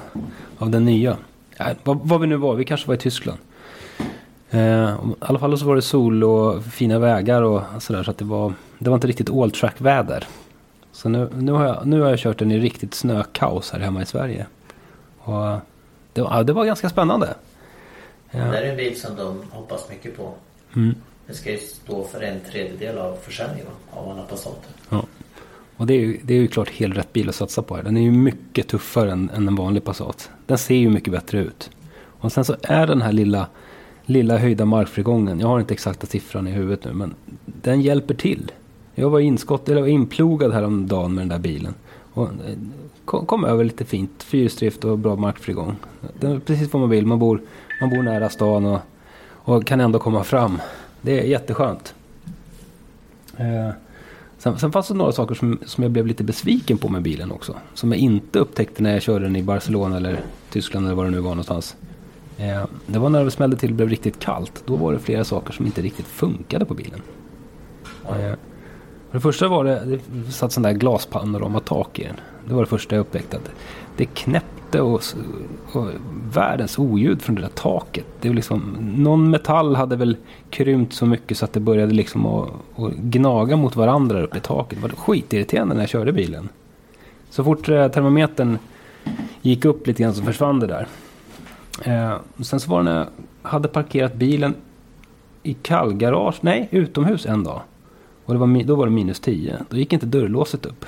av 0.58 0.70
den 0.70 0.84
nya. 0.84 1.16
Ja, 1.58 1.74
vad, 1.84 2.20
vi 2.20 2.26
nu 2.26 2.36
var, 2.36 2.54
vi 2.54 2.64
kanske 2.64 2.86
var 2.88 2.94
i 2.94 2.98
Tyskland. 2.98 3.38
Eh, 4.50 4.60
I 4.60 4.96
alla 5.20 5.38
fall 5.38 5.58
så 5.58 5.64
var 5.66 5.76
det 5.76 5.82
sol 5.82 6.24
och 6.24 6.64
fina 6.64 6.98
vägar 6.98 7.42
och 7.42 7.62
sådär. 7.78 8.02
Så 8.02 8.10
att 8.10 8.18
det 8.18 8.24
var, 8.24 8.52
det 8.78 8.90
var 8.90 8.94
inte 8.96 9.06
riktigt 9.06 9.30
all 9.30 9.50
track 9.50 9.80
väder. 9.80 10.26
Så 10.92 11.08
nu, 11.08 11.28
nu, 11.38 11.52
har 11.52 11.66
jag, 11.66 11.86
nu 11.86 12.00
har 12.00 12.10
jag 12.10 12.18
kört 12.18 12.38
den 12.38 12.52
i 12.52 12.58
riktigt 12.58 12.94
snökaos 12.94 13.70
här 13.70 13.80
hemma 13.80 14.02
i 14.02 14.06
Sverige. 14.06 14.46
Och 15.18 15.56
det, 16.12 16.22
var, 16.22 16.36
ja, 16.36 16.42
det 16.42 16.52
var 16.52 16.64
ganska 16.64 16.88
spännande. 16.88 17.26
Det 18.30 18.38
Ja, 18.38 18.44
är 18.54 18.70
en 18.70 18.76
bil 18.76 19.00
som 19.00 19.16
de 19.16 19.42
hoppas 19.50 19.88
mycket 19.90 20.16
på. 20.16 20.32
mm. 20.76 20.94
Det 21.30 21.36
ska 21.36 21.50
ju 21.50 21.58
stå 21.58 22.04
för 22.04 22.20
en 22.20 22.40
tredjedel 22.50 22.98
av 22.98 23.16
försäljningen 23.22 23.66
av 23.90 24.10
alla 24.10 24.22
Passater. 24.22 24.70
Ja. 24.88 25.04
Och 25.76 25.86
det 25.86 25.94
är, 25.94 25.98
ju, 25.98 26.20
det 26.22 26.34
är 26.34 26.38
ju 26.38 26.48
klart 26.48 26.70
helt 26.70 26.96
rätt 26.96 27.12
bil 27.12 27.28
att 27.28 27.34
satsa 27.34 27.62
på 27.62 27.76
här. 27.76 27.82
Den 27.82 27.96
är 27.96 28.02
ju 28.02 28.10
mycket 28.10 28.68
tuffare 28.68 29.12
än, 29.12 29.30
än 29.30 29.48
en 29.48 29.56
vanlig 29.56 29.84
Passat. 29.84 30.30
Den 30.46 30.58
ser 30.58 30.74
ju 30.74 30.90
mycket 30.90 31.12
bättre 31.12 31.38
ut. 31.38 31.70
Och 32.20 32.32
sen 32.32 32.44
så 32.44 32.56
är 32.62 32.86
den 32.86 33.02
här 33.02 33.12
lilla, 33.12 33.46
lilla 34.04 34.38
höjda 34.38 34.64
markfrigången. 34.64 35.40
Jag 35.40 35.48
har 35.48 35.60
inte 35.60 35.74
exakta 35.74 36.06
siffran 36.06 36.46
i 36.46 36.50
huvudet 36.50 36.84
nu 36.84 36.92
men 36.92 37.14
den 37.44 37.80
hjälper 37.80 38.14
till. 38.14 38.52
Jag 38.94 39.10
var 39.10 39.20
inskott, 39.20 39.68
eller 39.68 39.80
var 39.80 39.88
inplogad 39.88 40.52
häromdagen 40.52 41.14
med 41.14 41.22
den 41.22 41.28
där 41.28 41.38
bilen. 41.38 41.74
Och 42.12 42.24
eh, 42.28 42.56
kom, 43.04 43.26
kom 43.26 43.44
över 43.44 43.64
lite 43.64 43.84
fint. 43.84 44.22
Fyrhjulsdrift 44.22 44.84
och 44.84 44.98
bra 44.98 45.16
markfrigång. 45.16 45.76
Det 46.20 46.26
är 46.26 46.38
precis 46.38 46.72
vad 46.72 46.80
man 46.80 46.90
vill. 46.90 47.06
Man 47.06 47.18
bor, 47.18 47.40
man 47.80 47.90
bor 47.90 48.02
nära 48.02 48.28
stan 48.28 48.64
och, 48.64 48.80
och 49.28 49.66
kan 49.66 49.80
ändå 49.80 49.98
komma 49.98 50.24
fram. 50.24 50.58
Det 51.02 51.20
är 51.20 51.24
jätteskönt. 51.24 51.94
Eh, 53.36 53.70
Sen, 54.40 54.58
sen 54.58 54.72
fanns 54.72 54.88
det 54.88 54.94
några 54.94 55.12
saker 55.12 55.34
som, 55.34 55.58
som 55.66 55.82
jag 55.82 55.90
blev 55.92 56.06
lite 56.06 56.24
besviken 56.24 56.78
på 56.78 56.88
med 56.88 57.02
bilen 57.02 57.32
också. 57.32 57.56
Som 57.74 57.92
jag 57.92 58.00
inte 58.00 58.38
upptäckte 58.38 58.82
när 58.82 58.92
jag 58.92 59.02
körde 59.02 59.24
den 59.24 59.36
i 59.36 59.42
Barcelona 59.42 59.96
eller 59.96 60.20
Tyskland 60.50 60.86
eller 60.86 60.96
var 60.96 61.04
det 61.04 61.10
nu 61.10 61.20
var 61.20 61.30
någonstans. 61.30 61.76
Eh, 62.38 62.64
det 62.86 62.98
var 62.98 63.08
när 63.08 63.24
det 63.24 63.30
smällde 63.30 63.56
till 63.56 63.70
och 63.70 63.76
blev 63.76 63.88
riktigt 63.88 64.18
kallt. 64.18 64.62
Då 64.66 64.76
var 64.76 64.92
det 64.92 64.98
flera 64.98 65.24
saker 65.24 65.52
som 65.52 65.66
inte 65.66 65.82
riktigt 65.82 66.06
funkade 66.06 66.64
på 66.64 66.74
bilen. 66.74 67.02
Eh, 68.04 68.34
för 69.10 69.12
det 69.12 69.20
första 69.20 69.48
var 69.48 69.64
det, 69.64 69.98
det 70.12 70.32
satt 70.32 70.52
sån 70.52 70.62
där 70.62 70.72
glaspanorama 70.72 71.60
tak 71.60 71.98
i 71.98 72.04
den. 72.04 72.16
Det 72.48 72.54
var 72.54 72.62
det 72.62 72.68
första 72.68 72.94
jag 72.96 73.00
upptäckte. 73.00 73.36
Att 73.36 73.50
det 73.96 74.04
knäppte 74.04 74.59
ute 74.70 74.80
och, 74.80 75.02
och 75.72 75.88
världens 76.32 76.78
oljud 76.78 77.22
från 77.22 77.34
det 77.34 77.42
där 77.42 77.48
taket. 77.48 78.06
Det 78.20 78.28
var 78.28 78.36
liksom, 78.36 78.76
någon 78.96 79.30
metall 79.30 79.76
hade 79.76 79.96
väl 79.96 80.16
krympt 80.50 80.92
så 80.92 81.06
mycket 81.06 81.38
så 81.38 81.44
att 81.44 81.52
det 81.52 81.60
började 81.60 81.92
liksom 81.92 82.26
att, 82.26 82.50
att 82.76 82.92
gnaga 82.92 83.56
mot 83.56 83.76
varandra 83.76 84.22
uppe 84.22 84.38
i 84.38 84.40
taket. 84.40 84.78
Det 84.78 84.82
var 84.82 84.96
skitirriterande 84.96 85.74
när 85.74 85.82
jag 85.82 85.90
körde 85.90 86.12
bilen. 86.12 86.48
Så 87.30 87.44
fort 87.44 87.68
eh, 87.68 87.88
termometern 87.88 88.58
gick 89.42 89.64
upp 89.64 89.86
lite 89.86 90.02
grann 90.02 90.14
så 90.14 90.22
försvann 90.22 90.60
det 90.60 90.66
där. 90.66 90.86
Eh, 91.84 92.16
sen 92.42 92.60
så 92.60 92.70
var 92.70 92.78
det 92.78 92.84
när 92.84 92.96
jag 92.96 93.06
hade 93.42 93.68
parkerat 93.68 94.14
bilen 94.14 94.54
i 95.42 95.54
kallgarage, 95.54 96.38
nej 96.40 96.68
utomhus 96.70 97.26
en 97.26 97.44
dag. 97.44 97.60
Och 98.24 98.34
det 98.34 98.40
var, 98.40 98.64
då 98.64 98.74
var 98.74 98.86
det 98.86 98.92
minus 98.92 99.20
10. 99.20 99.58
Då 99.68 99.76
gick 99.76 99.92
inte 99.92 100.06
dörrlåset 100.06 100.66
upp. 100.66 100.84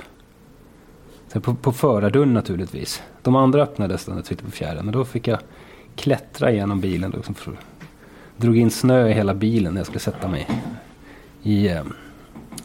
Sen 1.33 1.41
på, 1.41 1.55
på 1.55 1.71
förardörren 1.71 2.33
naturligtvis. 2.33 3.03
De 3.21 3.35
andra 3.35 3.61
öppnades 3.61 4.07
när 4.07 4.15
jag 4.15 4.25
tryckte 4.25 4.45
på 4.45 4.51
fjärden. 4.51 4.85
Men 4.85 4.93
då 4.93 5.05
fick 5.05 5.27
jag 5.27 5.39
klättra 5.95 6.51
igenom 6.51 6.81
bilen. 6.81 7.11
Då, 7.11 7.17
liksom 7.17 7.35
för, 7.35 7.53
drog 8.37 8.57
in 8.57 8.71
snö 8.71 9.09
i 9.09 9.13
hela 9.13 9.33
bilen 9.33 9.73
när 9.73 9.79
jag 9.79 9.85
skulle 9.85 9.99
sätta 9.99 10.27
mig 10.27 10.47
i, 11.43 11.67
eh, 11.67 11.81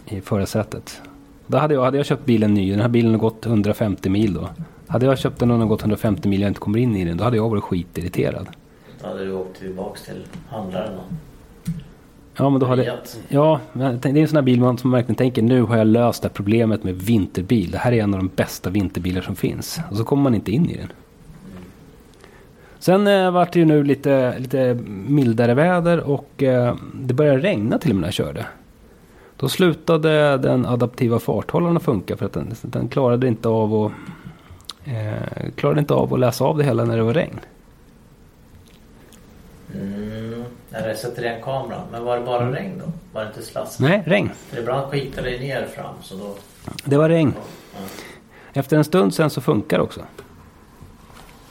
i 0.06 0.20
förarsätet. 0.20 1.00
Då 1.46 1.58
hade 1.58 1.74
jag, 1.74 1.84
hade 1.84 1.96
jag 1.96 2.06
köpt 2.06 2.24
bilen 2.24 2.54
ny. 2.54 2.70
Den 2.70 2.80
här 2.80 2.88
bilen 2.88 3.10
har 3.10 3.18
gått 3.18 3.46
150 3.46 4.08
mil 4.08 4.34
då. 4.34 4.48
Hade 4.86 5.06
jag 5.06 5.18
köpt 5.18 5.38
den 5.38 5.50
och 5.50 5.54
den 5.54 5.60
har 5.60 5.68
gått 5.68 5.80
150 5.80 6.28
mil 6.28 6.40
och 6.40 6.44
jag 6.44 6.50
inte 6.50 6.60
kommer 6.60 6.78
in 6.78 6.96
i 6.96 7.04
den. 7.04 7.16
Då 7.16 7.24
hade 7.24 7.36
jag 7.36 7.48
varit 7.48 7.64
skitirriterad. 7.64 8.46
Då 9.00 9.06
hade 9.06 9.24
du 9.24 9.32
åkt 9.32 9.58
tillbaks 9.58 10.02
till 10.02 10.24
handlaren 10.48 10.92
då? 10.96 11.16
Ja, 12.38 12.50
men 12.50 12.60
då 12.60 12.66
hade, 12.66 12.82
friat. 12.82 13.20
ja, 13.28 13.60
det 13.72 14.04
är 14.04 14.16
en 14.16 14.28
sån 14.28 14.36
här 14.36 14.42
bil 14.42 14.60
man 14.60 14.78
som 14.78 14.90
verkligen 14.90 15.16
tänker 15.16 15.42
nu 15.42 15.62
har 15.62 15.76
jag 15.76 15.86
löst 15.86 16.22
det 16.22 16.28
här 16.28 16.34
problemet 16.34 16.84
med 16.84 16.94
vinterbil. 16.94 17.70
Det 17.70 17.78
här 17.78 17.92
är 17.92 18.02
en 18.02 18.14
av 18.14 18.20
de 18.20 18.30
bästa 18.36 18.70
vinterbilar 18.70 19.22
som 19.22 19.36
finns. 19.36 19.80
Och 19.90 19.96
så 19.96 20.04
kommer 20.04 20.22
man 20.22 20.34
inte 20.34 20.52
in 20.52 20.70
i 20.70 20.76
den. 20.76 20.88
Sen 22.78 23.06
eh, 23.06 23.30
vart 23.30 23.52
det 23.52 23.58
ju 23.58 23.64
nu 23.64 23.84
lite, 23.84 24.38
lite 24.38 24.78
mildare 25.08 25.54
väder 25.54 26.00
och 26.00 26.42
eh, 26.42 26.74
det 26.94 27.14
började 27.14 27.38
regna 27.38 27.78
till 27.78 27.90
och 27.90 27.96
med 27.96 28.00
när 28.00 28.08
jag 28.08 28.14
körde. 28.14 28.46
Då 29.36 29.48
slutade 29.48 30.36
den 30.36 30.66
adaptiva 30.66 31.18
farthållaren 31.18 31.76
att 31.76 31.82
funka 31.82 32.16
för 32.16 32.26
att 32.26 32.32
den, 32.32 32.54
den 32.62 32.88
klarade 32.88 33.28
inte 33.28 33.48
av 33.48 33.74
att 33.74 33.92
eh, 34.84 35.50
klarade 35.56 35.80
inte 35.80 35.94
av 35.94 36.14
att 36.14 36.20
läsa 36.20 36.44
av 36.44 36.58
det 36.58 36.64
hela 36.64 36.84
när 36.84 36.96
det 36.96 37.02
var 37.02 37.14
regn. 37.14 37.40
Mm, 39.74 40.44
när 40.70 40.88
jag 40.88 40.96
sätter 40.96 41.22
igen 41.24 41.42
kameran. 41.42 41.82
Men 41.92 42.04
var 42.04 42.18
det 42.18 42.24
bara 42.24 42.52
regn 42.52 42.78
då? 42.84 42.92
Var 43.12 43.22
det 43.22 43.28
inte 43.28 43.42
slask? 43.42 43.78
Nej, 43.80 44.02
regn. 44.06 44.30
För 44.48 44.58
ibland 44.60 44.90
skitar 44.90 45.22
det 45.22 45.38
ner 45.40 45.66
fram 45.66 45.94
så 46.02 46.14
då... 46.16 46.34
Det 46.84 46.96
var 46.96 47.08
regn. 47.08 47.34
Ja. 47.74 47.80
Efter 48.52 48.76
en 48.76 48.84
stund 48.84 49.14
sen 49.14 49.30
så 49.30 49.40
funkar 49.40 49.76
det 49.78 49.82
också. 49.84 50.00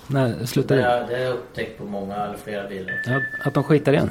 När 0.08 0.28
det 0.30 0.36
Det 0.40 0.48
slutar 0.48 0.76
har 0.76 0.84
jag- 0.84 1.08
det 1.10 1.14
har 1.16 1.22
jag 1.22 1.34
upptäckt 1.34 1.78
på 1.78 1.84
många 1.86 2.16
eller 2.16 2.38
flera 2.38 2.68
bilar. 2.68 2.94
ja, 3.06 3.22
Att 3.46 3.54
de 3.54 3.64
skitar 3.64 3.94
igen. 3.94 4.10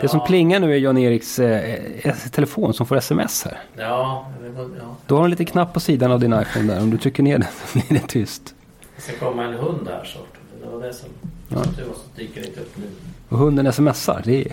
Det 0.00 0.08
som 0.08 0.20
Ja. 0.20 0.26
plingar 0.26 0.60
nu 0.60 0.72
är 0.72 0.76
Jan-Eriks 0.78 1.38
eh, 1.38 1.74
eh, 2.02 2.14
telefon 2.32 2.74
som 2.74 2.86
får 2.86 2.96
sms 2.96 3.44
här. 3.44 3.58
Ja, 3.76 4.26
det 4.42 4.48
var, 4.48 4.62
ja. 4.62 4.96
Du 5.06 5.14
har 5.14 5.24
en 5.24 5.30
liten 5.30 5.46
knapp 5.46 5.72
på 5.74 5.80
sidan 5.80 6.12
av 6.12 6.20
din 6.20 6.32
iPhone 6.40 6.74
där. 6.74 6.80
Om 6.82 6.90
du 6.90 6.98
trycker 6.98 7.22
ner 7.22 7.38
den 7.38 7.48
så 7.66 7.78
blir 7.78 8.00
det 8.00 8.06
tyst. 8.08 8.54
Det 8.96 9.02
ska 9.02 9.26
komma 9.26 9.44
en 9.44 9.54
hund 9.54 9.88
här 9.90 10.04
så. 10.04 10.18
Det 10.62 10.70
var 10.76 10.82
det 10.86 10.92
som... 10.94 11.08
Ja. 11.48 11.64
Så 11.64 11.70
dyker 12.16 12.40
det 12.40 12.46
inte 12.46 12.60
upp 12.60 12.76
nu. 12.76 12.84
Och 13.28 13.38
hunden 13.38 13.72
smsar. 13.72 14.22
Det 14.24 14.40
är... 14.40 14.52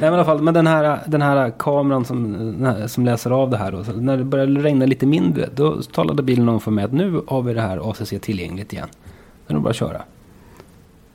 Nej 0.00 0.10
men 0.10 0.12
i 0.12 0.16
alla 0.16 0.24
fall, 0.24 0.42
men 0.42 0.54
den 0.54 0.66
här, 0.66 1.00
den 1.06 1.22
här 1.22 1.50
kameran 1.58 2.04
som, 2.04 2.64
här, 2.64 2.86
som 2.86 3.04
läser 3.04 3.30
av 3.30 3.50
det 3.50 3.56
här 3.56 3.72
då. 3.72 3.78
När 3.96 4.16
det 4.16 4.24
började 4.24 4.60
regna 4.60 4.86
lite 4.86 5.06
mindre. 5.06 5.48
Då 5.54 5.82
talade 5.82 6.22
bilen 6.22 6.48
om 6.48 6.60
för 6.60 6.70
mig 6.70 6.84
att 6.84 6.92
nu 6.92 7.22
har 7.26 7.42
vi 7.42 7.54
det 7.54 7.60
här 7.60 7.90
ACC 7.90 8.14
tillgängligt 8.20 8.72
igen. 8.72 8.88
Nu 9.46 9.52
är 9.52 9.54
det 9.54 9.60
bara 9.60 9.70
att 9.70 9.76
köra. 9.76 10.02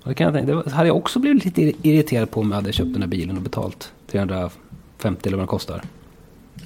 Och 0.04 0.10
det 0.10 0.13
kan 0.13 0.26
jag 0.26 0.34
tänka, 0.34 0.56
det 0.56 0.72
hade 0.72 0.88
jag 0.88 0.98
också 0.98 1.20
blivit 1.20 1.46
lite 1.46 1.62
irriterad 1.88 2.32
på 2.32 2.39
om 2.39 2.50
jag 2.50 2.56
hade 2.56 2.74
köpt 2.74 2.94
den 2.94 3.02
här 3.02 3.10
bilen 3.10 3.38
och 3.38 3.44
betalt 3.44 3.94
350 4.08 4.60
eller 5.28 5.38
vad 5.38 5.39
den 5.39 5.48
kostar. 5.48 5.82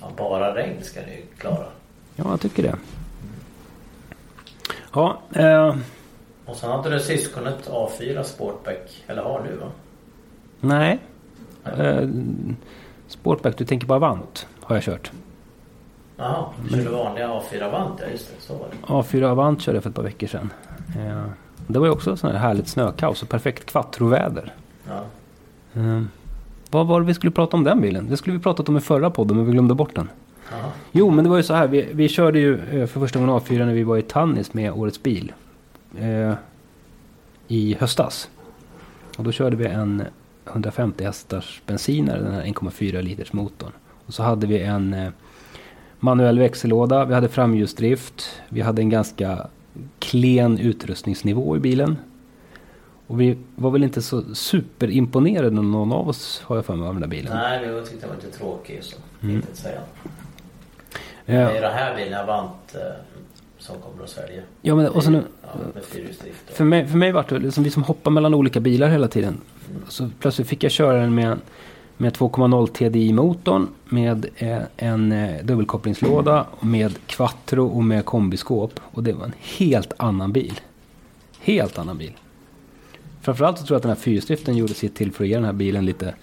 Ja, 0.02 0.12
bara 0.18 0.56
regn 0.56 0.84
ska 0.84 1.00
ni 1.00 1.22
klara. 1.38 1.66
Ja, 2.16 2.26
jag 2.30 2.42
tycker 2.42 2.64
det. 2.64 2.76
Ja, 4.94 5.20
eh, 5.34 5.76
Och 6.46 6.56
sen 6.56 6.72
hade 6.72 6.90
du 6.90 7.00
syskonet 7.00 7.70
A4 7.70 8.24
Sportback. 8.24 9.04
Eller 9.08 9.22
har 9.22 9.48
du 9.50 9.56
va? 9.58 9.72
nej. 10.60 11.00
Eh, 11.78 12.10
Sportback, 13.08 13.58
du 13.58 13.66
tänker 13.66 13.88
på 13.88 13.94
Avant 13.94 14.48
har 14.62 14.76
jag 14.76 14.84
kört. 14.84 15.12
Jaha, 16.18 16.46
du 16.64 16.70
körde 16.70 16.90
vanliga 16.90 17.28
A4 17.28 17.64
Avant. 17.64 18.00
Ja 18.02 18.12
just 18.12 18.28
det, 18.36 18.42
så 18.42 18.54
var 18.54 18.68
det. 18.72 18.94
A4 18.94 19.32
Avant 19.32 19.62
körde 19.62 19.76
jag 19.76 19.84
för 19.84 19.90
ett 19.90 19.96
par 19.96 20.04
veckor 20.04 20.28
sedan. 20.28 20.54
Eh, 20.98 21.24
det 21.68 21.80
var 21.80 21.86
ju 21.86 21.92
också 21.92 22.18
sån 22.18 22.32
här 22.32 22.38
härligt 22.38 22.68
snökaos 22.68 23.24
och 23.24 23.30
perfekt 23.30 23.66
quattroväder. 23.66 24.54
Ja. 24.88 25.02
Eh, 25.82 26.02
vad 26.72 26.88
var 26.88 27.02
det 27.02 27.08
vi 27.08 27.14
skulle 27.14 27.32
prata 27.32 27.58
om 27.58 27.64
den 27.64 27.82
bilen? 27.82 28.10
Det 28.10 28.18
skulle 28.18 28.38
vi 28.38 28.44
pratat 28.44 28.70
om 28.70 28.78
i 28.78 28.82
förra 28.82 29.10
podden 29.10 29.38
men 29.38 29.46
vi 29.46 29.52
glömde 29.52 29.74
bort 29.74 29.96
den. 29.96 30.10
Jaha. 30.52 30.72
Jo 30.92 31.10
men 31.10 31.24
det 31.24 31.30
var 31.30 31.38
ju 31.38 31.44
så 31.44 31.54
här. 31.54 31.68
Vi, 31.68 31.88
vi 31.92 32.10
körde 32.10 32.40
ju 32.40 32.54
eh, 32.54 32.88
för 32.88 33.00
första 33.00 33.20
gången 33.20 33.36
A4 33.36 33.66
när 33.66 33.74
vi 33.74 33.84
var 33.84 33.98
i 33.98 34.02
Tannis 34.02 34.54
med 34.54 34.72
Årets 34.72 35.04
bil. 35.04 35.34
Eh, 36.00 36.34
I 37.48 37.76
höstas. 37.80 38.30
Och 39.18 39.24
då 39.24 39.32
körde 39.32 39.56
vi 39.56 39.66
en 39.66 40.04
150 40.46 41.04
hästars 41.04 41.62
bensinare, 41.66 42.22
den 42.22 42.34
här 42.34 42.44
1,4 42.44 43.02
liters 43.02 43.34
motorn. 43.34 43.72
Och 44.06 44.14
så 44.14 44.24
hade 44.24 44.48
vi 44.48 44.60
en 44.60 44.94
eh, 44.94 45.10
manuell 46.00 46.40
växellåda, 46.40 47.06
vi 47.06 47.14
hade 47.14 47.28
framhjulsdrift, 47.28 48.42
vi 48.50 48.62
hade 48.62 48.82
en 48.82 48.90
ganska 48.90 49.48
klen 50.00 50.60
utrustningsnivå 50.60 51.58
i 51.58 51.60
bilen. 51.60 51.98
Och 53.08 53.22
vi 53.22 53.38
var 53.56 53.72
väl 53.72 53.84
inte 53.84 54.02
så 54.02 54.36
superimponerade 54.36 55.50
någon 55.62 55.92
av 55.92 56.10
oss 56.10 56.42
har 56.46 56.56
jag 56.56 56.66
för 56.66 56.76
mig 56.76 56.88
av 56.88 56.94
den 56.94 57.02
där 57.02 57.08
bilen. 57.08 57.34
Nej, 57.34 57.68
det 57.68 57.86
tyckte 57.86 58.06
jag 58.08 58.16
var 58.16 58.16
lite 58.22 58.38
tråkig 58.38 58.84
så. 58.84 58.98
Mm. 59.24 59.36
Inte 59.36 59.56
säga. 59.58 59.80
Eh, 61.26 61.36
Det 61.36 61.58
är 61.58 61.62
den 61.62 61.74
här 61.74 61.96
bilen 61.96 62.20
Avant 62.20 62.76
eh, 62.76 62.82
som 63.66 63.82
kommer 63.82 64.04
att 64.04 64.10
sälja. 64.10 64.42
ja, 64.62 64.76
men, 64.76 64.88
och 64.88 65.04
så 65.04 65.10
nu, 65.10 65.24
Ja. 65.42 65.82
För 66.48 66.64
mig, 66.64 66.88
för 66.88 66.98
mig 66.98 67.12
var 67.12 67.26
det 67.30 67.40
liksom 67.40 67.64
vi 67.64 67.70
som 67.70 67.84
hoppar 67.84 68.12
mellan 68.12 68.34
olika 68.34 68.60
bilar 68.60 68.90
hela 68.90 69.08
tiden. 69.08 69.38
Så 69.88 70.10
plötsligt 70.20 70.48
fick 70.48 70.64
jag 70.64 70.72
köra 70.72 71.00
den 71.00 71.16
med, 71.16 71.40
med 71.98 72.14
2,0 72.14 72.68
TDI-motorn, 72.68 73.68
med 73.86 74.26
eh, 74.36 74.62
en 74.78 75.12
eh, 75.12 75.46
dubbelkopplingslåda, 75.46 76.46
med 76.60 77.08
quattro 77.08 77.68
och 77.68 77.84
med 77.84 78.06
kombiskåp. 78.06 78.80
Och 78.84 79.04
det 79.04 79.14
var 79.14 79.26
en 79.26 79.34
helt 79.58 79.94
annan 79.98 80.32
bil. 80.32 80.60
Helt 81.40 81.78
annan 81.78 81.98
bil. 81.98 82.14
Framförallt 83.22 83.60
så 83.60 83.66
tror 83.66 83.76
jag 83.76 83.78
att 83.80 83.84
den 83.84 83.92
här 83.92 83.96
fyrhjulsdriften 83.96 84.58
gjorde 84.58 84.74
sitt 84.74 84.96
till 84.96 85.12
för 85.12 85.24
att 85.24 85.30
ge 85.30 85.36
den 85.36 85.46
här 85.46 85.54
bilen 85.54 85.86
lite, 85.86 86.16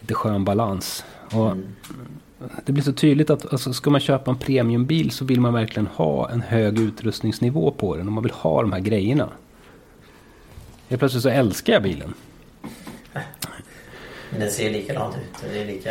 lite 0.00 0.14
skön 0.14 0.44
balans. 0.44 1.04
Och 1.32 1.52
det 2.64 2.72
blir 2.72 2.82
så 2.84 2.92
tydligt 2.92 3.30
att 3.30 3.52
alltså, 3.52 3.72
ska 3.72 3.90
man 3.90 4.00
köpa 4.00 4.30
en 4.30 4.36
premiumbil 4.36 5.10
så 5.10 5.24
vill 5.24 5.40
man 5.40 5.52
verkligen 5.54 5.86
ha 5.86 6.30
en 6.30 6.40
hög 6.40 6.78
utrustningsnivå 6.80 7.70
på 7.70 7.96
den. 7.96 8.06
Och 8.06 8.12
man 8.12 8.22
vill 8.22 8.32
ha 8.32 8.62
de 8.62 8.72
här 8.72 8.80
grejerna. 8.80 9.28
Helt 10.88 11.00
plötsligt 11.00 11.22
så 11.22 11.28
älskar 11.28 11.72
jag 11.72 11.82
bilen. 11.82 12.14
Men 14.30 14.40
den 14.40 14.50
ser 14.50 14.70
likadant 14.70 15.16
ut. 15.16 15.44
Det 15.52 15.60
är 15.62 15.66
lika 15.66 15.90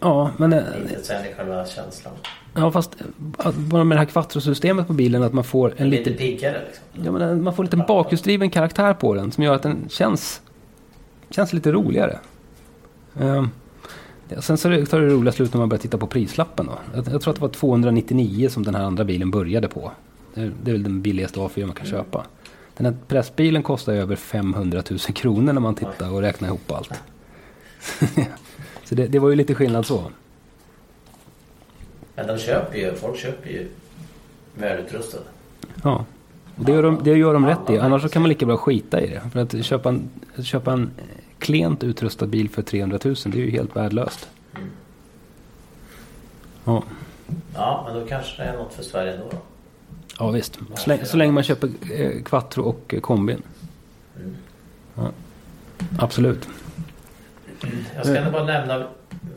Ja, 0.00 0.30
men 0.36 0.52
eh, 0.52 0.62
intetsägande 0.82 1.34
själva 1.36 1.66
känslan. 1.66 2.12
ja, 2.54 2.70
fast 2.70 2.96
eh, 3.00 3.50
bara 3.52 3.84
med 3.84 3.96
det 3.96 4.00
här 4.00 4.06
quattro-systemet 4.06 4.86
på 4.86 4.92
bilen 4.92 5.22
att 5.22 5.32
man 5.32 5.44
får 5.44 5.74
en 5.76 5.90
Lite 5.90 6.10
lite, 6.10 6.22
piggare 6.22 6.62
liksom. 6.66 7.04
ja, 7.04 7.12
men 7.12 7.22
eh, 7.30 7.36
man 7.36 7.54
får 7.54 7.62
en 7.62 7.66
liten 7.66 7.84
bakhjulsdriven 7.88 8.50
karaktär 8.50 8.94
på 8.94 9.14
den 9.14 9.32
som 9.32 9.44
gör 9.44 9.54
att 9.54 9.62
den 9.62 9.88
känns, 9.88 10.40
känns 11.30 11.52
lite 11.52 11.72
roligare. 11.72 12.18
Ja, 13.18 13.48
sen 14.38 14.58
så 14.58 14.86
tar 14.86 15.00
det 15.00 15.06
roliga 15.06 15.32
slut 15.32 15.54
när 15.54 15.58
man 15.58 15.68
börjar 15.68 15.82
titta 15.82 15.98
på 15.98 16.06
prislappen. 16.06 16.66
Då. 16.66 16.78
Jag, 16.94 17.08
jag 17.12 17.22
tror 17.22 17.32
att 17.32 17.36
det 17.36 17.42
var 17.42 17.48
299 17.48 18.48
som 18.48 18.62
den 18.62 18.74
här 18.74 18.82
andra 18.82 19.04
bilen 19.04 19.30
började 19.30 19.68
på. 19.68 19.92
Det 20.34 20.40
är, 20.40 20.52
det 20.62 20.70
är 20.70 20.72
väl 20.72 20.82
den 20.82 21.02
billigaste 21.02 21.40
A4 21.40 21.66
man 21.66 21.74
kan 21.74 21.86
köpa. 21.86 22.26
Den 22.76 22.86
här 22.86 22.96
pressbilen 23.08 23.62
kostar 23.62 23.92
över 23.92 24.16
500 24.16 24.82
000 24.90 24.98
kronor 24.98 25.52
när 25.52 25.60
man 25.60 25.74
tittar 25.74 26.12
och 26.12 26.20
räknar 26.20 26.48
ihop 26.48 26.72
allt. 26.72 26.92
så 28.84 28.94
det, 28.94 29.06
det 29.06 29.18
var 29.18 29.28
ju 29.28 29.36
lite 29.36 29.54
skillnad 29.54 29.86
så. 29.86 30.04
Men 32.14 32.26
de 32.26 32.38
köper 32.38 32.78
ju, 32.78 32.94
folk 32.94 33.18
köper 33.18 33.50
ju 33.50 33.68
välutrustade. 34.54 35.24
Ja. 35.82 36.04
Och 36.56 36.64
det 36.64 36.72
gör 36.72 36.82
de, 36.82 37.00
det 37.04 37.10
gör 37.10 37.34
de 37.34 37.46
rätt 37.46 37.70
i. 37.70 37.78
Annars 37.78 38.10
kan 38.10 38.22
man 38.22 38.28
lika 38.28 38.46
bra 38.46 38.56
skita 38.56 39.00
i 39.00 39.06
det. 39.06 39.20
För 39.32 39.40
att 39.40 39.64
köpa 39.64 39.88
en, 39.88 40.10
köpa 40.42 40.72
en 40.72 40.90
klent 41.40 41.84
utrustad 41.84 42.26
bil 42.26 42.50
för 42.50 42.62
300 42.62 42.98
000 43.04 43.14
det 43.24 43.28
är 43.38 43.42
ju 43.42 43.50
helt 43.50 43.76
värdelöst. 43.76 44.28
Ja, 46.64 46.82
Ja, 47.54 47.84
men 47.88 48.00
då 48.00 48.06
kanske 48.06 48.42
det 48.42 48.48
är 48.48 48.56
något 48.56 48.72
för 48.74 48.82
Sverige 48.82 49.12
ändå 49.12 49.26
då. 49.30 49.36
ja 50.18 50.30
visst. 50.30 50.58
Så 50.76 50.88
länge, 50.90 51.04
så 51.04 51.16
länge 51.16 51.32
man 51.32 51.42
köper 51.42 51.70
eh, 51.92 52.22
Quattro 52.22 52.62
och 52.62 52.94
eh, 52.94 53.00
kombin. 53.00 53.42
Ja. 54.94 55.10
Absolut. 55.98 56.48
Jag 57.94 58.06
ska 58.06 58.16
ändå 58.16 58.30
bara 58.30 58.44
nämna 58.44 58.86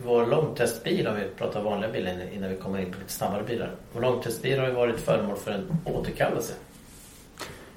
vår 0.06 0.26
långtestbil 0.28 1.08
om 1.08 1.16
vi 1.16 1.28
pratar 1.38 1.64
vanliga 1.64 1.91
bilar 1.91 2.34
innan 2.34 2.49
vi 2.49 2.56
kommer 2.58 2.80
in 2.80 2.91
på 2.91 2.99
lite 2.99 3.12
snabbare 3.14 3.43
bilar. 3.43 3.72
Vår 3.93 4.01
långtestbil 4.01 4.60
har 4.60 4.68
ju 4.68 4.74
varit 4.74 4.99
föremål 4.99 5.38
för 5.38 5.51
en 5.51 5.78
återkallelse. 5.86 6.54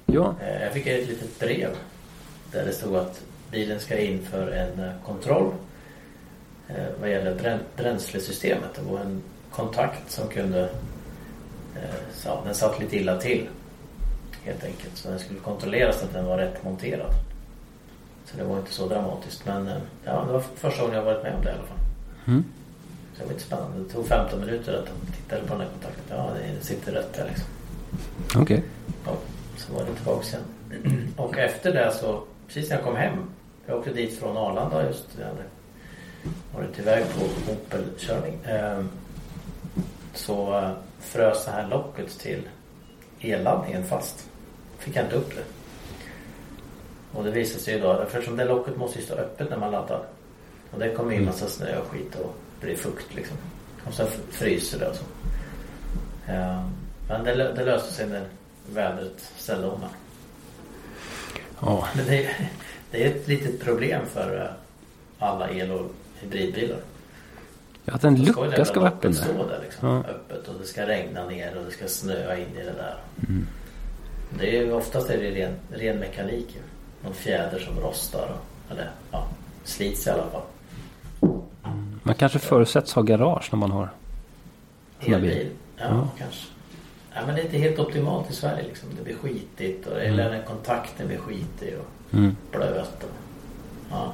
Ja. 0.05 0.35
Eh, 0.41 0.63
Jag 0.63 0.73
fick 0.73 0.87
ett 0.87 1.07
litet 1.07 1.39
brev 1.39 1.69
där 2.51 2.65
det 2.65 2.73
stod 2.73 2.95
att 2.95 3.21
bilen 3.51 3.79
ska 3.79 3.97
in 3.97 4.25
för 4.25 4.51
en 4.51 4.79
eh, 4.83 4.91
kontroll 5.05 5.51
eh, 6.67 6.75
vad 7.01 7.09
gäller 7.11 7.35
brän- 7.35 7.63
bränslesystemet. 7.77 8.69
Det 8.75 8.81
var 8.91 8.99
en 8.99 9.21
kontakt 9.51 10.11
som 10.11 10.27
kunde... 10.27 10.61
eh, 11.75 11.81
Ja, 12.25 12.41
den 12.45 12.55
satt 12.55 12.79
lite 12.79 12.95
illa 12.97 13.17
till 13.17 13.47
helt 14.43 14.63
enkelt. 14.63 14.97
Så 14.97 15.09
den 15.09 15.19
skulle 15.19 15.39
kontrolleras 15.39 16.03
att 16.03 16.13
den 16.13 16.25
var 16.25 16.37
rätt 16.37 16.63
monterad. 16.63 17.11
Så 18.25 18.37
det 18.37 18.43
var 18.43 18.57
inte 18.59 18.71
så 18.73 18.87
dramatiskt. 18.87 19.45
Men 19.45 19.69
ja, 20.05 20.23
det 20.27 20.33
var 20.33 20.39
första 20.55 20.81
gången 20.81 20.95
jag 20.97 21.03
varit 21.03 21.23
med 21.23 21.33
om 21.35 21.41
det 21.43 21.49
i 21.49 21.53
alla 21.53 21.63
fall. 21.63 21.77
Mm. 22.27 22.43
Så 23.13 23.19
det 23.19 23.25
var 23.25 23.31
inte 23.33 23.43
spännande. 23.45 23.77
Det 23.83 23.89
tog 23.93 24.07
15 24.07 24.39
minuter 24.39 24.73
att 24.73 24.85
de 24.85 25.11
tittade 25.15 25.41
på 25.41 25.53
den 25.53 25.61
här 25.61 25.69
kontakten. 25.69 26.03
Ja, 26.17 26.29
det 26.59 26.65
sitter 26.65 26.91
rätt 26.91 27.13
där 27.13 27.25
liksom. 27.27 27.45
Okej. 28.41 28.63
Ja, 29.05 29.11
så 29.57 29.73
var 29.73 29.85
det 29.85 29.93
tillbaka 29.95 30.25
igen. 30.27 31.13
Och 31.17 31.37
efter 31.37 31.73
det 31.73 31.93
så, 31.93 32.23
precis 32.47 32.69
när 32.69 32.75
jag 32.77 32.85
kom 32.85 32.95
hem. 32.95 33.13
Jag 33.67 33.77
åkte 33.77 33.93
dit 33.93 34.19
från 34.19 34.37
Arlanda 34.37 34.85
just. 34.85 35.05
Jag 35.19 35.25
hade 35.27 35.43
varit 36.55 36.79
iväg 36.79 37.05
på 37.13 37.51
Opel-körning. 37.51 38.39
Eh, 38.45 38.83
så 40.13 40.57
eh, 40.59 40.71
frös 40.99 41.45
det 41.45 41.51
här 41.51 41.67
locket 41.67 42.19
till 42.19 42.41
elladdningen 43.19 43.83
fast. 43.83 44.25
Fick 44.77 44.95
jag 44.95 45.05
inte 45.05 45.15
upp 45.15 45.35
det. 45.35 45.43
Och 47.17 47.23
det 47.23 47.31
visade 47.31 47.59
sig 47.63 47.73
ju 47.73 47.79
då, 47.79 48.01
eftersom 48.01 48.37
det 48.37 48.45
locket 48.45 48.77
måste 48.77 48.99
ju 48.99 49.05
stå 49.05 49.13
öppet 49.13 49.49
när 49.49 49.57
man 49.57 49.71
laddar. 49.71 50.03
Och 50.71 50.79
det 50.79 50.93
kommer 50.93 51.13
ju 51.13 51.21
massa 51.21 51.47
snö 51.47 51.77
och 51.79 51.87
skit 51.87 52.15
och 52.15 52.35
blir 52.61 52.75
fukt 52.75 53.15
liksom. 53.15 53.37
Och 53.87 53.93
sen 53.93 54.07
fryser 54.31 54.79
det 54.79 54.87
och 54.89 54.95
så. 54.95 55.03
Eh, 56.31 56.63
Men 57.09 57.23
det, 57.23 57.33
det 57.53 57.65
löste 57.65 57.93
sig 57.93 58.07
när 58.07 58.23
vädret 58.69 59.31
ställde 59.37 59.67
om. 59.67 59.79
Ja. 61.61 61.87
Men 61.95 62.05
det, 62.05 62.29
det 62.91 63.03
är 63.03 63.07
ett 63.15 63.27
litet 63.27 63.61
problem 63.63 64.01
för 64.13 64.41
eh, 64.41 65.25
alla 65.27 65.49
el 65.51 65.71
och 65.71 65.91
hybridbilar. 66.21 66.79
Ja, 67.85 67.93
att 67.93 68.03
en 68.03 68.23
lucka 68.23 68.65
ska 68.65 68.79
vara 68.79 68.89
öppen 68.89 69.11
där. 69.11 69.21
stå 69.21 69.33
där 69.47 69.59
liksom, 69.63 69.87
Ja. 69.89 69.97
öppet 70.11 70.47
och 70.47 70.55
det 70.59 70.65
ska 70.65 70.87
regna 70.87 71.25
ner 71.25 71.57
och 71.57 71.65
det 71.65 71.71
ska 71.71 71.87
snöa 71.87 72.37
in 72.37 72.47
i 72.61 72.63
det 72.63 72.73
där. 72.73 72.95
Mm. 73.27 73.47
Det 74.39 74.57
är 74.57 74.61
ju 74.65 74.71
oftast 74.73 75.09
är 75.09 75.17
det 75.17 75.31
ren, 75.31 75.53
ren 75.71 75.97
mekanik 75.99 76.47
ju. 76.55 76.61
Någon 77.03 77.13
fjäder 77.13 77.59
som 77.59 77.79
rostar 77.79 78.35
eller 78.71 78.91
ja, 79.11 79.27
slits 79.63 80.07
i 80.07 80.09
alla 80.09 80.25
fall. 80.31 80.41
Man 82.03 82.15
kanske 82.15 82.39
förutsätts 82.39 82.93
ha 82.93 83.01
garage 83.01 83.49
när 83.51 83.59
man 83.59 83.71
har. 83.71 83.89
Elbil. 84.99 85.47
Ja, 85.77 85.83
Ja. 85.85 86.09
kanske. 86.17 86.47
Ja, 87.13 87.21
men 87.25 87.35
det 87.35 87.41
är 87.41 87.45
inte 87.45 87.57
helt 87.57 87.79
optimalt 87.79 88.29
i 88.31 88.33
Sverige 88.33 88.63
liksom. 88.63 88.89
Det 88.97 89.03
blir 89.03 89.15
skitigt 89.15 89.87
och 89.87 90.01
eller 90.01 90.29
när 90.29 90.43
kontakten 90.43 91.07
blir 91.07 91.17
skitig 91.17 91.75
och 91.79 91.85
Mm. 92.13 92.35
blöt. 92.51 93.03
Och, 93.03 93.09
ja, 93.91 94.13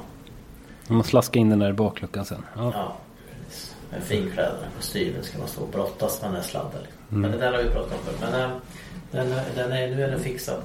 Om 0.88 0.96
man 0.96 1.04
slaskar 1.04 1.40
in 1.40 1.50
den 1.50 1.58
där 1.58 1.70
i 1.70 1.72
bakluckan 1.72 2.24
sen. 2.24 2.42
Ja. 2.56 2.72
ja, 2.74 2.96
precis. 3.46 3.74
Med 3.90 4.02
finkläderna, 4.02 4.66
kostymen 4.76 5.22
ska 5.22 5.38
man 5.38 5.48
stå 5.48 5.62
och 5.62 5.68
brottas 5.68 6.20
med 6.22 6.30
den 6.30 6.36
här 6.36 6.42
sladden. 6.42 6.80
Liksom. 6.82 7.00
Mm. 7.18 7.20
Men 7.20 7.30
det 7.40 7.46
där 7.46 7.52
har 7.52 7.62
vi 7.62 7.70
pratat 7.70 7.92
om 7.92 7.98
förut. 8.04 8.18
Men 8.20 8.40
äh, 8.42 8.50
den, 9.10 9.28
den 9.56 9.72
är, 9.72 9.88
nu 9.96 10.02
är 10.04 10.10
den 10.10 10.20
fixad. 10.20 10.60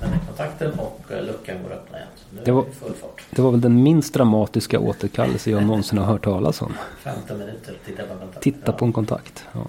Den 0.00 0.12
är 0.12 0.18
kontakten 0.26 0.78
och 0.78 1.00
äh, 1.10 1.24
luckan 1.24 1.62
går 1.62 1.70
att 1.72 1.78
öppna 1.78 1.96
igen. 1.98 2.08
Så 2.16 2.24
nu 2.36 2.42
Det 2.44 2.52
var- 2.52 2.62
är 2.62 2.66
det 2.66 2.72
full 2.72 2.94
fart. 2.94 3.22
Det 3.30 3.42
var 3.42 3.50
väl 3.50 3.60
den 3.60 3.82
minst 3.82 4.14
dramatiska 4.14 4.78
återkallelse 4.80 5.50
jag 5.50 5.62
någonsin 5.66 5.98
har 5.98 6.06
hört 6.06 6.24
talas 6.24 6.62
om. 6.62 6.72
15 6.98 7.38
minuter, 7.38 7.74
titta 7.86 8.02
på 8.02 8.08
kontakten. 8.08 8.42
Titta 8.42 8.72
på 8.72 8.84
en 8.84 8.92
kontakt. 8.92 9.44
Ja. 9.52 9.60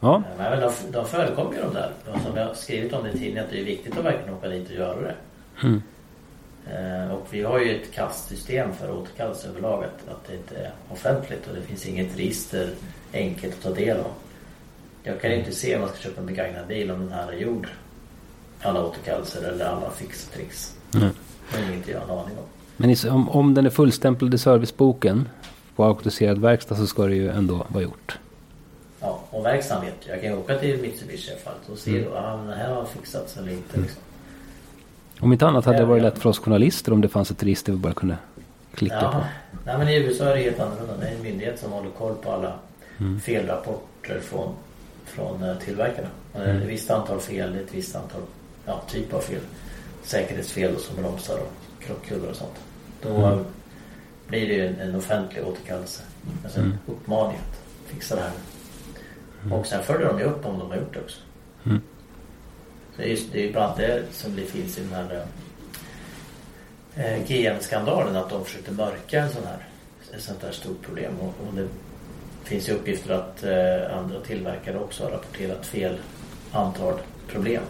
Ja. 0.00 0.22
Men 0.38 0.60
de, 0.60 0.70
de 0.92 1.06
förekommer 1.06 1.54
ju 1.54 1.60
de 1.62 1.74
där. 1.74 1.90
Och 2.14 2.20
Som 2.26 2.36
jag 2.36 2.46
har 2.46 2.54
skrivit 2.54 2.92
om 2.92 3.04
det 3.04 3.10
i 3.10 3.12
tidningen 3.12 3.44
att 3.44 3.50
det 3.50 3.60
är 3.60 3.64
viktigt 3.64 3.98
att 3.98 4.04
verkligen 4.04 4.34
åka 4.34 4.48
dit 4.48 4.68
och 4.68 4.74
göra 4.74 5.00
det. 5.00 5.14
Mm. 5.62 5.82
Eh, 6.66 7.14
och 7.14 7.26
vi 7.30 7.42
har 7.42 7.58
ju 7.58 7.76
ett 7.76 7.92
kastsystem 7.92 8.74
för 8.74 8.90
återkallelse 8.90 9.48
överlag. 9.48 9.84
Att, 9.84 10.14
att 10.14 10.26
det 10.26 10.34
inte 10.36 10.56
är 10.56 10.72
offentligt 10.88 11.46
och 11.48 11.54
det 11.54 11.62
finns 11.62 11.86
inget 11.86 12.18
register 12.18 12.70
enkelt 13.12 13.54
att 13.54 13.62
ta 13.62 13.70
del 13.70 13.96
av. 13.96 14.12
Jag 15.02 15.20
kan 15.20 15.32
inte 15.32 15.52
se 15.52 15.74
om 15.74 15.80
man 15.80 15.90
ska 15.90 15.98
köpa 15.98 16.20
en 16.20 16.26
begagnad 16.26 16.66
bil 16.66 16.90
om 16.90 17.00
den 17.00 17.12
här 17.12 17.32
är 17.32 17.36
gjord. 17.36 17.68
Alla 18.62 18.84
återkallelser 18.84 19.42
eller 19.42 19.64
alla 19.64 19.90
fix 19.90 20.26
och 20.26 20.34
tricks. 20.34 20.76
Mm. 20.94 21.08
Det 21.52 21.58
är 21.58 21.72
inget 21.72 21.88
jag 21.88 22.00
har 22.00 22.04
en 22.04 22.10
aning 22.10 22.38
om. 22.38 22.44
Men 22.76 22.96
om, 23.12 23.28
om 23.28 23.54
den 23.54 23.66
är 23.66 23.70
fullstämplad 23.70 24.34
i 24.34 24.38
serviceboken 24.38 25.28
på 25.76 25.84
auktoriserad 25.84 26.38
verkstad 26.38 26.76
så 26.76 26.86
ska 26.86 27.06
det 27.06 27.14
ju 27.14 27.30
ändå 27.30 27.66
vara 27.68 27.82
gjort. 27.82 28.18
Ja, 29.00 29.20
och 29.30 29.44
verkstaden 29.44 29.84
vet 29.84 29.94
jag. 30.06 30.16
Jag 30.16 30.22
kan 30.22 30.30
ju 30.30 30.36
åka 30.36 30.58
till 30.58 30.80
Mitsubishi 30.80 31.30
i 31.30 31.32
alla 31.32 31.40
fall 31.40 31.72
och 31.72 31.78
se 31.78 32.04
då, 32.04 32.16
ah, 32.16 32.36
men 32.36 32.46
den 32.46 32.58
här 32.58 32.74
har 32.74 32.84
fixats 32.84 33.36
eller 33.36 33.52
inte. 33.52 33.80
Liksom. 33.80 34.02
Om 35.20 35.32
inte 35.32 35.46
annat 35.46 35.64
hade 35.64 35.78
det 35.78 35.82
Ja, 35.82 35.88
varit 35.88 36.02
lätt 36.02 36.18
för 36.18 36.28
oss 36.28 36.38
journalister 36.38 36.92
om 36.92 37.00
det 37.00 37.08
fanns 37.08 37.30
ett 37.30 37.42
register 37.42 37.72
vi 37.72 37.78
bara 37.78 37.92
kunde 37.92 38.16
klicka 38.74 38.94
Ja, 39.02 39.10
på. 39.12 39.18
nej 39.66 39.78
men 39.78 39.88
i 39.88 39.96
USA 39.96 40.24
är 40.24 40.36
det 40.36 40.42
helt 40.42 40.60
annorlunda. 40.60 40.94
Det 41.00 41.06
är 41.08 41.14
en 41.16 41.22
myndighet 41.22 41.58
som 41.58 41.72
håller 41.72 41.90
koll 41.90 42.14
på 42.14 42.32
alla 42.32 42.52
Mm. 43.00 43.20
felrapporter 43.20 44.20
från, 44.20 44.54
från 45.04 45.42
eh, 45.42 45.56
tillverkarna. 45.58 46.08
Är 46.34 46.44
Mm. 46.50 46.62
ett 46.62 46.68
visst 46.68 46.90
antal 46.90 47.20
fel, 47.20 47.56
ett 47.56 47.74
visst 47.74 47.96
antal 47.96 48.20
ja, 48.66 48.82
typ 48.88 49.14
av 49.14 49.20
fel. 49.20 49.40
Säkerhetsfel 50.02 50.74
och 50.74 50.80
som 50.80 50.96
bromsar 50.96 51.34
och 51.38 51.52
krockkuddar 51.86 52.28
och 52.30 52.36
sånt. 52.36 52.54
Då 53.02 53.08
Mm. 53.08 53.22
eh, 53.24 53.38
blir 54.28 54.48
det 54.48 54.54
ju 54.54 54.66
en, 54.66 54.80
en 54.80 54.94
offentlig 54.94 55.44
återkallelse. 55.46 56.02
Alltså 56.44 56.58
en 56.60 56.64
Mm. 56.66 56.78
uppmaning 56.86 57.36
att 57.38 57.60
fixa 57.86 58.14
det 58.16 58.20
här. 58.22 58.32
Och 59.58 59.66
sen 59.66 59.82
följer 59.82 60.06
de 60.08 60.18
ju 60.18 60.24
upp 60.24 60.46
om 60.46 60.58
de 60.58 60.70
har 60.70 60.76
gjort 60.76 60.94
det 60.94 61.00
också. 61.00 61.20
Mm. 62.98 63.08
Det 63.08 63.12
är 63.12 63.16
ju 63.16 63.22
det 63.32 63.38
är 63.40 63.46
ju 63.46 63.52
bland 63.52 63.64
annat 63.64 63.76
det 63.78 64.02
som 64.12 64.36
det 64.36 64.42
finns 64.42 64.78
i 64.78 64.80
den 64.80 64.92
här 64.92 65.24
eh, 66.96 67.22
GM-skandalen 67.28 68.16
att 68.16 68.30
de 68.30 68.44
försökte 68.44 68.72
mörka 68.72 69.20
en 69.22 69.30
sån 69.30 69.42
här 69.46 69.66
ett 70.16 70.22
sånt 70.22 70.42
här 70.42 70.52
stort 70.52 70.82
problem 70.82 71.12
och, 71.20 71.26
och 71.48 71.54
det 71.54 71.68
finns 72.44 72.68
ju 72.68 72.72
uppgifter 72.72 73.14
att 73.14 73.44
eh, 73.44 73.98
andra 73.98 74.20
tillverkare 74.20 74.78
också 74.78 75.04
har 75.04 75.10
rapporterat 75.10 75.66
fel 75.66 75.96
antal 76.52 76.94
problem. 77.28 77.62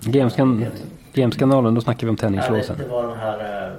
GM-skan- 0.00 0.66
GM-skandalen, 1.12 1.74
då 1.74 1.80
snackar 1.80 2.06
vi 2.06 2.10
om 2.10 2.16
Ja, 2.20 2.28
det, 2.28 2.36
tändningslåsen. 2.42 2.78
det 2.78 2.88
var 2.88 3.02
de 3.02 3.18
här, 3.18 3.66
eh, 3.68 3.72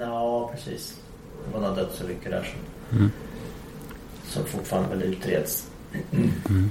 ja 0.00 0.50
precis. 0.54 1.00
Det 1.46 1.54
var 1.58 1.60
några 1.68 1.74
dödsolyckor 1.82 2.30
där 2.30 2.42
som, 2.42 2.98
Mm. 2.98 3.10
som 4.24 4.44
fortfarande 4.44 4.88
väl 4.96 5.02
utreds. 5.02 5.70
Mm. 6.12 6.70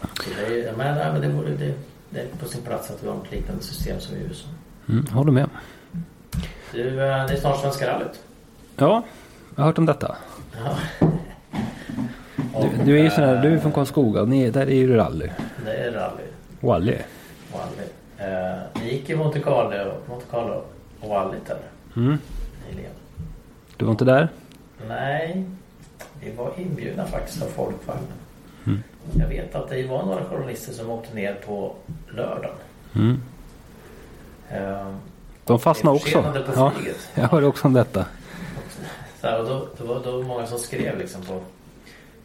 Så 0.00 0.30
det, 0.38 0.46
är, 0.46 0.66
ja, 0.66 0.72
men, 0.76 0.94
nej, 0.98 1.12
men 1.12 1.20
det, 1.20 1.28
borde, 1.28 1.50
det, 1.56 1.74
det 2.14 2.20
är 2.20 2.26
på 2.40 2.46
sin 2.48 2.62
plats 2.62 2.90
att 2.90 3.02
vi 3.02 3.08
har 3.08 3.16
ett 3.24 3.30
liknande 3.32 3.62
system 3.62 4.00
som 4.00 4.16
i 4.16 4.20
USA. 4.20 4.46
Mm, 4.88 5.06
håller 5.06 5.32
med. 5.32 5.48
Du, 6.72 6.88
eh, 6.88 7.26
det 7.26 7.32
är 7.32 7.36
snart 7.36 7.60
Svenska 7.60 7.92
rallyt. 7.92 8.20
Ja, 8.76 9.02
jag 9.56 9.62
har 9.62 9.66
hört 9.66 9.78
om 9.78 9.86
detta. 9.86 10.16
Ja. 10.64 10.76
Du, 12.60 12.84
du 12.84 12.98
är 12.98 13.02
ju 13.04 13.10
sån 13.10 13.24
här, 13.24 13.42
du 13.42 13.54
är 13.54 13.58
från 13.58 13.72
Karlskoga 13.72 14.24
ni, 14.24 14.50
där 14.50 14.66
är 14.66 14.74
ju 14.74 14.96
rally. 14.96 15.30
Det 15.64 15.72
är 15.76 15.92
rally. 15.92 16.22
Wally. 16.60 16.98
Wally. 17.52 17.88
Eh, 18.32 18.58
ni 18.74 18.92
gick 18.92 19.10
i 19.10 19.16
Monte 19.16 19.40
Carlo, 19.40 19.92
Monte 20.08 20.24
Carlo 20.30 20.64
och 21.00 21.08
Wally 21.08 21.38
där 21.46 21.56
Mm. 21.96 22.18
nyligen. 22.70 22.90
Du 23.76 23.84
var 23.84 23.92
inte 23.92 24.04
där? 24.04 24.28
Nej, 24.88 25.44
vi 26.20 26.30
var 26.32 26.52
inbjudna 26.56 27.06
faktiskt 27.06 27.42
av 27.42 27.46
Folkvagnen. 27.46 28.04
Mm. 29.06 29.20
Jag 29.20 29.28
vet 29.28 29.54
att 29.54 29.68
det 29.70 29.86
var 29.86 30.02
några 30.06 30.24
journalister 30.24 30.72
som 30.72 30.90
åkte 30.90 31.14
ner 31.14 31.34
på 31.46 31.74
lördagen. 32.16 32.56
Mm. 32.94 33.20
Eh, 34.50 34.94
De 35.44 35.58
fastnade 35.60 35.96
också. 35.96 36.22
på 36.22 36.52
Ja, 36.54 36.70
flyget. 36.76 36.96
jag 37.14 37.28
hörde 37.28 37.46
också 37.46 37.66
om 37.68 37.72
detta. 37.72 38.06
så 39.20 39.26
här, 39.26 39.40
och 39.40 39.46
då, 39.48 39.66
då, 39.78 39.84
var, 39.84 40.00
då 40.04 40.18
det 40.20 40.24
många 40.26 40.46
som 40.46 40.58
skrev 40.58 40.98
liksom 40.98 41.22
på 41.22 41.40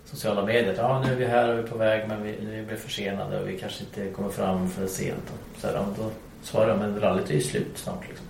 sociala 0.05 0.45
medier. 0.45 0.73
Ja, 0.77 1.03
nu 1.05 1.11
är 1.11 1.15
vi 1.15 1.25
här 1.25 1.49
och 1.49 1.57
vi 1.57 1.61
är 1.63 1.67
på 1.67 1.77
väg 1.77 2.07
men 2.07 2.23
vi, 2.23 2.36
vi 2.41 2.61
blir 2.63 2.77
försenade 2.77 3.39
och 3.41 3.49
vi 3.49 3.59
kanske 3.59 3.84
inte 3.84 4.13
kommer 4.15 4.30
fram 4.30 4.69
för 4.69 4.88
sent. 4.88 5.23
Och 5.55 5.61
så 5.61 5.67
här, 5.67 5.77
och 5.80 5.86
då 5.97 6.09
svarade 6.43 6.71
jag, 6.71 6.80
men 6.80 6.99
rallyt 6.99 7.30
är 7.30 7.34
ju 7.34 7.41
slut 7.41 7.71
snart. 7.77 8.07
Liksom. 8.09 8.25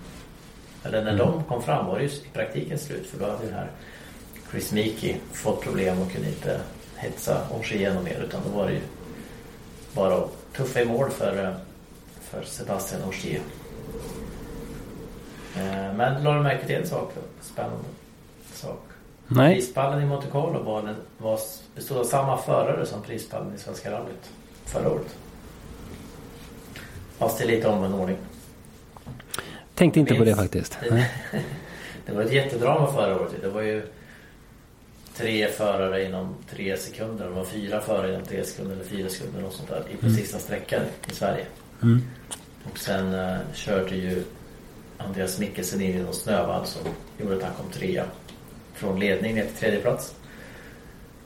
Eller 0.84 1.04
när 1.04 1.16
de 1.18 1.44
kom 1.44 1.62
fram 1.62 1.86
var 1.86 1.98
det 1.98 2.04
ju 2.04 2.10
i 2.10 2.20
praktiken 2.32 2.78
slut 2.78 3.06
för 3.06 3.18
då 3.18 3.24
hade 3.24 3.44
den 3.44 3.54
här 3.54 3.66
Chris 4.50 4.72
Meeke 4.72 5.16
fått 5.32 5.60
problem 5.62 6.00
och 6.00 6.12
kunde 6.12 6.28
inte 6.28 6.60
hetsa 7.00 7.46
Orsi 7.58 7.74
igenom 7.74 8.04
mer 8.04 8.24
utan 8.28 8.40
då 8.44 8.58
var 8.58 8.66
det 8.66 8.72
ju 8.72 8.80
bara 9.94 10.14
att 10.14 10.30
tuffa 10.56 10.80
i 10.80 10.84
mål 10.84 11.10
för, 11.10 11.44
eh, 11.44 11.54
för 12.20 12.42
Sebastian 12.42 13.04
Orsier. 13.08 13.40
Eh, 15.56 15.94
Men 15.94 16.22
la 16.24 16.34
du 16.34 16.40
märke 16.40 16.66
till 16.66 16.76
en 16.76 16.86
sak? 16.86 17.12
Spännande 17.40 17.84
sak. 18.54 18.82
Nej. 19.26 19.54
Prispallen 19.54 20.02
i 20.02 20.06
Monte 20.06 20.26
Carlo 20.32 20.62
var, 20.62 20.94
var, 21.18 21.38
bestod 21.74 21.98
av 21.98 22.04
samma 22.04 22.36
förare 22.38 22.86
som 22.86 23.02
prispallen 23.02 23.54
i 23.54 23.58
Svenska 23.58 23.90
rallyt 23.90 24.30
förra 24.64 24.90
året. 24.90 25.16
Fast 27.18 27.40
är 27.40 27.46
lite 27.46 27.68
omvänd 27.68 27.94
ordning. 27.94 28.16
Tänkte 29.74 30.00
inte 30.00 30.14
på 30.14 30.24
det 30.24 30.36
faktiskt. 30.36 30.78
Det, 32.02 32.12
det 32.12 32.12
var 32.16 32.22
ett 32.22 32.32
jättedrama 32.32 32.92
förra 32.92 33.20
året. 33.20 33.32
Det 33.42 33.48
var 33.48 33.60
ju 33.60 33.82
tre 35.20 35.48
förare 35.48 36.04
inom 36.04 36.34
tre 36.50 36.76
sekunder. 36.76 37.24
Det 37.24 37.30
var 37.30 37.44
fyra 37.44 37.80
förare 37.80 38.12
inom 38.14 38.26
tre 38.26 38.44
sekunder 38.44 38.74
eller 38.74 38.84
fyra 38.84 39.08
sekunder 39.08 39.44
och 39.44 39.52
sånt 39.52 39.68
där. 39.68 39.82
I 39.92 39.96
på 39.96 40.06
Mm. 40.06 40.18
sista 40.18 40.38
sträckan 40.38 40.82
i 41.10 41.14
Sverige. 41.14 41.46
Mm. 41.82 42.02
Och 42.72 42.78
sen 42.78 43.14
eh, 43.14 43.36
körde 43.54 43.96
ju 43.96 44.22
Andreas 44.98 45.38
Mikkelsen 45.38 45.80
in 45.80 45.94
i 45.94 46.02
någon 46.02 46.14
snövalv 46.14 46.64
som 46.64 46.82
gjorde 47.18 47.36
att 47.36 47.42
han 47.42 47.54
kom 47.54 47.70
trea. 47.70 48.04
Från 48.74 49.00
ledning 49.00 49.34
ner 49.34 49.44
till 49.44 49.54
tredje 49.56 49.80
plats. 49.80 50.14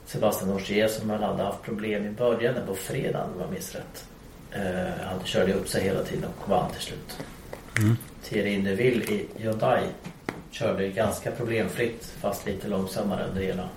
Sebastian 0.06 0.52
Ogier 0.52 0.88
som 0.88 1.08
väl 1.08 1.22
hade 1.22 1.42
haft 1.42 1.62
problem 1.62 2.06
i 2.06 2.10
början 2.10 2.54
på 2.66 2.74
fredagen 2.74 3.28
om 3.34 3.40
jag 3.40 3.50
minns 3.52 3.74
rätt. 3.74 4.04
Eh, 4.52 5.04
han 5.04 5.24
körde 5.24 5.52
upp 5.52 5.68
sig 5.68 5.82
hela 5.84 6.02
tiden 6.02 6.30
och 6.40 6.48
vann 6.48 6.70
till 6.72 6.80
slut. 6.82 7.18
Mm. 7.78 7.96
Thierry 8.24 8.58
Neuville 8.58 9.04
i 9.04 9.26
Hyundai 9.36 9.82
körde 10.50 10.88
ganska 10.88 11.30
problemfritt 11.30 12.04
fast 12.20 12.46
lite 12.46 12.68
långsammare 12.68 13.26
under 13.28 13.42
hela, 13.42 13.68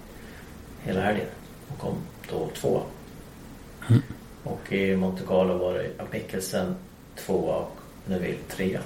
hela 0.87 1.01
helgen. 1.01 1.25
Och 1.67 1.77
kom 1.79 1.93
då 2.31 2.49
tvåa. 2.55 2.81
Mm. 3.89 4.01
Och 4.43 4.73
i 4.73 4.95
Monte 4.95 5.23
Carlo 5.27 5.57
var 5.57 5.73
det 5.73 5.89
Mikkelsen 6.11 6.75
tvåa 7.25 7.55
och 7.55 7.77
Neuville 8.05 8.37
trea. 8.49 8.79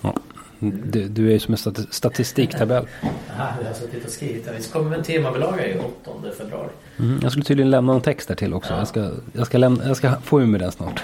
Ja. 0.00 0.14
Du, 0.60 1.08
du 1.08 1.32
är 1.34 1.38
som 1.38 1.54
en 1.54 1.58
stati- 1.58 1.86
statistiktabell. 1.90 2.86
Aha, 3.38 3.54
jag 3.60 3.66
har 3.66 3.74
suttit 3.74 4.04
och 4.04 4.10
skrivit 4.10 4.44
det. 4.44 4.52
Vi 4.58 4.62
kommer 4.64 4.96
en 4.96 5.02
temabilaga 5.04 5.66
i 5.66 5.78
8 6.04 6.10
februari. 6.38 6.68
Mm. 6.98 7.18
Jag 7.22 7.30
skulle 7.32 7.44
tydligen 7.44 7.70
lämna 7.70 7.92
någon 7.92 8.02
text 8.02 8.28
där 8.28 8.34
till 8.34 8.54
också. 8.54 8.72
Ja. 8.72 8.78
Jag, 8.78 8.88
ska, 8.88 9.10
jag, 9.32 9.46
ska 9.46 9.58
lämna, 9.58 9.86
jag 9.86 9.96
ska 9.96 10.12
få 10.20 10.40
ur 10.40 10.46
mig 10.46 10.60
den 10.60 10.72
snart. 10.72 11.02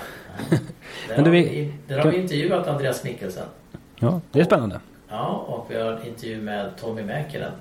Där, 0.50 0.58
Men 1.16 1.24
du, 1.24 1.30
vi- 1.30 1.74
där 1.88 1.98
har 1.98 2.10
vi 2.10 2.16
intervjuat 2.18 2.66
Andreas 2.68 3.04
Mikkelsen. 3.04 3.46
Ja, 3.96 4.20
det 4.32 4.40
är 4.40 4.44
spännande. 4.44 4.80
Ja, 5.08 5.26
och 5.28 5.66
vi 5.70 5.80
har 5.80 5.92
en 5.92 6.06
intervju 6.06 6.42
med 6.42 6.76
Tommy 6.80 7.02
Mäkinen. 7.02 7.52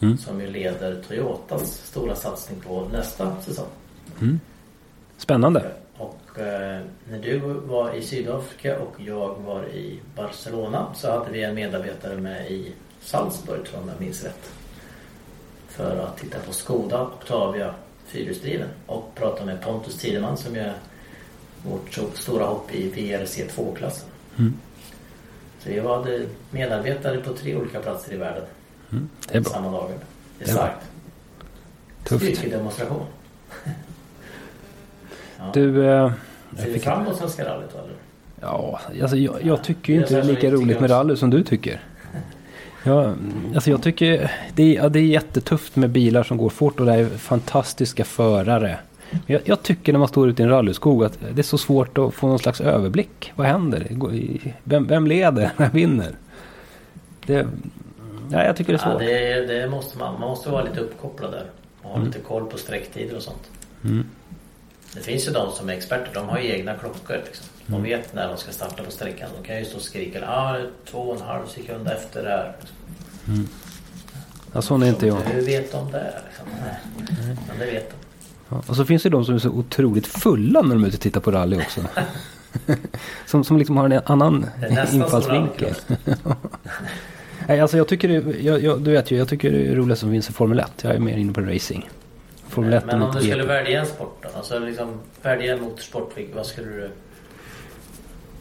Mm. 0.00 0.18
Som 0.18 0.40
ju 0.40 0.46
leder 0.46 1.02
Toyotas 1.08 1.86
stora 1.86 2.14
satsning 2.14 2.60
på 2.60 2.88
nästa 2.92 3.40
säsong. 3.40 3.68
Spännande. 5.16 5.72
Och 5.96 6.38
eh, 6.38 6.80
när 7.10 7.18
du 7.22 7.38
var 7.64 7.94
i 7.94 8.02
Sydafrika 8.02 8.78
och 8.78 8.94
jag 8.98 9.34
var 9.34 9.68
i 9.68 10.00
Barcelona 10.16 10.86
så 10.94 11.10
hade 11.10 11.30
vi 11.30 11.42
en 11.42 11.54
medarbetare 11.54 12.16
med 12.16 12.50
i 12.50 12.72
Salzburg 13.00 13.64
tror 13.64 13.74
jag 13.74 13.82
om 13.82 13.88
jag 13.88 14.00
minns 14.00 14.24
rätt. 14.24 14.50
För 15.68 15.96
att 15.96 16.18
titta 16.18 16.38
på 16.38 16.52
Skoda 16.52 17.02
Octavia 17.02 17.74
fyrhjulsdriven 18.06 18.68
och 18.86 19.14
prata 19.14 19.44
med 19.44 19.62
Pontus 19.62 19.98
Tideman 19.98 20.36
som 20.36 20.56
är 20.56 20.74
vårt 21.62 21.98
stora 22.14 22.44
hopp 22.44 22.74
i 22.74 22.88
VRC 22.88 23.44
2-klassen. 23.44 24.08
Mm. 24.38 24.54
Så 25.58 25.68
vi 25.68 25.80
hade 25.80 26.26
medarbetare 26.50 27.18
på 27.18 27.32
tre 27.32 27.56
olika 27.56 27.80
platser 27.80 28.12
i 28.12 28.16
världen 28.16 28.44
Det 28.90 29.36
är 29.36 29.40
bra. 29.40 29.52
samma 29.52 29.70
dagen. 29.70 29.88
Det 30.38 30.44
är 30.44 30.46
Det 30.46 30.50
är 30.50 30.54
starkt. 30.54 30.86
Tufft. 32.04 32.24
Styrkedemonstration. 32.24 33.06
ja. 35.38 35.50
Du, 35.54 35.88
eh, 35.90 36.12
Ser 36.56 36.66
du 36.66 36.72
fick, 36.72 36.82
fram 36.84 37.02
emot 37.02 37.16
Svenska 37.16 37.44
rallyt 37.44 37.70
eller? 37.74 37.94
ja, 38.40 38.80
alltså, 39.02 39.16
jag, 39.16 39.34
jag 39.42 39.62
tycker 39.64 39.92
ju 39.92 39.98
inte 39.98 40.14
det 40.14 40.20
är 40.20 40.24
lika 40.24 40.50
roligt 40.50 40.80
med 40.80 40.90
rally 40.90 41.16
som 41.16 41.30
du 41.30 41.42
tycker. 41.42 41.80
Ja, 42.84 43.14
alltså 43.54 43.70
jag 43.70 43.82
tycker 43.82 44.30
det 44.54 44.62
är, 44.62 44.82
ja, 44.82 44.88
det 44.88 44.98
är 44.98 45.04
jättetufft 45.04 45.76
med 45.76 45.90
bilar 45.90 46.22
som 46.22 46.36
går 46.36 46.48
fort 46.48 46.80
och 46.80 46.86
det 46.86 46.94
är 46.94 47.06
fantastiska 47.08 48.04
förare. 48.04 48.78
Jag, 49.26 49.40
jag 49.44 49.62
tycker 49.62 49.92
när 49.92 49.98
man 49.98 50.08
står 50.08 50.28
ute 50.28 50.42
i 50.42 50.44
en 50.44 50.50
rallyskog 50.50 51.04
att 51.04 51.18
det 51.34 51.40
är 51.40 51.42
så 51.42 51.58
svårt 51.58 51.98
att 51.98 52.14
få 52.14 52.28
någon 52.28 52.38
slags 52.38 52.60
överblick. 52.60 53.32
Vad 53.36 53.46
händer? 53.46 53.86
Vem, 54.64 54.86
vem 54.86 55.06
leder? 55.06 55.50
Vem 55.56 55.70
vinner? 55.70 56.10
Det, 57.26 57.46
ja, 58.30 58.44
jag 58.44 58.56
tycker 58.56 58.72
det 58.72 58.78
är 58.82 58.86
Ja, 58.86 58.90
svårt. 58.92 59.00
det, 59.00 59.46
det 59.60 59.68
måste 59.68 59.98
man. 59.98 60.12
Man 60.20 60.28
måste 60.28 60.50
vara 60.50 60.64
lite 60.64 60.80
uppkopplad 60.80 61.32
där. 61.32 61.46
Och 61.82 61.88
ha 61.88 61.96
Mm. 61.96 62.06
lite 62.06 62.18
koll 62.20 62.46
på 62.50 62.58
sträcktider 62.58 63.16
och 63.16 63.22
sånt. 63.22 63.50
Mm. 63.84 64.06
Det 64.94 65.00
finns 65.00 65.28
ju 65.28 65.32
de 65.32 65.52
som 65.52 65.68
är 65.68 65.72
experter. 65.72 66.10
De 66.14 66.28
har 66.28 66.38
ju 66.38 66.48
egna 66.50 66.74
klockor. 66.74 67.16
Liksom. 67.24 67.46
De 67.66 67.72
Mm. 67.74 67.82
vet 67.84 68.14
när 68.14 68.28
de 68.28 68.36
ska 68.36 68.52
starta 68.52 68.82
på 68.82 68.90
sträckan. 68.90 69.28
De 69.42 69.46
kan 69.46 69.58
ju 69.58 69.64
stå 69.64 69.76
och 69.76 69.82
skrika. 69.82 70.18
Ja, 70.20 70.26
ah, 70.28 70.56
två 70.90 70.98
och 70.98 71.16
en 71.16 71.22
halv 71.22 71.46
sekund 71.46 71.88
efter 71.88 72.22
det 72.22 72.28
här. 72.30 72.56
Ja, 74.52 74.62
sån 74.62 74.82
är 74.82 74.86
inte 74.88 75.06
jag. 75.06 75.16
Hur 75.16 75.42
vet 75.42 75.72
de 75.72 75.92
det? 75.92 76.14
Liksom? 76.28 76.46
Nej. 76.62 77.36
Men 77.48 77.58
det 77.58 77.66
vet 77.66 77.90
de. 77.90 77.96
Ja, 78.48 78.62
och 78.66 78.76
så 78.76 78.84
finns 78.84 79.02
det 79.02 79.08
de 79.08 79.24
som 79.24 79.34
är 79.34 79.38
så 79.38 79.48
otroligt 79.50 80.06
fulla 80.06 80.62
när 80.62 80.74
de 80.74 80.82
är 80.84 80.88
ute 80.88 80.96
och 80.96 81.00
tittar 81.00 81.20
på 81.20 81.30
rally 81.30 81.56
också. 81.58 81.80
som, 83.26 83.44
som 83.44 83.58
liksom 83.58 83.76
har 83.76 83.90
en 83.90 84.00
annan 84.06 84.46
infallsvinkel. 84.92 85.74
Nej, 87.48 87.60
alltså 87.60 87.76
jag 87.76 87.88
tycker 87.88 88.08
det, 88.08 88.40
jag, 88.40 88.62
jag, 88.62 88.80
du 88.82 88.90
vet 88.90 89.10
ju, 89.10 89.16
jag 89.18 89.28
tycker 89.28 89.52
det 89.52 89.66
är 89.66 89.74
roligt 89.74 89.98
som 89.98 90.10
finns 90.10 90.30
i 90.30 90.32
Formel 90.32 90.58
1. 90.60 90.72
Jag 90.82 90.94
är 90.94 90.98
mer 90.98 91.16
inne 91.16 91.32
på 91.32 91.40
racing. 91.40 91.88
Formel 92.48 92.72
1 92.72 92.86
Men 92.86 93.02
och 93.02 93.08
om 93.08 93.14
du 93.14 93.20
skulle 93.20 93.34
GP. 93.42 93.46
välja 93.46 93.80
en 93.80 93.86
sport 93.86 94.18
då? 94.22 94.28
Alltså 94.36 94.58
liksom 94.58 94.88
välja 95.22 95.52
en 95.54 95.62
motorsport. 95.62 96.14
Vad 96.34 96.46
skulle 96.46 96.66
du... 96.66 96.90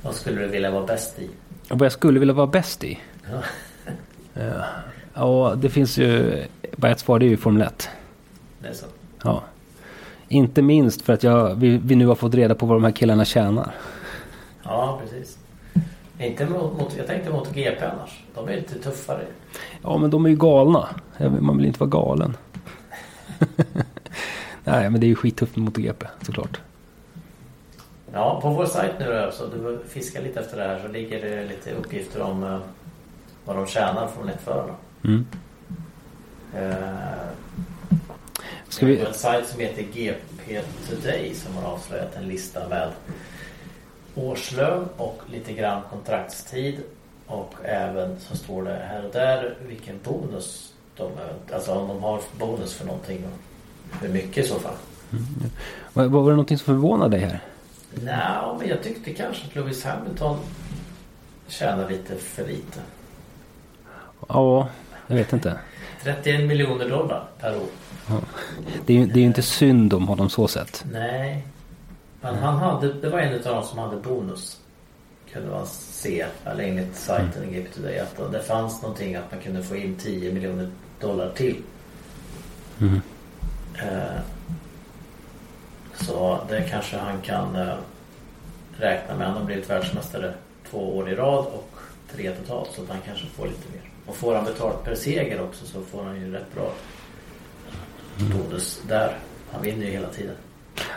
Vad 0.02 0.16
skulle 0.16 0.42
du 0.42 0.48
vilja 0.48 0.72
vara 0.72 0.86
bäst 0.86 1.20
i? 1.20 1.30
Och 1.70 1.80
vad 1.80 1.86
jag 1.86 1.92
skulle 1.92 2.20
vilja 2.20 2.34
vara 2.34 2.48
bäst 2.48 2.84
i? 2.84 3.00
Ja. 3.32 3.44
Ja, 4.34 4.66
ja, 5.14 5.56
det 5.58 5.70
finns 5.70 5.98
ju 5.98 6.44
bara 6.76 6.92
ett 6.92 7.00
svar, 7.00 7.20
det 7.20 7.26
är 7.26 7.28
ju 7.30 7.38
Formel 7.38 7.62
1. 7.62 7.90
Det 8.62 8.68
är 8.68 8.74
så. 8.74 8.86
Ja. 9.24 9.44
Inte 10.28 10.62
minst 10.62 11.02
för 11.02 11.14
att 11.14 11.24
jag, 11.24 11.56
vi, 11.56 11.78
vi 11.84 11.96
nu 11.96 12.06
har 12.06 12.16
fått 12.16 12.34
reda 12.34 12.56
på 12.56 12.66
vad 12.66 12.76
de 12.76 12.84
här 12.84 12.92
killarna 12.92 13.26
tjänar. 13.26 13.72
Ja, 14.64 15.02
precis. 15.04 15.38
Inte 16.20 16.46
mot, 16.46 16.80
mot, 16.80 16.98
jag 16.98 17.08
tänkte 17.08 17.30
mot 17.30 17.54
GP 17.54 17.86
annars. 17.86 18.24
De 18.36 18.48
är 18.50 18.56
lite 18.56 18.80
tuffare. 18.80 19.26
Ja, 19.82 19.98
men 19.98 20.10
de 20.10 20.26
är 20.26 20.30
ju 20.30 20.36
galna. 20.36 20.90
Man 21.40 21.58
vill 21.58 21.66
inte 21.66 21.80
vara 21.80 21.90
galen. 21.90 22.38
Nej, 24.64 24.90
men 24.90 25.02
det 25.02 25.06
är 25.06 25.10
ju 25.10 25.16
skittufft 25.16 25.56
med 25.56 25.64
MotoGP 25.66 26.06
såklart. 26.22 26.60
Ja, 28.14 28.42
på 28.42 28.50
vår 28.50 28.66
sajt 28.66 28.92
nu 29.00 29.06
då, 29.06 29.32
så 29.32 29.48
du 29.48 29.80
fiskar 29.88 30.22
lite 30.22 30.40
efter 30.40 30.58
det 30.58 30.64
här 30.64 30.80
så 30.86 30.88
ligger 30.88 31.22
det 31.22 31.44
lite 31.46 31.72
uppgifter 31.72 32.22
om 32.22 32.44
eh, 32.44 32.60
vad 33.46 33.56
de 33.56 33.68
tjänar 33.68 34.08
från 34.08 34.32
förarna. 34.44 34.74
Mm. 35.04 35.26
Eh, 36.56 37.28
Ska 38.70 38.86
det 38.86 38.92
vi... 38.92 39.00
är 39.00 39.06
en 39.06 39.14
sajt 39.14 39.48
som 39.48 39.60
heter 39.60 39.84
GP 39.84 40.62
Today 40.90 41.34
som 41.34 41.56
har 41.56 41.72
avslöjat 41.72 42.16
en 42.16 42.28
lista 42.28 42.68
med 42.70 42.92
årslön 44.16 44.88
och 44.98 45.22
lite 45.32 45.54
grann 45.54 45.82
kontraktstid 45.90 46.80
och 47.28 47.54
även 47.64 48.20
så 48.20 48.36
står 48.36 48.64
det 48.64 48.82
här 48.90 49.06
och 49.06 49.12
där 49.12 49.56
vilken 49.68 50.00
bonus 50.04 50.74
de 50.98 51.12
alltså 51.54 51.72
om 51.72 51.88
de 51.88 52.04
har 52.04 52.22
bonus 52.40 52.74
för 52.74 52.86
någonting 52.86 53.24
och 53.26 54.02
hur 54.02 54.10
mycket 54.10 54.46
i 54.46 54.48
så 54.48 54.60
fall. 54.60 54.76
Var, 55.94 56.06
var 56.06 56.24
det 56.24 56.30
någonting 56.30 56.58
som 56.58 56.66
förvånade 56.66 57.18
dig 57.18 57.26
här? 57.26 57.40
Nej, 58.04 58.58
men 58.60 58.68
jag 58.68 58.84
tyckte 58.84 59.14
kanske 59.14 59.48
att 59.48 59.56
Lewis 59.56 59.84
Hamilton 59.84 60.38
tjänar 61.48 61.90
lite 61.90 62.16
för 62.16 62.48
lite. 62.48 62.80
Ja, 64.28 64.68
jag 65.08 65.16
vet 65.16 65.34
inte. 65.34 65.60
31 66.04 66.48
miljoner 66.48 66.90
dollar 66.90 67.28
per 67.40 67.56
år. 67.56 67.68
Det 68.86 68.94
är 68.94 68.98
ju 68.98 69.06
det 69.06 69.14
är 69.14 69.22
ju 69.22 69.28
inte 69.28 69.42
synd 69.42 69.94
om 69.94 70.08
honom 70.08 70.30
så 70.30 70.48
sett. 70.48 70.86
Nej. 70.92 71.48
Men 72.26 72.36
han 72.36 72.58
hade, 72.58 72.94
det 72.94 73.10
var 73.10 73.20
en 73.20 73.34
av 73.34 73.42
dem 73.42 73.64
som 73.64 73.80
hade 73.80 73.98
bonus. 73.98 74.62
Kunde 75.32 75.50
man 75.50 75.68
se, 75.68 76.26
eller 76.46 76.64
enligt 76.64 76.96
sajten 76.96 77.44
i 77.44 77.54
GP 77.54 77.70
Today, 77.70 78.00
att 78.00 78.32
det 78.32 78.44
fanns 78.44 78.82
någonting 78.82 79.16
att 79.16 79.32
man 79.32 79.42
kunde 79.42 79.64
få 79.64 79.76
in 79.76 79.96
10 79.96 80.34
miljoner 80.34 80.70
dollar 81.00 81.32
till. 81.32 81.58
Mm. 82.82 83.02
Eh, 83.76 84.20
så 85.96 86.40
det 86.50 86.62
kanske 86.70 86.98
han 86.98 87.22
kan 87.22 87.56
eh, 87.56 87.76
räkna 88.78 89.16
med. 89.16 89.28
Han 89.28 89.38
har 89.38 89.46
blivit 89.46 89.70
världsmästare 89.70 90.34
två 90.70 90.98
år 90.98 91.10
i 91.10 91.16
rad 91.16 91.46
och 91.46 91.78
tre 92.12 92.32
totalt. 92.32 92.70
Så 92.76 92.82
att 92.82 92.90
han 92.90 93.02
kanske 93.06 93.28
får 93.28 93.48
lite 93.48 93.72
mer. 93.72 93.82
Och 94.06 94.16
får 94.16 94.36
han 94.36 94.46
betalt 94.46 94.84
per 94.84 94.96
seger 94.96 95.42
också 95.42 95.66
så 95.66 95.82
får 95.82 96.04
han 96.04 96.22
ju 96.22 96.32
rätt 96.32 96.56
bra 96.56 96.72
bonus 98.18 98.82
där. 98.88 99.18
Han 99.52 99.62
vinner 99.62 99.86
ju 99.86 99.92
hela 99.92 100.10
tiden. 100.10 100.36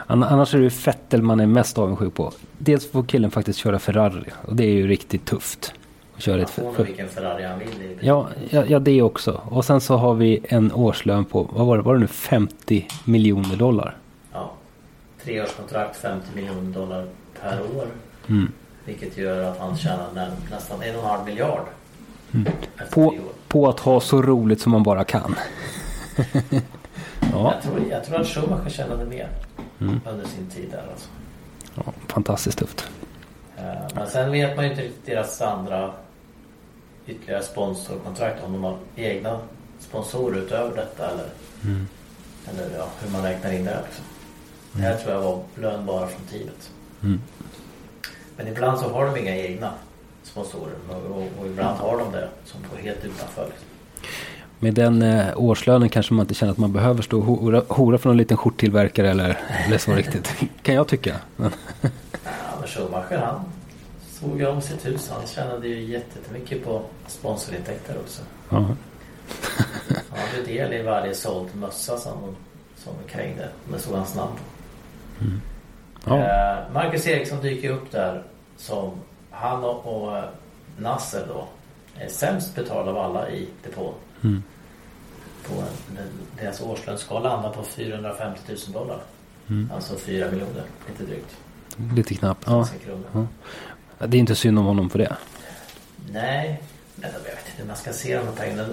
An- 0.06 0.22
Annars 0.22 0.54
är 0.54 0.58
det 0.58 0.64
ju 0.64 0.70
Vettel 0.84 1.22
man 1.22 1.40
är 1.40 1.46
mest 1.46 1.78
avundsjuk 1.78 2.14
på. 2.14 2.32
Dels 2.58 2.90
får 2.90 3.02
killen 3.02 3.30
faktiskt 3.30 3.58
köra 3.58 3.78
Ferrari. 3.78 4.24
Och 4.46 4.56
det 4.56 4.64
är 4.64 4.72
ju 4.72 4.86
riktigt 4.86 5.24
tufft. 5.24 5.72
Att 6.16 6.22
köra 6.22 6.34
Han 6.34 6.42
ett 6.42 6.50
får 6.50 6.84
vilken 6.84 7.08
Ferrari 7.08 7.44
han 7.44 7.58
vill 7.58 7.68
ja, 8.00 8.28
ja, 8.50 8.64
ja, 8.68 8.78
det 8.78 9.02
också. 9.02 9.40
Och 9.44 9.64
sen 9.64 9.80
så 9.80 9.96
har 9.96 10.14
vi 10.14 10.40
en 10.48 10.72
årslön 10.72 11.24
på, 11.24 11.48
vad 11.52 11.66
var 11.66 11.76
det, 11.76 11.82
var 11.82 11.94
det 11.94 12.00
nu 12.00 12.06
50 12.06 12.86
miljoner 13.04 13.56
dollar? 13.56 13.96
Ja. 14.32 14.50
Treårskontrakt 15.24 15.96
50 15.96 16.26
miljoner 16.34 16.72
dollar 16.74 17.06
per 17.42 17.60
år. 17.76 17.86
Mm. 18.28 18.52
Vilket 18.84 19.16
gör 19.16 19.42
att 19.42 19.58
han 19.58 19.76
tjänar 19.76 20.12
nä, 20.14 20.30
nästan 20.50 20.82
en 20.82 20.96
och 20.96 21.02
en 21.02 21.08
halv 21.08 21.24
miljard. 21.26 21.64
Efter 22.78 22.94
På, 22.94 23.14
på 23.48 23.68
att 23.68 23.80
ha 23.80 24.00
så 24.00 24.22
roligt 24.22 24.60
som 24.60 24.72
man 24.72 24.82
bara 24.82 25.04
kan. 25.04 25.34
ja, 27.32 27.54
Jag, 27.54 27.62
tror, 27.62 27.80
jag 27.90 28.04
tror 28.04 28.20
att 28.20 28.26
Schumacher 28.26 28.70
tjänade 28.70 29.04
mer 29.04 29.28
Mm. 29.80 30.00
under 30.06 30.26
sin 30.26 30.46
tid 30.50 30.70
där 30.70 30.84
alltså. 30.92 31.08
ja, 31.74 31.82
fantastiskt 32.08 32.58
tufft. 32.58 32.88
Eh, 33.56 33.64
Men 33.94 34.06
sen 34.10 34.30
vet 34.32 34.56
man 34.56 34.64
ju 34.64 34.70
inte 34.70 34.82
riktigt 34.82 35.06
deras 35.06 35.40
andra 35.42 35.92
ytterligare 37.06 37.42
sponsorkontrakt. 37.42 38.44
Om 38.44 38.52
de 38.52 38.64
har 38.64 38.76
egna 38.96 39.40
sponsorer 39.78 40.38
utöver 40.38 40.76
detta 40.76 41.10
eller, 41.10 41.26
Mm. 41.64 41.88
eller 42.48 42.78
ja, 42.78 42.86
hur 43.00 43.10
man 43.12 43.22
räknar 43.22 43.52
in 43.52 43.64
det. 43.64 43.80
Liksom. 43.86 44.04
Det 44.72 44.82
här 44.82 44.96
tror 44.96 45.12
jag 45.14 45.22
var 45.22 45.42
lön 45.54 45.86
bara 45.86 46.06
från 46.06 46.26
teamet. 46.26 46.70
Mm. 47.02 47.20
Men 48.36 48.48
ibland 48.48 48.78
så 48.80 48.88
har 48.92 49.06
de 49.06 49.16
inga 49.16 49.36
egna 49.36 49.72
sponsorer 50.22 50.74
och, 50.88 50.96
och, 51.16 51.26
och 51.40 51.46
ibland 51.46 51.78
har 51.78 51.98
de 51.98 52.12
det 52.12 52.28
som 52.44 52.60
går 52.70 52.78
helt 52.82 53.04
utanför. 53.04 53.44
Liksom. 53.46 53.67
Med 54.60 54.74
den 54.74 55.02
eh, 55.02 55.26
årslönen 55.36 55.88
kanske 55.88 56.14
man 56.14 56.24
inte 56.24 56.34
känner 56.34 56.52
att 56.52 56.58
man 56.58 56.72
behöver 56.72 57.02
stå 57.02 57.18
och 57.18 57.24
hora, 57.24 57.62
hora 57.68 57.98
för 57.98 58.08
någon 58.08 58.16
liten 58.16 58.36
skjorttillverkare 58.36 59.10
eller, 59.10 59.38
eller 59.66 59.78
så 59.78 59.92
riktigt. 59.94 60.34
Kan 60.62 60.74
jag 60.74 60.88
tycka. 60.88 61.14
Men, 61.36 61.50
Ja, 61.80 61.88
men 62.60 62.68
Schumacher 62.68 63.18
han 63.18 63.40
såg 64.10 64.40
ju 64.40 64.46
om 64.46 64.60
sitt 64.60 64.86
hus. 64.86 65.10
Han 65.14 65.26
tjänade 65.26 65.68
ju 65.68 65.82
jättemycket 65.82 66.64
på 66.64 66.82
sponsorintäkter 67.06 67.96
också. 67.98 68.22
ja. 68.48 68.56
Han 70.10 70.18
hade 70.18 70.42
del 70.46 70.72
i 70.72 70.82
varje 70.82 71.14
såld 71.14 71.48
mössa 71.56 71.96
som, 71.98 72.36
som 72.76 72.92
krängde. 73.08 73.48
Det 73.72 73.78
stod 73.78 73.94
hans 73.96 74.14
namn 74.14 74.32
på. 74.36 75.24
Ja. 76.10 76.18
Eh, 76.18 76.72
Marcus 76.72 77.06
Eriksson 77.06 77.40
dyker 77.42 77.70
upp 77.70 77.90
där 77.90 78.22
som 78.56 78.90
han 79.30 79.64
och, 79.64 79.86
och 79.86 80.16
eh, 80.18 80.24
Nasser 80.78 81.24
då 81.28 81.48
är 81.98 82.08
sämst 82.08 82.54
betald 82.54 82.88
av 82.88 82.98
alla 82.98 83.30
i 83.30 83.48
depån. 83.64 83.94
Mm. 84.24 84.42
På 85.48 85.64
deras 86.40 86.60
årslön 86.60 86.98
ska 86.98 87.18
landa 87.18 87.48
på 87.50 87.62
450 87.62 88.40
000 88.48 88.58
dollar. 88.72 88.98
Mm. 89.48 89.70
Alltså 89.74 89.96
4 89.96 90.30
miljoner, 90.30 90.62
lite 90.88 91.04
drygt. 91.04 91.36
Lite 91.96 92.14
knappt. 92.14 92.44
Ja. 92.46 92.68
Ja, 93.98 94.06
Det 94.06 94.16
är 94.16 94.18
inte 94.18 94.34
synd 94.34 94.58
om 94.58 94.64
honom 94.64 94.90
för 94.90 94.98
det. 94.98 95.16
Nej, 96.12 96.62
men 96.96 97.10
jag 97.12 97.18
vet 97.20 97.32
inte 97.46 97.50
hur 97.56 97.66
man 97.66 97.76
ska 97.76 97.92
se 97.92 98.16
de 98.18 98.26
här 98.26 98.32
pengarna. 98.34 98.68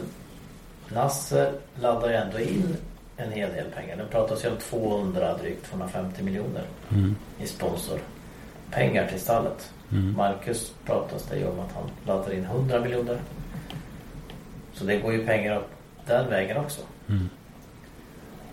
Nasser 0.94 1.54
laddar 1.80 2.10
ju 2.10 2.16
ändå 2.16 2.40
in 2.40 2.76
en 3.18 3.32
hel 3.32 3.50
del 3.54 3.66
pengar. 3.72 3.98
Det 3.98 4.04
pratas 4.06 4.46
ju 4.46 4.50
om 4.50 4.58
200, 4.58 5.38
drygt 5.38 5.66
250 5.66 6.24
miljoner 6.24 6.64
Mm. 6.90 7.16
i 7.40 7.48
sponsor. 7.48 8.00
Pengar 8.72 9.08
till 9.08 9.20
stallet. 9.20 9.72
Marcus 10.16 10.74
pratas 10.86 11.24
det 11.24 11.38
ju 11.38 11.48
om 11.48 11.60
att 11.60 11.72
han 11.74 11.84
laddar 12.06 12.34
in 12.34 12.44
100 12.46 12.80
miljoner. 12.80 13.18
Så 14.76 14.84
det 14.84 14.98
går 14.98 15.14
ju 15.14 15.26
pengar 15.26 15.58
upp 15.58 15.70
den 16.06 16.30
vägen 16.30 16.58
också. 16.58 16.82
Mm. 17.10 17.30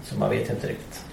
Så 0.03 0.18
man 0.18 0.31
vet 0.31 0.51
inte 0.51 0.68
riktigt. 0.68 1.05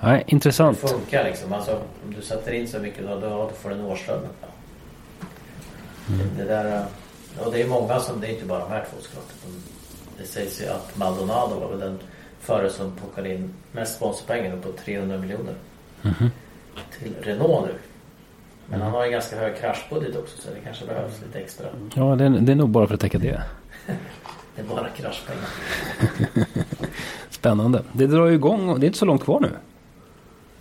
Nej, 0.00 0.22
Det 0.26 0.32
intressant. 0.32 0.78
funkar 0.78 1.24
liksom. 1.24 1.52
Alltså, 1.52 1.72
om 2.06 2.14
du 2.14 2.22
sätter 2.22 2.52
in 2.52 2.68
så 2.68 2.78
mycket 2.78 3.06
då, 3.06 3.20
då 3.20 3.50
får 3.54 3.68
du 3.70 3.74
en 3.74 3.80
årslön. 3.84 4.20
Ja. 4.40 4.46
Det, 6.06 6.42
det 6.42 6.48
där, 6.48 6.84
och 7.44 7.52
det 7.52 7.62
är 7.62 7.68
många 7.68 8.00
som, 8.00 8.20
det 8.20 8.26
är 8.26 8.30
inte 8.32 8.46
bara 8.46 8.58
de 8.58 8.70
här 8.70 8.84
två 8.90 8.96
såklart. 9.00 9.24
Det 10.18 10.26
sägs 10.26 10.62
ju 10.62 10.66
att 10.66 10.96
Maldonado 10.96 11.60
var 11.60 11.68
väl 11.68 11.80
den 11.80 11.98
förare 12.40 12.70
som 12.70 12.92
plockade 12.96 13.34
in 13.34 13.54
mest 13.72 13.96
sponsorpengar 13.96 14.56
på 14.56 14.72
300 14.72 15.18
miljoner. 15.18 15.54
Till 16.98 17.14
Renault 17.22 17.66
nu. 17.66 17.74
Men 18.66 18.80
han 18.80 18.92
har 18.92 19.04
en 19.04 19.10
ganska 19.12 19.36
hög 19.36 19.56
kraschbudget 19.56 20.16
också 20.16 20.36
så 20.42 20.48
det 20.54 20.60
kanske 20.64 20.86
behövs 20.86 21.20
lite 21.26 21.38
extra. 21.40 21.66
Ja, 21.94 22.02
det 22.16 22.24
är, 22.24 22.30
det 22.30 22.52
är 22.52 22.56
nog 22.56 22.68
bara 22.68 22.86
för 22.86 22.94
att 22.94 23.00
täcka 23.00 23.18
det. 23.18 23.42
Det 24.56 24.62
är 24.62 24.64
bara 24.64 24.88
kraschpengar. 24.88 25.48
Spännande. 27.30 27.82
Det 27.92 28.06
drar 28.06 28.26
ju 28.26 28.34
igång 28.34 28.68
och 28.68 28.80
det 28.80 28.84
är 28.84 28.88
inte 28.88 28.98
så 28.98 29.04
långt 29.04 29.24
kvar 29.24 29.40
nu. 29.40 29.50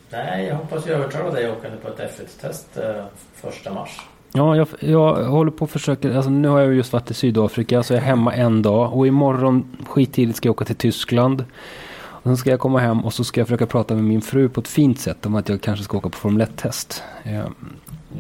Nej, 0.10 0.46
jag 0.46 0.56
hoppas 0.56 0.88
ju 0.88 0.92
övertala 0.92 1.32
dig 1.32 1.52
åkande 1.52 1.78
på 1.78 1.88
ett 1.88 2.00
F1-test 2.00 2.78
eh, 2.78 3.04
första 3.36 3.74
mars. 3.74 4.02
Ja, 4.34 4.56
jag, 4.56 4.68
jag 4.80 5.24
håller 5.24 5.52
på 5.52 5.66
att 5.66 5.72
försöka. 5.72 6.16
Alltså, 6.16 6.32
nu 6.32 6.48
har 6.48 6.60
jag 6.60 6.70
ju 6.70 6.76
just 6.76 6.94
varit 6.94 7.12
i 7.12 7.14
Sydafrika 7.14 7.84
så 7.84 7.94
jag 7.94 8.02
är 8.02 8.06
hemma 8.06 8.34
en 8.34 8.62
dag. 8.62 8.94
Och 8.94 9.08
imorgon 9.08 9.78
skittidigt 9.88 10.38
ska 10.38 10.48
jag 10.48 10.54
åka 10.54 10.66
till 10.66 10.76
Tyskland. 10.76 11.46
Och 11.94 12.24
sen 12.24 12.38
ska 12.38 12.50
jag 12.50 12.60
komma 12.60 12.80
hem 12.80 13.06
och 13.06 13.14
så 13.14 13.24
ska 13.24 13.42
jag 13.42 13.48
försöka 13.48 13.66
prata 13.66 13.94
med 13.94 14.04
min 14.04 14.22
fru 14.22 14.50
på 14.50 14.62
ett 14.62 14.68
fint 14.68 15.00
sätt 15.00 15.26
om 15.26 15.36
att 15.36 15.50
jag 15.50 15.62
kanske 15.62 15.84
ska 15.86 15.98
åka 15.98 16.10
på 16.10 16.18
Formel 16.18 16.48
1-test. 16.48 17.04
Jag, 17.24 17.54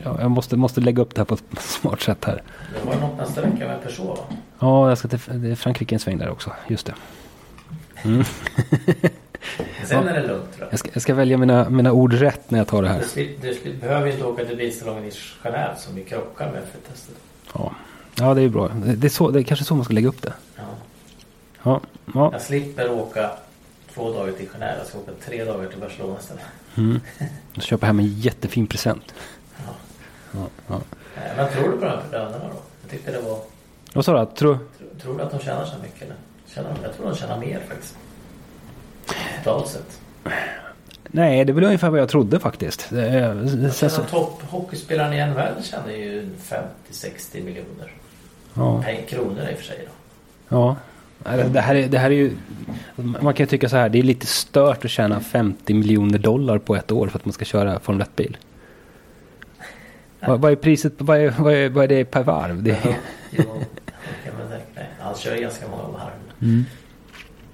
ja, 0.04 0.18
jag 0.22 0.32
måste, 0.32 0.58
måste 0.58 0.82
lägga 0.82 1.02
upp 1.02 1.16
det 1.16 1.22
här 1.22 1.26
på 1.26 1.34
ett 1.34 1.44
smart 1.60 2.02
sätt 2.02 2.26
här. 2.26 2.44
Det 2.80 2.90
var 2.90 3.08
något 3.08 3.18
nästa 3.18 3.42
vecka 3.42 3.68
med 3.68 3.84
Peugeot 3.84 4.18
va? 4.18 4.36
Ja, 4.62 4.90
jag 4.90 4.98
ska 4.98 5.08
till 5.08 5.20
det 5.28 5.52
är 5.52 5.56
Frankrike 5.56 5.96
en 5.96 6.00
sväng 6.00 6.18
där 6.18 6.30
också. 6.30 6.52
Just 6.68 6.86
det. 6.86 6.94
Sen 9.86 10.08
är 10.08 10.14
det 10.22 10.28
lugnt 10.28 10.54
tror 10.54 10.66
jag. 10.66 10.74
Jag 10.74 10.80
ska, 10.80 10.90
jag 10.94 11.02
ska 11.02 11.14
välja 11.14 11.38
mina, 11.38 11.70
mina 11.70 11.92
ord 11.92 12.14
rätt 12.14 12.52
när 12.52 12.60
jag 12.60 12.68
tar 12.68 12.82
det 12.82 12.90
här. 12.90 13.04
Du, 13.16 13.38
du 13.42 13.54
slip, 13.56 13.82
behöver 13.82 14.08
inte 14.08 14.24
åka 14.26 14.46
till 14.46 14.58
bilsalongen 14.58 15.06
i 15.06 15.10
Genève 15.44 15.76
som 15.78 15.98
ju 15.98 16.04
krockar 16.04 16.52
med 16.52 16.62
F1-testet. 16.62 17.16
Ja, 17.54 17.72
ja 18.16 18.34
det 18.34 18.42
är 18.42 18.50
bra. 18.50 18.68
Det 18.68 18.96
det 18.96 19.08
är, 19.08 19.10
så, 19.10 19.30
det 19.32 19.40
är 19.40 19.44
kanske 19.44 19.66
så 19.66 19.76
man 19.76 19.86
ska 19.86 19.94
lägga 19.94 20.08
upp 20.08 20.22
det. 20.22 20.34
Ja. 20.56 20.64
Ja, 21.64 21.82
ja. 22.14 22.30
Jag 22.34 22.42
slipper 22.42 22.92
åka 22.92 23.32
två 23.94 24.14
dagar 24.14 24.32
till 24.32 24.48
Genève. 24.50 24.78
Jag 24.78 24.88
ska 24.88 24.98
åka 24.98 25.12
tre 25.26 25.44
dagar 25.44 25.68
till 25.70 25.80
Barcelona 25.80 26.16
istället. 26.20 26.44
Jag 27.54 27.64
köper 27.64 27.88
hem 27.88 28.00
en 28.00 28.08
jättefin 28.20 28.68
present. 28.68 29.14
Ja. 29.58 29.74
Ja, 30.32 30.48
ja. 30.68 30.76
Eh, 31.16 31.22
Men 31.38 31.52
tror 31.52 31.72
du 31.72 31.78
på 31.78 31.86
de 31.86 31.92
här 31.92 32.04
lönerna 32.12 32.44
då? 32.50 32.60
Jag 32.82 32.92
tyckte 32.92 33.12
det 33.12 33.22
var... 33.22 33.40
Vad 33.94 34.06
sa 34.06 34.26
du? 34.26 34.32
Tror, 34.36 34.58
Tror, 35.02 35.18
du 35.18 35.24
att 35.24 35.32
de 35.32 35.40
tjänar 35.40 35.66
så 35.66 35.76
mycket 35.84 36.02
eller? 36.02 36.16
Tjänar, 36.48 36.72
jag 36.84 36.96
tror 36.96 37.06
de 37.10 37.16
tjänar 37.16 37.38
mer 37.40 37.60
faktiskt. 37.70 37.98
Totalt 39.44 39.68
sett. 39.68 40.00
nej, 41.08 41.46
det 41.46 41.52
är 41.52 41.54
väl 41.54 41.64
ungefär 41.64 41.90
vad 41.90 42.00
jag 42.00 42.10
trodde 42.10 42.40
faktiskt. 42.40 42.88
Det 42.90 43.08
är- 43.10 43.48
Sen 43.48 43.72
så, 43.72 43.90
Sen 43.90 44.06
topphockeyspelaren 44.06 45.14
i 45.14 45.26
NHL 45.26 45.64
tjänar 45.64 45.92
ju 45.92 46.30
50-60 46.92 47.44
miljoner. 47.44 47.92
ja, 48.54 48.84
kronor 49.08 49.48
i 49.52 49.54
och 49.54 49.58
för 49.58 49.66
sig 49.66 49.88
då. 49.88 50.56
ja. 50.56 50.76
Det 51.54 51.62
här, 51.62 51.76
är, 51.76 51.88
det 51.88 51.98
här 51.98 52.10
är 52.12 52.16
ju... 52.16 52.32
Man 52.96 53.34
kan 53.34 53.44
ju 53.44 53.46
tycka 53.46 53.70
så 53.70 53.76
här, 53.78 53.90
det 53.90 54.00
är 54.00 54.04
lite 54.04 54.26
stört 54.26 54.86
att 54.86 54.92
tjäna 54.92 55.20
50 55.20 55.74
miljoner 55.74 56.18
dollar 56.18 56.58
på 56.58 56.76
ett 56.76 56.92
år 56.92 57.08
för 57.08 57.20
att 57.20 57.26
man 57.26 57.34
ska 57.34 57.46
köra 57.46 57.80
Formel 57.80 58.08
1-bil. 58.08 58.38
Vad, 60.28 60.42
vad 60.42 60.52
är 60.52 60.56
priset, 60.56 60.94
vad 60.98 61.18
är, 61.18 61.34
vad, 61.40 61.54
är, 61.54 61.70
vad 61.70 61.84
är 61.84 61.88
det 61.88 62.06
per 62.06 62.24
varv? 62.24 62.64
Det 62.64 62.72
är, 62.72 62.96
Jo, 63.32 63.44
kan 64.26 64.38
man 64.40 64.50
tänka. 64.50 64.66
Nej, 64.76 64.90
han 65.00 65.16
kör 65.16 65.36
ganska 65.36 65.68
många 65.68 65.84
varv. 65.84 66.12
Mm. 66.42 66.66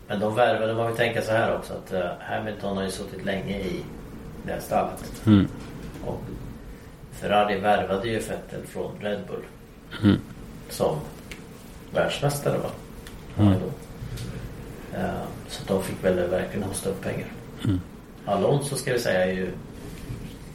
Men 0.07 0.19
de 0.19 0.35
värvade, 0.35 0.73
man 0.73 0.87
vill 0.87 0.95
tänka 0.95 1.21
så 1.21 1.31
här 1.31 1.55
också 1.57 1.73
att 1.73 1.93
eh, 1.93 2.09
Hamilton 2.19 2.77
har 2.77 2.83
ju 2.83 2.91
suttit 2.91 3.25
länge 3.25 3.59
i 3.59 3.83
det 4.45 4.51
här 4.51 4.59
stallet. 4.59 5.21
Mm. 5.25 5.47
Och 6.05 6.21
Ferrari 7.11 7.59
värvade 7.59 8.07
ju 8.07 8.19
Vettel 8.19 8.63
från 8.65 8.91
Red 8.99 9.19
Bull. 9.27 9.43
Mm. 10.03 10.19
Som 10.69 10.99
världsmästare 11.93 12.57
va? 12.57 12.69
Då. 13.37 13.71
Eh, 14.97 15.09
så 15.47 15.63
de 15.67 15.83
fick 15.83 16.03
väl 16.03 16.29
verkligen 16.29 16.67
hosta 16.67 16.89
upp 16.89 17.01
pengar. 17.01 17.27
Mm. 17.63 17.79
Alonso 18.25 18.75
ska 18.75 18.93
vi 18.93 18.99
säga 18.99 19.25
är 19.25 19.31
ju, 19.31 19.51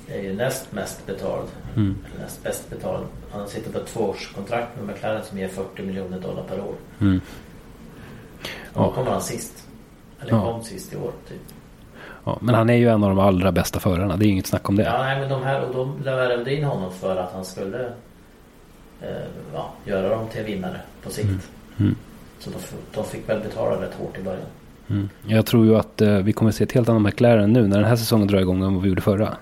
är 0.08 0.22
ju 0.22 0.32
näst 0.34 0.72
mest 0.72 1.06
betald. 1.06 1.48
Mm. 1.76 1.96
Eller 2.06 2.24
näst 2.24 2.42
bäst 2.42 2.70
betald. 2.70 3.06
Han 3.32 3.48
sitter 3.48 3.72
på 3.72 3.78
ett 3.78 3.86
tvåårskontrakt 3.86 4.76
med 4.76 4.86
McLaren 4.94 5.24
som 5.24 5.38
ger 5.38 5.48
40 5.48 5.82
miljoner 5.82 6.20
dollar 6.20 6.42
per 6.42 6.60
år. 6.60 6.74
Mm. 7.00 7.20
Och 8.72 8.82
då 8.84 8.90
kommer 8.92 9.10
han 9.10 9.22
sist. 9.22 9.68
Eller 10.20 10.32
Ja. 10.32 10.52
kom 10.52 10.62
sist 10.62 10.92
i 10.92 10.96
år 10.96 11.12
typ. 11.28 11.40
Ja, 12.24 12.38
men 12.40 12.54
han 12.54 12.70
är 12.70 12.74
ju 12.74 12.88
en 12.88 13.04
av 13.04 13.08
de 13.10 13.18
allra 13.18 13.52
bästa 13.52 13.80
förarna. 13.80 14.16
Det 14.16 14.26
är 14.26 14.28
inget 14.28 14.46
snack 14.46 14.68
om 14.68 14.76
det. 14.76 14.82
Ja, 14.82 14.98
nej, 15.02 15.20
men 15.20 15.28
de 15.28 15.42
här, 15.42 15.60
och 15.64 15.74
de 15.74 16.02
värvade 16.02 16.54
in 16.54 16.64
honom 16.64 16.92
för 16.92 17.16
att 17.16 17.32
han 17.32 17.44
skulle 17.44 17.84
eh, 19.00 19.08
ja, 19.54 19.72
göra 19.84 20.08
dem 20.08 20.28
till 20.28 20.44
vinnare 20.44 20.80
på 21.02 21.10
sikt. 21.10 21.28
Mm. 21.78 21.94
Så 22.38 22.50
de, 22.50 22.56
de 22.94 23.04
fick 23.04 23.28
väl 23.28 23.40
betala 23.40 23.82
rätt 23.82 23.94
hårt 23.94 24.18
i 24.18 24.22
början. 24.22 24.46
Mm. 24.90 25.08
Jag 25.26 25.46
tror 25.46 25.66
ju 25.66 25.76
att 25.76 26.00
eh, 26.00 26.16
vi 26.16 26.32
kommer 26.32 26.50
se 26.50 26.64
ett 26.64 26.72
helt 26.72 26.88
annat 26.88 27.02
McLaren 27.02 27.52
nu 27.52 27.66
när 27.66 27.76
den 27.76 27.88
här 27.88 27.96
säsongen 27.96 28.26
drar 28.28 28.40
igång 28.40 28.62
än 28.62 28.74
vad 28.74 28.82
vi 28.82 28.88
gjorde 28.88 29.00
förra. 29.02 29.36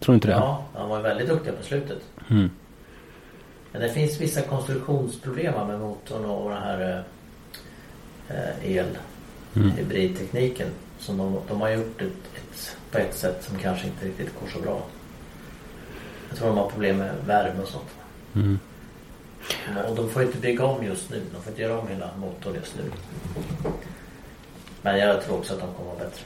Tror 0.00 0.12
du 0.12 0.14
inte 0.14 0.28
det? 0.28 0.34
Ja, 0.34 0.64
han 0.74 0.88
var 0.88 1.00
väldigt 1.00 1.28
duktig 1.28 1.56
på 1.56 1.62
slutet. 1.62 2.02
Mm. 2.30 2.50
Men 3.72 3.82
det 3.82 3.88
finns 3.88 4.20
vissa 4.20 4.42
konstruktionsproblem 4.42 5.66
med 5.66 5.80
motorn 5.80 6.24
och 6.24 6.50
den 6.50 6.62
här 6.62 7.04
eh, 8.28 8.36
eh, 8.36 8.76
el 8.76 8.98
Mm. 9.56 10.70
Som 10.98 11.16
de, 11.16 11.38
de 11.48 11.60
har 11.60 11.70
gjort 11.70 12.02
ett, 12.02 12.06
ett, 12.06 12.76
på 12.90 12.98
ett 12.98 13.14
sätt 13.14 13.44
som 13.44 13.58
kanske 13.58 13.86
inte 13.86 14.06
riktigt 14.06 14.40
går 14.40 14.48
så 14.48 14.60
bra. 14.60 14.82
Jag 16.28 16.38
tror 16.38 16.48
de 16.48 16.58
har 16.58 16.70
problem 16.70 16.98
med 16.98 17.14
värme 17.26 17.62
och 17.62 17.68
sånt. 17.68 17.90
Mm. 18.34 18.58
Och 19.88 19.96
de 19.96 20.10
får 20.10 20.22
inte 20.22 20.38
bygga 20.38 20.64
om 20.64 20.84
just 20.84 21.10
nu. 21.10 21.22
De 21.32 21.42
får 21.42 21.50
inte 21.50 21.62
göra 21.62 21.78
om 21.78 21.88
hela 21.88 22.10
motorn 22.16 22.54
just 22.54 22.76
nu. 22.76 22.82
Men 24.82 24.98
jag 24.98 25.24
tror 25.24 25.38
också 25.38 25.54
att 25.54 25.60
de 25.60 25.74
kommer 25.74 25.90
att 25.90 25.98
vara 25.98 26.08
bättre. 26.08 26.24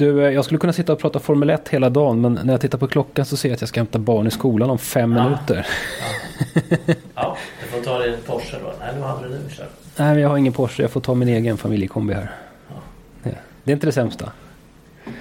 Du, 0.00 0.24
eh, 0.26 0.30
jag 0.32 0.44
skulle 0.44 0.58
kunna 0.58 0.72
sitta 0.72 0.92
och 0.92 0.98
prata 0.98 1.18
Formel 1.18 1.50
1 1.50 1.68
hela 1.68 1.90
dagen 1.90 2.20
men 2.20 2.38
när 2.44 2.52
jag 2.52 2.60
tittar 2.60 2.78
på 2.78 2.86
klockan 2.88 3.24
så 3.24 3.36
ser 3.36 3.48
jag 3.48 3.54
att 3.54 3.60
jag 3.62 3.68
ska 3.68 3.80
hämta 3.80 3.98
barn 3.98 4.26
i 4.26 4.30
skolan 4.30 4.70
om 4.70 4.78
fem 4.78 5.12
Ja. 5.16 5.24
minuter. 5.24 5.66
Ja, 7.14 7.36
du 7.62 7.66
får 7.68 7.84
ta 7.84 7.98
din 7.98 8.16
Porsche 8.26 8.56
då. 8.64 8.72
Nej, 8.80 8.88
nu 8.96 9.00
hade 9.02 9.22
du 9.22 9.34
nu. 9.34 9.38
Nej, 9.96 10.14
men 10.14 10.18
jag 10.18 10.28
har 10.28 10.36
ingen 10.36 10.52
Porsche. 10.52 10.82
Jag 10.82 10.90
får 10.90 11.00
ta 11.00 11.14
min 11.14 11.28
egen 11.28 11.56
familjekombi 11.56 12.14
här. 12.14 12.30
Det, 13.22 13.34
det 13.64 13.70
är 13.70 13.74
inte 13.74 13.86
det 13.86 13.92
sämsta. 13.92 14.32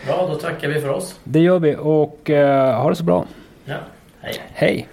Bra, 0.06 0.28
då 0.28 0.36
tackar 0.36 0.68
vi 0.68 0.82
för 0.82 0.90
oss. 0.90 1.16
Det 1.24 1.40
gör 1.40 1.60
vi 1.60 1.76
och 1.80 2.30
eh, 2.30 2.82
ha 2.82 2.90
det 2.90 2.96
så 2.96 3.04
bra. 3.04 3.26
Ja, 3.66 3.76
hej. 4.22 4.36
Hej! 4.54 4.88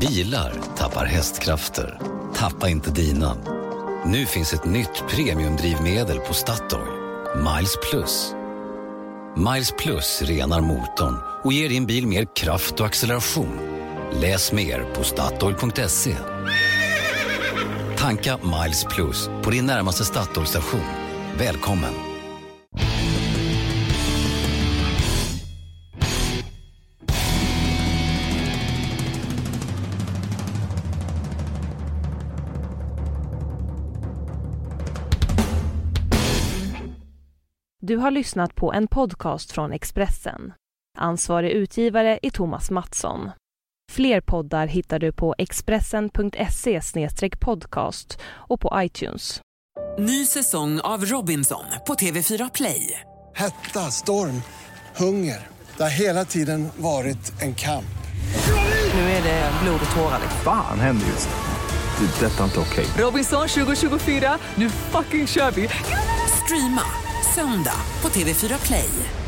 Bilar 0.00 0.52
tappar 0.76 1.04
hästkrafter. 1.04 1.98
Tappa 2.34 2.68
inte 2.68 2.90
dina. 2.90 3.36
Nu 4.06 4.26
finns 4.26 4.52
ett 4.52 4.64
nytt 4.64 5.04
premiumdrivmedel 5.08 6.18
på 6.18 6.34
Statoil. 6.34 6.92
Miles 7.36 7.76
Plus. 7.90 8.34
Miles 9.36 9.72
Plus 9.78 10.22
renar 10.22 10.60
motorn 10.60 11.16
och 11.42 11.52
ger 11.52 11.68
din 11.68 11.86
bil 11.86 12.06
mer 12.06 12.26
kraft 12.36 12.80
och 12.80 12.86
acceleration. 12.86 13.58
Läs 14.12 14.52
mer 14.52 14.94
på 14.94 15.04
Statoil.se. 15.04 16.16
Tanka 17.96 18.38
Miles 18.38 18.84
Plus 18.84 19.28
på 19.42 19.50
din 19.50 19.66
närmaste 19.66 20.04
Statoil-station. 20.04 20.84
Välkommen! 21.38 22.13
Du 37.94 37.98
har 37.98 38.10
lyssnat 38.10 38.54
på 38.54 38.72
en 38.72 38.86
podcast 38.86 39.52
från 39.52 39.72
Expressen. 39.72 40.52
Ansvarig 40.98 41.50
utgivare 41.50 42.18
är 42.22 42.30
Thomas 42.30 42.70
Mattsson. 42.70 43.30
Fler 43.92 44.20
poddar 44.20 44.66
hittar 44.66 44.98
du 44.98 45.12
på 45.12 45.34
expressen.se 45.38 46.80
podcast 47.40 48.18
och 48.24 48.60
på 48.60 48.72
iTunes. 48.76 49.40
Ny 49.98 50.26
säsong 50.26 50.80
av 50.80 51.04
Robinson 51.04 51.64
på 51.86 51.94
TV4 51.94 52.50
Play. 52.54 53.00
Hetta, 53.34 53.80
storm, 53.80 54.42
hunger. 54.96 55.46
Det 55.76 55.82
har 55.82 55.90
hela 55.90 56.24
tiden 56.24 56.68
varit 56.76 57.42
en 57.42 57.54
kamp. 57.54 57.94
Nu 58.94 59.00
är 59.00 59.22
det 59.22 59.50
blod 59.62 59.80
och 59.86 59.96
tårar. 59.96 60.20
Fan 60.44 60.80
händer 60.80 61.06
just. 61.06 61.28
Det. 61.98 62.26
är 62.26 62.30
Detta 62.30 62.40
är 62.40 62.44
inte 62.44 62.60
okej. 62.60 62.86
Robinson 62.98 63.48
2024, 63.48 64.38
nu 64.54 64.70
fucking 64.70 65.26
kör 65.26 65.50
vi! 65.50 65.68
Streama 66.44 67.03
söndag 67.34 67.80
på 68.02 68.08
TV4 68.08 68.66
Play. 68.66 69.23